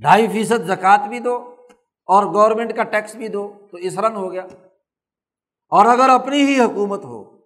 ڈھائی 0.02 0.28
فیصد 0.28 0.68
زکوٰۃ 0.68 1.08
بھی 1.08 1.20
دو 1.20 1.56
اور 2.06 2.26
گورنمنٹ 2.26 2.76
کا 2.76 2.84
ٹیکس 2.84 3.16
بھی 3.16 3.28
دو، 3.28 3.68
تو 3.72 3.78
اسرن 3.78 4.16
ہو 4.16 4.32
گیا۔ 4.32 4.42
اور 5.72 5.86
اگر 5.86 6.10
اپنی 6.10 6.42
ہی 6.42 6.60
حکومت 6.60 7.06
ہو، 7.06 7.38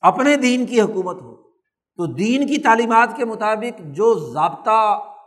اپنے 0.00 0.36
دین 0.36 0.66
کی 0.66 0.80
حکومت 0.80 1.22
ہو، 1.22 1.34
تو 1.96 2.06
دین 2.06 2.46
کی 2.46 2.58
تعلیمات 2.62 3.08
کے 3.16 3.24
مطابق 3.24 3.80
جو 3.80 4.32
ضابطہ 4.32 4.80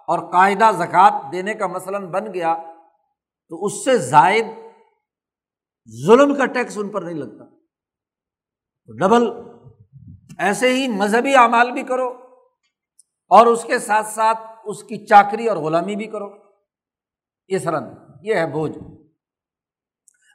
اور 0.07 0.19
قاعدہ 0.31 0.71
زکوٰۃ 0.77 1.31
دینے 1.31 1.53
کا 1.53 1.67
مثلاً 1.67 2.05
بن 2.05 2.33
گیا، 2.33 2.55
تو 3.49 3.65
اس 3.65 3.83
سے 3.85 3.97
زائد 3.97 4.45
ظلم 6.05 6.35
کا 6.35 6.45
ٹیکس 6.45 6.77
ان 6.77 6.89
پر 6.89 7.01
نہیں 7.01 7.19
لگتا۔ 7.19 7.45
ڈبل 8.87 9.29
ایسے 10.37 10.73
ہی 10.73 10.87
مذہبی 10.87 11.35
اعمال 11.35 11.71
بھی 11.71 11.83
کرو 11.83 12.09
اور 13.29 13.45
اس 13.45 13.63
کے 13.63 13.79
ساتھ 13.79 14.07
ساتھ 14.07 14.39
اس 14.63 14.83
کی 14.83 15.05
چاکری 15.05 15.47
اور 15.47 15.57
غلامی 15.57 15.95
بھی 15.95 16.07
کرو۔ 16.07 16.29
اس 17.47 17.67
رن 17.67 17.83
یہ 18.21 18.35
ہے 18.35 18.47
بوجھ۔ 18.47 18.77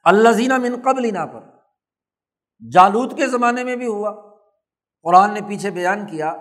اللہ 0.05 0.29
زینہ 0.29 0.59
من 0.59 0.83
قبل 0.85 1.11
پر۔ 1.33 1.41
جالود 2.73 3.17
کے 3.17 3.27
زمانے 3.27 3.65
میں 3.65 3.77
بھی 3.77 3.87
ہوا۔ 3.87 4.37
قرآن 5.03 5.35
نے 5.35 5.41
پیچھے 5.49 5.71
بیان 5.71 6.07
کیا 6.07 6.35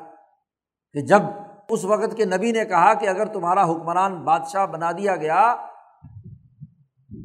کہ 0.93 1.01
جب 1.01 1.21
اس 1.69 1.85
وقت 1.85 2.17
کے 2.17 2.25
نبی 2.25 2.51
نے 2.51 2.65
کہا 2.65 2.93
کہ 2.93 3.09
اگر 3.09 3.25
تمہارا 3.25 3.63
حکمران 3.63 4.23
بادشاہ 4.23 4.65
بنا 4.65 4.91
دیا 4.91 5.15
گیا، 5.15 5.55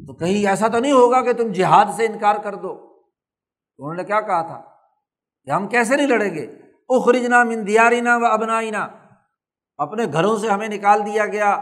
تو 0.06 0.12
کہیں 0.14 0.48
ایسا 0.48 0.68
تو 0.68 0.78
نہیں 0.78 0.92
ہوگا 0.92 1.22
کہ 1.22 1.32
تم 1.32 1.52
جہاد 1.52 1.84
سے 1.96 2.06
انکار 2.06 2.34
کر 2.34 2.54
دو۔ 2.54 2.98
انہوں 3.78 3.94
نے 3.94 4.04
کیا 4.04 4.20
کہا 4.20 4.42
تھا؟ 4.42 4.69
کہ 5.44 5.50
ہم 5.50 5.68
کیسے 5.68 5.96
نہیں 5.96 6.06
لڑیں 6.06 6.34
گے؟ 6.34 6.46
اخرجنا 6.88 7.42
من 7.42 7.66
دیارینہ 7.66 8.08
و 8.14 8.26
ابنائنا۔ 8.26 8.88
اپنے 9.76 10.04
گھروں 10.12 10.36
سے 10.36 10.48
ہمیں 10.48 10.68
نکال 10.68 11.06
دیا 11.06 11.26
گیا۔ 11.26 11.54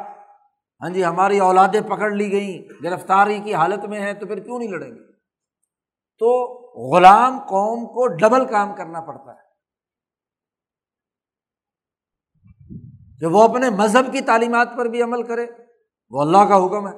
ہاں 0.83 0.91
جی 0.91 1.05
ہماری 1.05 1.39
اولادیں 1.39 1.81
پکڑ 1.81 2.11
لی 2.11 2.33
گئیں۔ 2.33 2.83
گرفتاری 2.83 3.41
کی 3.41 3.55
حالت 3.55 3.85
میں 3.85 4.01
ہیں 4.01 4.13
تو 4.13 4.27
پھر 4.27 4.39
کیوں 4.39 4.59
نہیں 4.59 4.69
لڑیں 4.69 4.91
گے؟ 4.91 5.13
تو 6.19 6.45
غلام 6.97 7.39
قوم 7.39 7.87
کو 7.87 8.07
ڈبل 8.07 8.45
کام 8.45 8.75
کرنا 8.75 9.01
پڑتا 9.01 9.33
ہے۔ 9.33 9.49
کہ 13.21 13.27
وہ 13.27 13.43
اپنے 13.43 13.71
مذہب 13.71 14.13
کی 14.13 14.21
تعلیمات 14.21 14.69
پر 14.77 14.87
بھی 14.87 15.03
عمل 15.03 15.23
کرے، 15.23 15.47
وہ 16.11 16.21
اللہ 16.21 16.39
کا 16.39 16.57
حکم 16.57 16.89
ہے۔ 16.89 16.95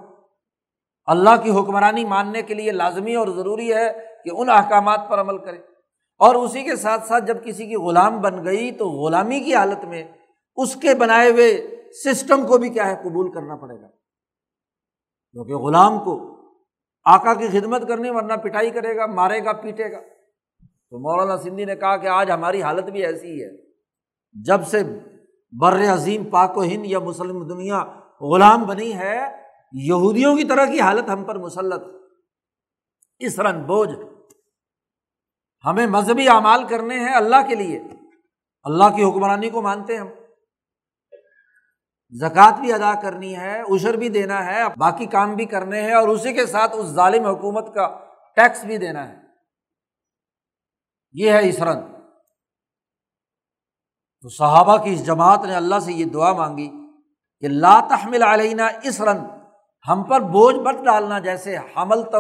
اللہ 1.05 1.43
کی 1.43 1.51
حکمرانی 1.51 2.05
ماننے 2.05 2.43
کے 2.43 2.55
لیے 2.55 2.72
لازمی 2.72 3.14
اور 3.14 3.28
ضروری 3.28 3.74
ہے 3.74 3.93
کہ 4.24 4.31
ان 4.33 4.51
احکامات 4.51 5.01
پر 5.09 5.20
عمل 5.20 5.39
کرے۔ 5.39 5.70
اور 6.21 6.35
اسی 6.35 6.62
کے 6.62 6.77
ساتھ 6.77 7.07
ساتھ 7.07 7.25
جب 7.25 7.45
کسی 7.45 7.66
کی 7.66 7.75
غلام 7.75 8.21
بن 8.21 8.45
گئی 8.45 8.73
تو 8.73 8.89
غلامی 8.89 9.41
کی 9.41 9.55
حالت 9.55 9.85
میں 9.85 10.05
اس 10.57 10.77
کے 10.77 10.95
بنائے 10.95 11.31
ہوئے 11.31 11.66
سسٹم 12.05 12.47
کو 12.47 12.59
بھی 12.59 12.68
کیا 12.68 12.87
ہے؟ 12.87 12.97
قبول 13.05 13.33
کرنا 13.33 13.57
پڑے 13.57 13.81
گا۔ 13.81 13.87
کیونکہ 15.33 15.55
غلام 15.55 15.99
کو 15.99 16.37
آکا 17.05 17.35
کی 17.35 17.49
خدمت 17.49 17.89
کرنی 17.89 18.11
ورنہ 18.11 18.33
پٹائی 18.33 18.71
کرے 18.71 18.97
گا، 18.97 19.07
مارے 19.07 19.45
گا، 19.45 19.53
پیٹے 19.53 19.93
گا۔ 19.93 20.01
تو 20.91 20.99
مولانا 20.99 21.37
سندھی 21.37 21.64
نے 21.64 21.77
کہا 21.77 21.97
کہ 21.97 22.07
آج 22.07 22.31
ہماری 22.31 22.62
حالت 22.62 22.85
بھی 22.85 23.07
ایسی 23.07 23.45
ہے، 23.45 23.71
جب 24.43 24.66
سے 24.66 24.79
بر 25.61 25.93
عظیم 25.93 26.25
پاک 26.25 26.59
و 26.59 26.62
ہند 26.62 26.87
یا 26.87 26.99
مسلم 26.99 27.47
دنیا 27.47 27.85
غلام 28.21 28.62
بنی 28.62 28.95
ہے، 28.95 29.18
یہودیوں 29.73 30.37
کی 30.37 30.45
طرح 30.45 30.64
کی 30.64 30.81
حالت 30.81 31.09
ہم 31.09 31.25
پر 31.25 31.39
مسلط 31.39 31.83
اس 33.18 33.39
رن 33.39 33.62
بوجھ 33.62 34.10
ہمیں 35.65 35.87
مذہبی 35.87 36.29
اعمال 36.29 36.65
کرنے 36.65 36.99
ہیں 36.99 37.15
اللہ 37.15 37.49
کے 37.49 37.55
لیے۔ 37.55 37.81
اللہ 38.63 38.85
کی 38.97 39.05
حکمرانی 39.05 39.51
کو 39.51 39.63
مانتے 39.63 39.97
ہم۔ 39.97 40.09
زکوٰۃ 42.13 42.61
بھی 42.61 42.73
ادا 42.73 43.01
کرنی 43.03 43.37
ہے 43.37 43.61
اشر 43.61 43.95
بھی 43.95 44.09
دینا 44.09 44.47
ہے، 44.47 44.63
باقی 44.79 45.07
کام 45.07 45.35
بھی 45.35 45.45
کرنے 45.45 45.83
ہیں 45.83 45.95
اور 45.95 46.09
اسی 46.09 46.33
کے 46.33 46.47
ساتھ 46.47 46.77
اس 46.77 46.87
ظالم 46.87 47.27
حکومت 47.27 47.75
کا 47.75 47.99
ٹیکس 48.37 48.65
بھی 48.65 48.77
دینا 48.77 49.09
ہے۔ 49.09 49.17
یہ 51.13 51.31
ہے 51.31 51.49
اسرن 51.49 51.81
تو 54.23 54.29
صحابہ 54.29 54.77
کی 54.77 54.93
اس 54.93 55.07
جماعت 55.07 55.45
نے 55.45 55.55
اللہ 55.55 55.79
سے 55.79 55.93
یہ 55.93 56.05
دعا 56.05 56.33
مانگی 56.33 56.69
کہ 57.41 57.49
لا 57.49 57.81
تحمل 57.91 58.23
علینہ 58.23 58.63
اسرن 58.83 59.19
ہم 59.89 60.03
پر 60.03 60.21
بوجھ 60.21 60.57
بٹ 60.57 60.75
ڈالنا 60.85 61.19
جیسے 61.19 61.57
حمل 61.57 62.03
تہ 62.03 62.17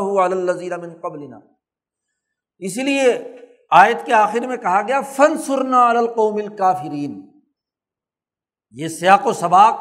من 0.76 1.00
قبلنا۔ 1.00 1.38
اسی 2.60 2.82
لیے 2.82 3.18
آیت 3.70 4.06
کے 4.06 4.12
آخر 4.12 4.40
میں 4.40 4.56
کہا 4.56 4.82
گیا 4.82 5.00
فن 5.00 5.38
سرنا 5.38 5.88
القوم 5.88 6.36
الکافرین 6.36 7.30
یہ 8.70 8.88
سیاق 8.88 9.26
و 9.26 9.32
سباق 9.32 9.74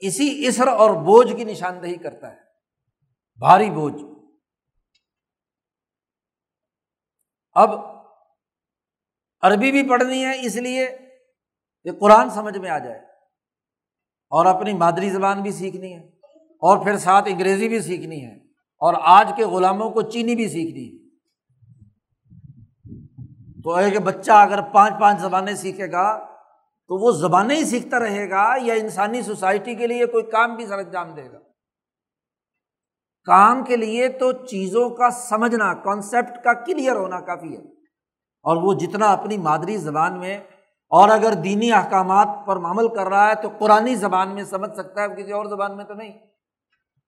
اسی 0.00 0.46
اسر 0.46 0.68
اور 0.68 0.90
بوجھ 0.90 1.36
کی 1.36 1.44
نشاندہی 1.44 1.96
کرتا 1.96 2.30
ہے۔ 2.30 2.36
بھاری 3.38 3.70
بوجھ۔ 3.70 4.02
اب 7.52 7.70
عربی 9.40 9.70
بھی 9.72 9.88
پڑھنی 9.88 10.24
ہے، 10.24 10.46
اس 10.46 10.56
لیے 10.56 10.86
کہ 11.84 11.92
قرآن 11.98 12.30
سمجھ 12.30 12.58
میں 12.58 12.70
آ 12.70 12.78
جائے۔ 12.78 12.98
اور 14.30 14.46
اپنی 14.46 14.72
مادری 14.72 15.10
زبان 15.10 15.42
بھی 15.42 15.52
سیکھنی 15.52 15.94
ہے، 15.94 16.06
اور 16.62 16.84
پھر 16.84 16.98
ساتھ 16.98 17.28
انگریزی 17.28 17.68
بھی 17.68 17.80
سیکھنی 17.80 18.24
ہے، 18.24 18.34
اور 18.80 18.94
آج 19.02 19.32
کے 19.36 19.44
غلاموں 19.44 19.90
کو 19.90 20.02
چینی 20.02 20.34
بھی 20.34 20.48
سیکھنی 20.48 20.86
ہے۔ 20.92 21.07
تو 23.68 23.74
ایک 23.74 24.00
بچہ 24.00 24.32
اگر 24.32 24.60
پانچ 24.60 24.94
پانچ 25.00 25.20
زبانیں 25.20 25.54
سیکھے 25.54 25.92
گا 25.92 26.18
تو 26.88 26.96
وہ 26.96 27.10
زبانیں 27.10 27.56
ہی 27.56 27.64
سیکھتا 27.64 27.98
رہے 27.98 28.30
گا 28.30 28.54
یا 28.62 28.74
انسانی 28.74 29.22
سوسائٹی 29.22 29.74
کے 29.74 29.86
لیے 29.86 30.06
کوئی 30.06 30.24
کام 30.24 30.56
بھی 30.56 30.66
سر 30.66 30.78
انجام 30.78 31.14
دے 31.14 31.32
گا۔ 31.32 31.38
کام 33.24 33.64
کے 33.64 33.76
لیے 33.76 34.08
تو 34.08 34.32
چیزوں 34.32 34.90
کا 34.90 35.10
سمجھنا 35.10 35.74
کانسیپٹ 35.74 36.44
کا 36.44 36.52
کلیئر 36.52 36.96
ہونا 36.96 37.20
کافی 37.20 37.56
ہے۔ 37.56 37.62
اور 38.42 38.56
وہ 38.56 38.74
جتنا 38.74 39.12
اپنی 39.12 39.38
مادری 39.38 39.76
زبان 39.76 40.18
میں 40.18 40.38
اور 40.88 41.08
اگر 41.08 41.32
دینی 41.32 41.72
احکامات 41.72 42.28
پر 42.46 42.56
عمل 42.56 42.88
کر 42.88 43.06
رہا 43.06 43.28
ہے 43.28 43.34
تو 43.34 43.48
قرآن 43.58 43.94
زبان 43.94 44.34
میں 44.34 44.44
سمجھ 44.44 44.74
سکتا 44.74 45.02
ہے 45.02 45.22
کسی 45.22 45.32
اور 45.32 45.46
زبان 45.46 45.76
میں 45.76 45.84
تو 45.84 45.94
نہیں۔ 45.94 46.12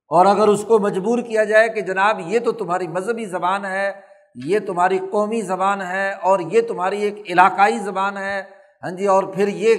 اور 0.09 0.27
اگر 0.27 0.49
اس 0.49 0.65
کو 0.69 0.79
مجبور 0.79 1.19
کیا 1.19 1.45
جائے 1.45 1.69
کہ 1.69 1.81
جناب 1.81 2.21
یہ 2.21 2.39
تو 2.39 2.53
تمہاری 2.53 2.89
مذہبی 2.89 3.25
زبان 3.25 3.65
ہے 3.65 4.10
یہ 4.35 4.59
تمہاری 4.59 4.99
قومی 4.99 5.41
زبان 5.41 5.83
ہے 5.83 6.13
اور 6.13 6.41
یہ 6.41 6.61
تمہاری 6.69 7.03
ایک 7.03 7.15
علاقائی 7.27 7.79
زبان 7.79 8.17
ہے۔ 8.17 8.41
ہاں 8.83 8.91
جی 8.91 9.07
اور 9.07 9.23
پھر 9.23 9.49
یہ 9.49 9.75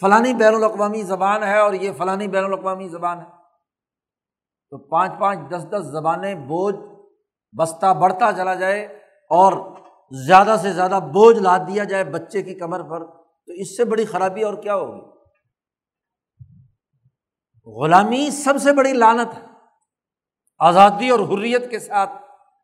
فلانی 0.00 0.34
بین 0.34 0.54
الاقوامی 0.54 1.02
زبان 1.02 1.42
ہے 1.42 1.58
اور 1.58 1.72
یہ 1.72 1.92
فلانی 1.92 2.28
بین 2.28 2.44
الاقوامی 2.44 2.88
زبان 2.88 3.18
ہے۔ 3.18 3.24
تو 4.70 4.78
پانچ 4.78 5.12
پانچ 5.20 5.38
دس 5.50 5.66
دس 5.70 5.82
زبانیں 5.82 6.34
بوجھ 6.34 6.76
بستہ 7.58 7.94
بڑھتا 7.94 8.30
چلا 8.36 8.54
جائے 8.54 8.84
اور 9.30 9.52
زیادہ 10.10 10.56
سے 10.62 10.72
زیادہ 10.72 11.00
بوجھ 11.12 11.38
لاد 11.38 11.58
دیا 11.58 11.84
جائے 11.84 12.04
بچے 12.04 12.42
کی 12.42 12.54
کمر 12.54 12.82
پر، 12.82 13.04
تو 13.46 13.52
اس 13.52 13.76
سے 13.76 13.84
بڑی 13.84 14.04
خرابی 14.04 14.42
اور 14.42 14.54
کیا 14.54 14.74
ہوگی؟ 14.74 15.00
غلامی 17.66 18.30
سب 18.30 18.54
سے 18.62 18.72
بڑی 18.72 18.92
لانت 18.92 19.38
ہے۔ 19.38 19.42
آزادی 20.58 21.10
اور 21.10 21.20
حریت 21.20 21.70
کے 21.70 21.78
ساتھ 21.78 22.10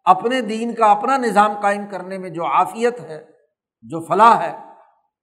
اپنے 0.09 0.41
دین 0.41 0.75
کا 0.75 0.91
اپنا 0.91 1.17
نظام 1.17 1.61
قائم 1.61 1.87
کرنے 1.87 2.19
میں 2.19 2.31
جو 2.31 2.47
عافیت 2.47 3.01
ہے، 3.01 3.25
جو 3.83 4.01
فلاح 4.07 4.41
ہے، 4.41 4.57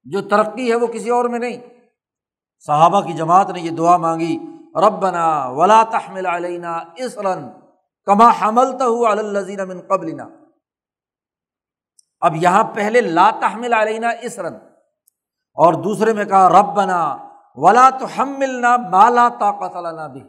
جو 0.04 0.22
ترقی 0.22 0.70
ہے، 0.70 0.76
وہ 0.76 0.88
کسی 0.88 1.10
اور 1.10 1.26
میں 1.26 1.40
نہیں۔ 1.40 1.58
صحابہ 2.66 3.02
کی 3.02 3.14
جماعت 3.14 3.50
نے 3.50 3.62
یہ 3.62 3.72
دعا 3.72 3.98
مانگی 3.98 4.38
رب 4.76 4.94
بنا 4.94 5.48
ولا 5.48 5.84
تحمل 5.84 6.26
علینا 6.26 6.80
اس 6.96 7.18
رن 7.18 7.50
کما 8.08 8.30
حمل 8.42 8.78
تو 8.78 9.66
من 9.66 9.82
قبلنا۔ 9.82 10.28
اب 12.22 12.36
یہاں 12.36 12.64
پہلے 12.64 13.02
لا 13.02 13.30
تحمل 13.42 13.74
علینا 13.74 14.10
اس 14.22 14.40
رن 14.40 14.56
اور 15.58 15.74
دوسرے 15.74 16.14
میں 16.14 16.26
کہا 16.26 16.48
رب 16.50 16.76
بنا 16.76 17.02
ولا 17.56 17.90
تو 17.90 18.06
ہم 18.18 18.36
ملنا 18.40 18.78
مالا 18.78 19.30
طاقت 19.40 19.76
بھی 20.12 20.24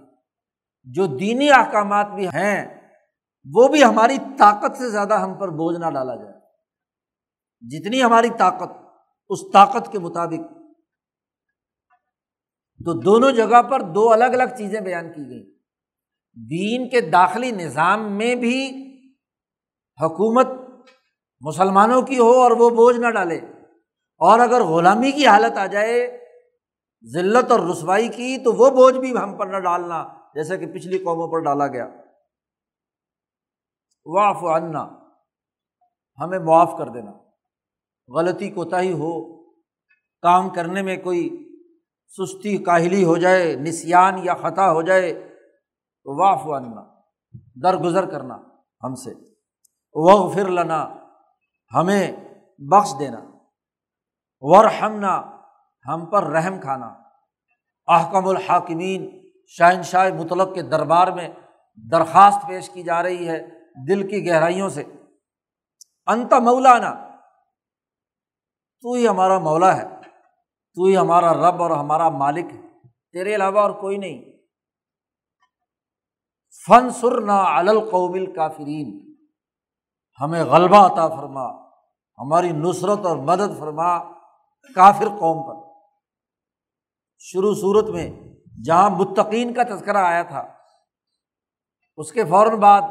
جو 0.85 1.07
دینی 1.07 1.51
احکامات 1.51 2.07
بھی 2.07 2.27
ہیں 2.29 2.86
وہ 3.55 3.69
بھی 3.69 3.85
ہماری 3.85 4.17
طاقت 4.39 4.77
سے 4.77 4.91
زیادہ 4.91 5.15
ہم 5.15 5.35
پر 5.35 5.49
بوجھ 5.49 5.81
نہ 5.81 5.91
ڈالا 5.91 6.15
جائے۔ 6.15 6.37
جتنی 7.61 8.03
ہماری 8.03 8.29
طاقت 8.39 8.73
اس 9.29 9.39
طاقت 9.53 9.93
کے 9.93 9.99
مطابق۔ 9.99 10.53
تو 12.85 12.93
دونوں 12.93 13.33
جگہ 13.33 13.63
پر 13.63 13.81
دو 13.81 14.13
الگ 14.13 14.25
الگ 14.25 14.55
چیزیں 14.59 14.81
بیان 14.81 15.13
کی 15.13 15.23
گئی 15.31 15.57
دین 16.35 16.89
کے 16.89 17.01
داخلی 17.01 17.51
نظام 17.51 18.13
میں 18.13 18.35
بھی 18.35 18.83
حکومت 20.03 20.47
مسلمانوں 21.41 22.03
کی 22.03 22.19
ہو 22.19 22.31
اور 22.31 22.51
وہ 22.51 22.71
بوجھ 22.71 23.01
نہ 23.01 23.11
ڈالے۔ 23.11 23.37
اور 24.19 24.41
اگر 24.41 24.63
غلامی 24.63 25.11
کی 25.11 25.27
حالت 25.27 25.59
آ 25.59 25.67
جائے، 25.67 26.19
ذلت 27.13 27.51
اور 27.51 27.61
رسوائی 27.61 28.09
کی، 28.09 28.39
تو 28.39 28.53
وہ 28.53 28.71
بوجھ 28.71 28.99
بھی 28.99 29.17
ہم 29.17 29.37
پر 29.37 29.47
نہ 29.47 29.59
ڈالنا 29.59 30.09
جیسے 30.35 30.59
کہ 30.59 30.67
پچھلی 30.67 30.99
قوموں 30.99 31.29
پر 31.29 31.39
ڈالا 31.39 31.67
گیا۔ 31.67 31.89
واف 34.07 34.45
عنا، 34.45 34.89
ہمیں 36.21 36.39
معاف 36.39 36.75
کر 36.79 36.89
دینا۔ 36.89 37.13
غلطی 38.09 38.51
کوتا 38.51 38.81
ہی 38.81 38.93
ہو، 38.93 39.43
کام 40.23 40.49
کرنے 40.49 40.83
میں 40.83 40.97
کوئی 40.97 41.49
سستی 42.09 42.59
کاہلی 42.59 43.05
ہو 43.05 43.17
جائے، 43.17 43.57
نسیان 43.57 44.19
یا 44.19 44.35
خطا 44.35 44.73
ہو 44.73 44.83
جائے 44.83 45.15
تو 46.05 46.23
واف 46.23 46.47
عنا، 46.47 46.83
درگزر 47.63 48.11
کرنا 48.11 48.39
ہم 48.85 48.95
سے۔ 48.95 49.11
وہ 49.95 50.33
پھر 50.33 50.49
لنا، 50.49 50.95
ہمیں 51.75 52.13
بخش 52.59 52.95
دینا۔ 52.99 53.19
ورحمنا 54.41 55.37
ہم 55.89 56.07
پر 56.07 56.25
رحم 56.25 56.61
کھانا۔ 56.61 56.87
احکم 57.87 58.29
الحاکمین 58.29 59.31
شاہن 59.47 59.83
شاہ 59.83 60.11
مطلق 60.11 60.55
کے 60.55 60.63
دربار 60.63 61.09
میں 61.09 61.29
درخواست 61.91 62.49
پیش 62.49 62.71
کی 62.71 62.83
جا 62.83 63.03
رہی 63.03 63.29
ہے۔ 63.29 63.66
دل 63.89 64.09
کی 64.09 64.27
گہرائیوں 64.29 64.69
سے۔ 64.69 64.85
انت 66.07 66.33
مولانا، 66.33 66.95
تو 68.81 68.93
ہی 68.93 69.09
ہمارا 69.09 69.39
مولا 69.39 69.77
ہے، 69.77 69.83
تو 70.75 70.85
ہی 70.85 70.97
ہمارا 70.97 71.33
رب 71.33 71.63
اور 71.63 71.71
ہمارا 71.71 72.09
مالک 72.09 72.45
ہے۔ 72.53 72.61
تیرے 73.13 73.35
علاوہ 73.35 73.61
اور 73.61 73.71
کوئی 73.71 73.97
نہیں۔ 73.97 74.23
فن 76.67 76.91
سر 76.91 77.21
نا 77.21 77.59
القوبل 77.59 78.35
کافرین 78.35 79.15
ہمیں 80.21 80.45
غلبہ 80.45 80.87
عطا 80.87 81.09
فرما، 81.09 81.47
ہماری 82.19 82.53
نصرت 82.53 83.07
اور 83.07 83.17
مدد 83.17 83.59
فرما 83.59 83.99
کافر 84.75 85.09
قوم 85.09 85.47
پر۔ 85.47 85.83
شروع 87.19 87.55
صورت 87.55 87.91
میں 87.91 88.13
جہاں 88.65 88.91
متقین 88.91 89.55
کا 89.55 89.63
تذکرہ 89.63 89.97
آیا 89.97 90.23
تھا، 90.23 90.47
اس 91.97 92.13
کے 92.13 92.25
فوراً 92.25 92.61
بعد 92.61 92.83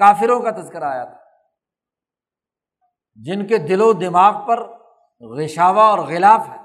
کافروں 0.00 0.40
کا 0.40 0.50
تذکرہ 0.50 0.84
آیا 0.84 1.04
تھا۔ 1.04 1.18
جن 3.14 3.46
کے 3.46 3.58
دل 3.58 3.80
و 3.80 3.92
دماغ 3.92 4.46
پر 4.46 4.58
غشاوا 5.20 5.84
اور 5.84 5.98
غلاف 5.98 6.48
ہے، 6.48 6.56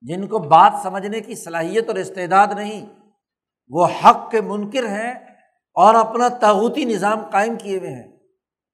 جن 0.00 0.26
کو 0.26 0.38
بات 0.38 0.72
سمجھنے 0.82 1.20
کی 1.20 1.34
صلاحیت 1.34 1.88
اور 1.88 1.96
استعداد 1.96 2.46
نہیں، 2.46 2.86
وہ 3.68 3.86
حق 3.86 4.30
کے 4.30 4.40
منکر 4.40 4.88
ہیں 4.88 5.12
اور 5.76 5.94
اپنا 5.94 6.28
تاغوتی 6.28 6.84
نظام 6.84 7.18
قائم 7.30 7.56
کیے 7.56 7.78
ہوئے 7.78 7.90
ہیں۔ 7.90 8.08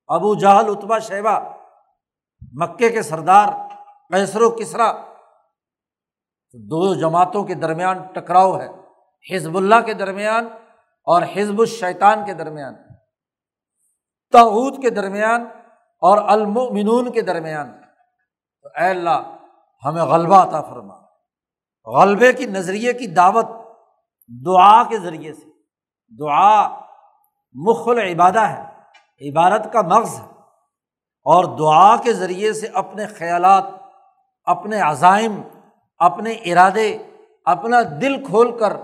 ابو 0.08 0.34
جہل 0.34 0.68
اتبا 0.68 0.98
شیبہ، 0.98 1.38
مکے 2.52 2.90
کے 2.90 3.02
سردار 3.02 3.48
کیسر 4.10 4.42
و 4.42 4.50
کسرا، 4.50 4.92
دو 6.54 6.94
جماعتوں 6.94 7.44
کے 7.44 7.54
درمیان 7.54 8.02
ٹکراؤ 8.02 8.60
ہے، 8.60 8.68
حزب 9.34 9.56
اللہ 9.56 9.80
کے 9.86 9.94
درمیان 9.94 10.48
اور 11.06 11.22
حزب 11.34 11.60
الشیطان 11.60 12.24
کے 12.26 12.34
درمیان۔ 12.34 12.74
تعود 14.36 14.82
کے 14.82 14.90
درمیان 14.90 15.44
اور 16.00 16.18
المؤمنون 16.18 17.12
کے 17.12 17.22
درمیان۔ 17.22 17.72
تو 18.62 18.68
اے 18.68 18.88
اللہ، 18.88 19.36
ہمیں 19.84 20.02
غلبہ 20.02 20.36
عطا 20.36 20.62
فرما۔ 20.62 20.94
غلبے 21.86 22.32
کی 22.32 22.46
نظریے 22.46 22.92
کی 22.92 23.06
دعوت 23.06 23.46
دعا 24.46 24.82
کے 24.82 24.98
ذریعے 24.98 25.34
سے۔ 25.34 25.44
دعا 26.18 26.80
مخل 27.52 27.98
عبادہ 27.98 28.40
ہے، 28.40 28.62
عبادت 29.30 29.72
کا 29.72 29.82
مغز 29.82 30.20
ہے۔ 30.20 30.26
اور 31.24 31.44
دعا 31.44 31.96
کے 31.96 32.12
ذریعے 32.12 32.52
سے 32.52 32.66
اپنے 32.74 33.06
خیالات، 33.06 33.64
اپنے 34.44 34.80
عزائم، 34.80 35.42
اپنے 35.98 36.30
ارادے، 36.30 36.98
اپنا 37.44 37.76
دل 38.00 38.24
کھول 38.24 38.58
کر 38.58 38.76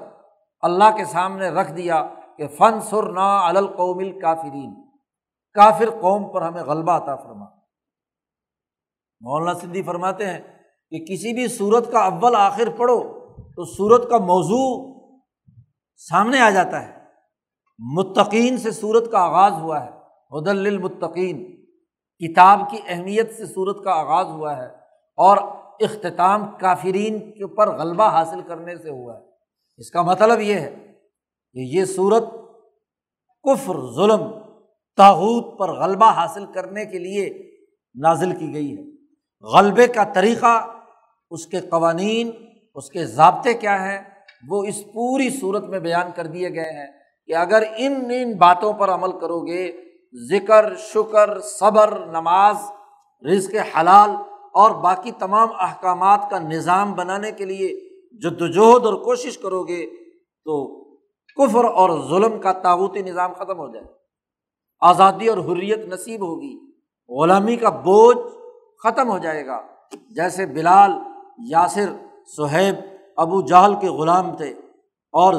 اللہ 0.61 0.97
کے 0.97 1.05
سامنے 1.05 1.49
رکھ 1.49 1.73
دیا 1.73 2.07
کہ 2.37 2.47
فن 2.49 2.81
سر 2.81 3.03
نا 3.03 3.49
القومل 3.49 4.21
کافرین 4.21 4.92
کافر 5.55 5.91
قوم 5.91 6.33
پر 6.33 6.43
ہمیں 6.43 6.63
غلبہ 6.63 6.93
عطا 6.93 7.17
فرما۔ 7.17 7.45
مولانا 9.21 9.59
سندھی 9.59 9.83
فرماتے 9.83 10.27
ہیں 10.27 10.41
کہ 10.91 10.99
کسی 10.99 11.33
بھی 11.33 11.49
صورت 11.49 11.93
کا 11.93 11.99
اول 11.99 12.35
آخر 12.37 12.69
پڑھو 12.77 13.19
تو 13.37 13.65
صورت 13.65 14.11
کا 14.11 14.19
موضوع 14.19 14.93
سامنے 15.97 16.41
آ 16.41 16.51
جاتا 16.51 16.89
ہے۔ 16.89 17.03
متقین 17.79 18.57
سے 18.59 18.71
صورت 18.71 19.11
کا 19.13 19.19
آغاز 19.19 19.53
ہوا 19.53 19.85
ہے۔ 19.85 19.91
حدل 20.33 20.67
المتقین 20.67 21.67
کتاب 22.19 22.61
کی 22.71 22.79
اہمیت 22.87 23.37
سے 23.37 23.47
صورت 23.47 23.85
کا 23.85 23.93
آغاز 23.93 24.27
ہوا 24.27 24.57
ہے 24.57 24.67
اور 25.17 25.37
اختتام 25.81 26.47
کافرین 26.61 27.19
کے 27.19 27.43
اوپر 27.43 27.79
غلبہ 27.79 28.09
حاصل 28.09 28.43
کرنے 28.43 28.77
سے 28.77 28.91
ہوا 28.91 29.19
ہے۔ 29.19 29.25
اس 29.77 29.91
کا 29.91 30.03
مطلب 30.03 30.41
یہ 30.41 30.55
ہے 30.55 30.71
کہ 31.53 31.59
یہ 31.59 31.85
صورت 31.85 32.25
کفر، 33.43 33.75
ظلم 33.95 34.42
تاحود 34.97 35.59
پر 35.59 35.69
غلبہ 35.73 36.11
حاصل 36.11 36.47
کرنے 36.47 36.85
کے 36.85 36.99
لیے 36.99 37.53
نازل 37.95 38.33
کی 38.39 38.55
گئی 38.55 38.79
ہے۔ 38.79 38.83
غلبے 39.55 39.87
کا 39.87 40.05
طریقہ، 40.05 40.67
اس 41.31 41.47
کے 41.47 41.61
قوانین، 41.61 42.31
اس 42.75 42.91
کے 42.91 43.07
ضابطے 43.07 43.55
کیا 43.55 43.89
ہیں، 43.89 44.01
وہ 44.49 44.65
اس 44.65 44.85
پوری 44.85 45.31
صورت 45.31 45.65
میں 45.65 45.81
بیان 45.81 46.11
کر 46.15 46.27
دیے 46.27 46.49
گئے 46.49 46.73
ہیں 46.73 46.87
کہ 47.27 47.37
اگر 47.37 47.63
ان 47.77 47.95
ان 47.95 48.37
باتوں 48.37 48.73
پر 48.73 48.89
عمل 48.89 49.19
کرو 49.19 49.41
گے، 49.41 49.73
ذکر، 50.31 50.77
شکر، 50.77 51.41
صبر، 51.41 52.07
نماز، 52.07 52.57
رزق 53.33 53.55
حلال 53.77 54.11
اور 54.55 54.71
باقی 54.71 55.11
تمام 55.13 55.49
احکامات 55.59 56.31
کا 56.31 56.39
نظام 56.39 56.93
بنانے 56.93 57.33
کے 57.33 57.45
لیے 57.45 57.69
جد 58.19 58.43
وجہد 58.43 58.87
اور 58.87 58.95
کوشش 58.95 59.39
کرو 59.39 59.63
گے، 59.63 59.87
تو 60.45 60.85
کفر 61.35 61.65
اور 61.65 61.91
ظلم 62.09 62.41
کا 62.41 62.53
تعوتی 62.53 63.03
نظام 63.03 63.33
ختم 63.33 63.59
ہو 63.59 63.75
جائے۔ 63.75 64.02
آزادی 64.83 65.29
اور 65.29 65.39
حریت 65.39 65.79
نصیب 65.79 66.21
ہوگی۔ 66.21 66.59
غلامی 67.09 67.57
کا 67.57 67.69
بوجھ 67.69 68.19
ختم 68.83 69.11
ہو 69.11 69.19
جائے 69.19 69.47
گا۔ 69.47 69.61
جیسے 70.11 70.47
بلال، 70.47 70.93
یاسر، 71.39 71.93
سہیب، 72.37 72.75
ابو 73.17 73.41
جہل 73.43 73.75
کے 73.81 73.89
غلام 73.89 74.37
تھے 74.37 74.51
اور 75.13 75.35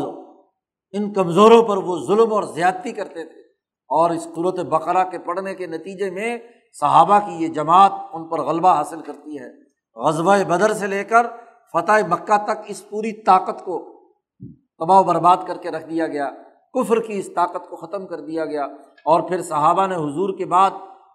ان 0.92 1.14
کمزوروں 1.14 1.64
پر 1.64 1.78
وہ 1.78 2.00
ظلم 2.08 2.34
اور 2.34 2.44
زیادتی 2.44 2.92
کرتے 2.92 3.26
تھے۔ 3.26 3.44
اور 3.90 4.10
اس 4.10 4.28
قرت 4.36 4.60
بقرا 4.60 5.04
کے 5.04 5.20
پڑھنے 5.20 5.56
کے 5.56 5.68
نتیجے 5.68 6.10
میں 6.10 6.38
صحابہ 6.80 7.20
کی 7.20 7.44
یہ 7.44 7.48
جماعت 7.48 7.92
ان 8.14 8.28
پر 8.28 8.42
غلبہ 8.42 8.70
حاصل 8.70 9.02
کرتی 9.02 9.40
ہے۔ 9.40 9.50
غزبۂ 9.96 10.44
بدر 10.44 10.74
سے 10.74 10.88
لے 10.88 11.04
کر 11.04 11.28
فتح 11.74 12.08
مکہ 12.08 12.38
تک 12.44 12.60
اس 12.68 12.90
پوری 12.90 13.12
طاقت 13.12 13.66
کو 13.66 14.02
تباہ 14.80 15.00
و 15.00 15.04
برباد 15.04 15.38
کر 15.48 15.58
کے 15.58 15.72
رکھ 15.72 15.90
دیا 15.90 16.08
گیا۔ 16.08 16.30
کفر 16.74 17.02
کی 17.02 17.20
اس 17.20 17.30
طاقت 17.36 17.70
کو 17.70 17.76
ختم 17.76 18.08
کر 18.08 18.20
دیا 18.20 18.46
گیا۔ 18.46 18.68
اور 19.06 19.22
پھر 19.30 19.42
صحابہ 19.42 19.88
نے 19.88 19.96
حضور 19.96 20.38
کے 20.38 20.46
بعد 20.46 20.72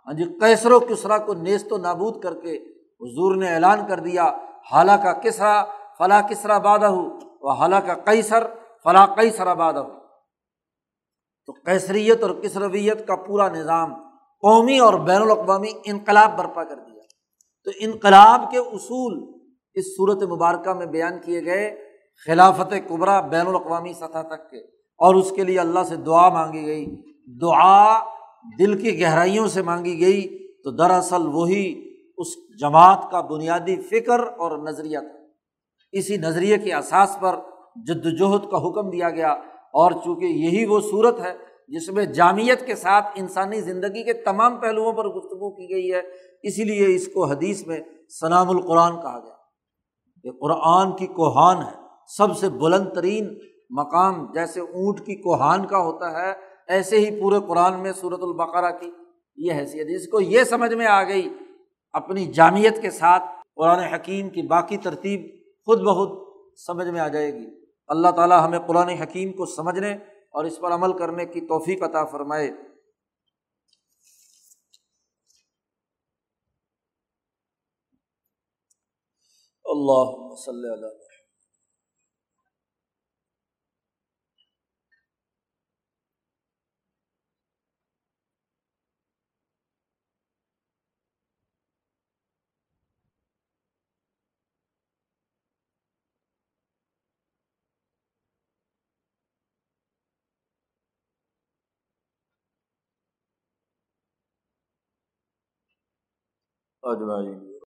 ہاں 0.07 0.15
جی 0.15 0.25
کیسر 0.41 0.73
و 0.73 0.81
کسرا 0.81 1.19
کو 1.19 1.35
نیست 1.35 1.73
و 1.73 1.77
نابود 1.79 2.23
کر 2.23 2.35
کے 2.35 2.55
حضور 3.01 3.37
نے 3.37 3.55
اعلان 3.55 3.87
کر 3.89 4.01
دیا 4.01 4.25
حالہ 4.73 4.93
کا 5.03 5.13
کسرا 5.23 5.63
فلاں 5.99 6.21
کسرا 6.31 6.59
بادہ 6.59 6.87
ہو 6.87 7.09
وہ 7.43 7.53
حالہ 7.53 7.77
کا 7.87 7.95
کیسر 8.07 8.47
فلاں 8.85 9.07
کیسر 9.17 9.47
آباد 9.47 9.73
ہو 9.73 9.89
تو 11.49 11.53
کیسریت 11.53 12.23
اور 12.23 12.31
کسرویت 12.43 13.07
کا 13.07 13.17
پورا 13.17 13.49
نظام 13.49 13.93
قومی 14.43 14.79
اور 14.79 14.95
بین 15.07 15.23
الاقوامی 15.23 15.71
انقلاب 15.85 16.37
برپا 16.39 16.65
کر 16.65 16.77
دیا۔ 16.77 17.03
تو 17.67 17.71
انقلاب 17.81 18.51
کے 18.51 18.59
اصول 18.59 19.15
اس 19.77 19.87
صورت 19.97 20.23
مبارکہ 20.23 20.73
میں 20.75 20.87
بیان 20.87 21.19
کیے 21.21 21.45
گئے 21.45 21.65
خلافت 22.27 22.75
قبرا 22.89 23.21
بین 23.33 23.47
الاقوامی 23.47 23.93
سطح 23.93 24.23
تک 24.29 24.51
کے، 24.51 24.59
اور 25.01 25.15
اس 25.15 25.33
کے 25.37 25.45
لیے 25.45 25.59
اللہ 25.61 25.85
سے 25.89 25.97
دعا 26.07 26.29
مانگی 26.29 26.65
گئی۔ 26.67 26.87
دعا 27.41 28.01
دل 28.59 28.83
کی 28.83 29.01
گہرائیوں 29.01 29.49
سے 29.49 29.63
مانگی 29.63 30.01
گئی 30.01 30.53
تو 30.63 30.71
دراصل 30.71 31.27
وہی 31.27 31.95
اس 32.19 32.27
جماعت 32.61 33.11
کا 33.11 33.21
بنیادی 33.21 33.77
فکر 33.77 34.21
اور 34.21 34.59
نظریہ 34.59 34.99
تھا۔ 34.99 35.19
اسی 35.93 36.17
نظریے 36.17 36.59
کے 36.59 36.73
اثاث 36.73 37.19
پر 37.21 37.37
جد 37.77 38.07
وجہد 38.07 38.51
کا 38.51 38.69
حکم 38.69 38.91
دیا 38.91 39.11
گیا 39.11 39.33
اور 39.73 39.93
چونکہ 39.93 40.25
یہی 40.25 40.67
وہ 40.67 40.81
صورت 40.81 41.21
ہے 41.21 41.37
جس 41.69 41.89
میں 41.89 42.05
جامعت 42.05 42.67
کے 42.67 42.75
ساتھ 42.75 43.07
انسانی 43.15 43.61
زندگی 43.61 44.05
کے 44.05 44.13
تمام 44.13 44.57
پہلوؤں 44.57 44.93
پر 44.93 45.09
گفتگو 45.09 45.51
کی 45.51 45.75
گئی 45.75 45.93
ہے، 45.93 46.01
اسی 46.43 46.65
لیے 46.65 46.95
اس 46.95 47.07
کو 47.07 47.25
حدیث 47.25 47.67
میں 47.67 47.81
سلام 48.21 48.51
القرآن 48.51 48.93
کہا 48.93 49.19
گیا۔ 49.25 49.35
یہ 50.25 50.31
قرآن 50.41 50.97
کی 50.97 51.07
کوہان 51.07 51.57
ہے۔ 51.57 51.89
سب 52.17 52.37
سے 52.37 52.49
بلند 52.49 52.89
ترین 52.95 53.39
مقام 53.71 54.33
جیسے 54.33 54.61
اونٹ 54.61 55.01
کی 55.01 55.15
کوہان 55.15 55.67
کا 55.67 55.79
ہوتا 55.79 56.11
ہے 56.11 56.58
ایسے 56.69 56.99
ہی 56.99 57.21
پورے 57.21 57.37
قرآن 57.49 57.83
میں 57.83 57.93
صورت 57.93 58.19
البقرا 58.23 58.71
کی 58.71 58.91
یہ 59.37 59.53
حیثیت 59.53 59.89
جس 59.89 60.09
کو 60.09 60.21
یہ 60.21 60.45
سمجھ 60.45 60.75
میں 60.75 60.87
آ 60.87 61.03
گئی، 61.03 61.29
اپنی 61.93 62.33
جامعت 62.33 62.83
کے 62.83 62.91
ساتھ 62.91 63.23
قرآن 63.55 63.79
حکیم 63.79 64.31
کی 64.31 64.43
باقی 64.43 64.77
ترتیب 64.77 65.21
خود 65.65 65.81
بخود 65.81 66.29
سمجھ 66.59 66.89
میں 66.89 67.01
آ 67.01 67.09
جائے 67.09 67.35
گی۔ 67.35 67.47
اللہ 67.87 68.09
تعالیٰ 68.09 68.47
ہمیں 68.47 68.59
قرآن 68.59 68.89
حکیم 68.89 69.33
کو 69.33 69.47
سمجھنے 69.47 69.93
اور 70.31 70.45
اس 70.45 70.61
پر 70.61 70.73
عمل 70.73 70.99
کرنے 70.99 71.27
کی 71.27 71.41
توفیق 71.41 71.83
عطا 71.83 72.05
فرمائے۔ 72.05 72.51
اللہ 79.65 80.35
صلی 80.35 80.73
اللہ 80.73 81.08
اجمائی 106.91 107.48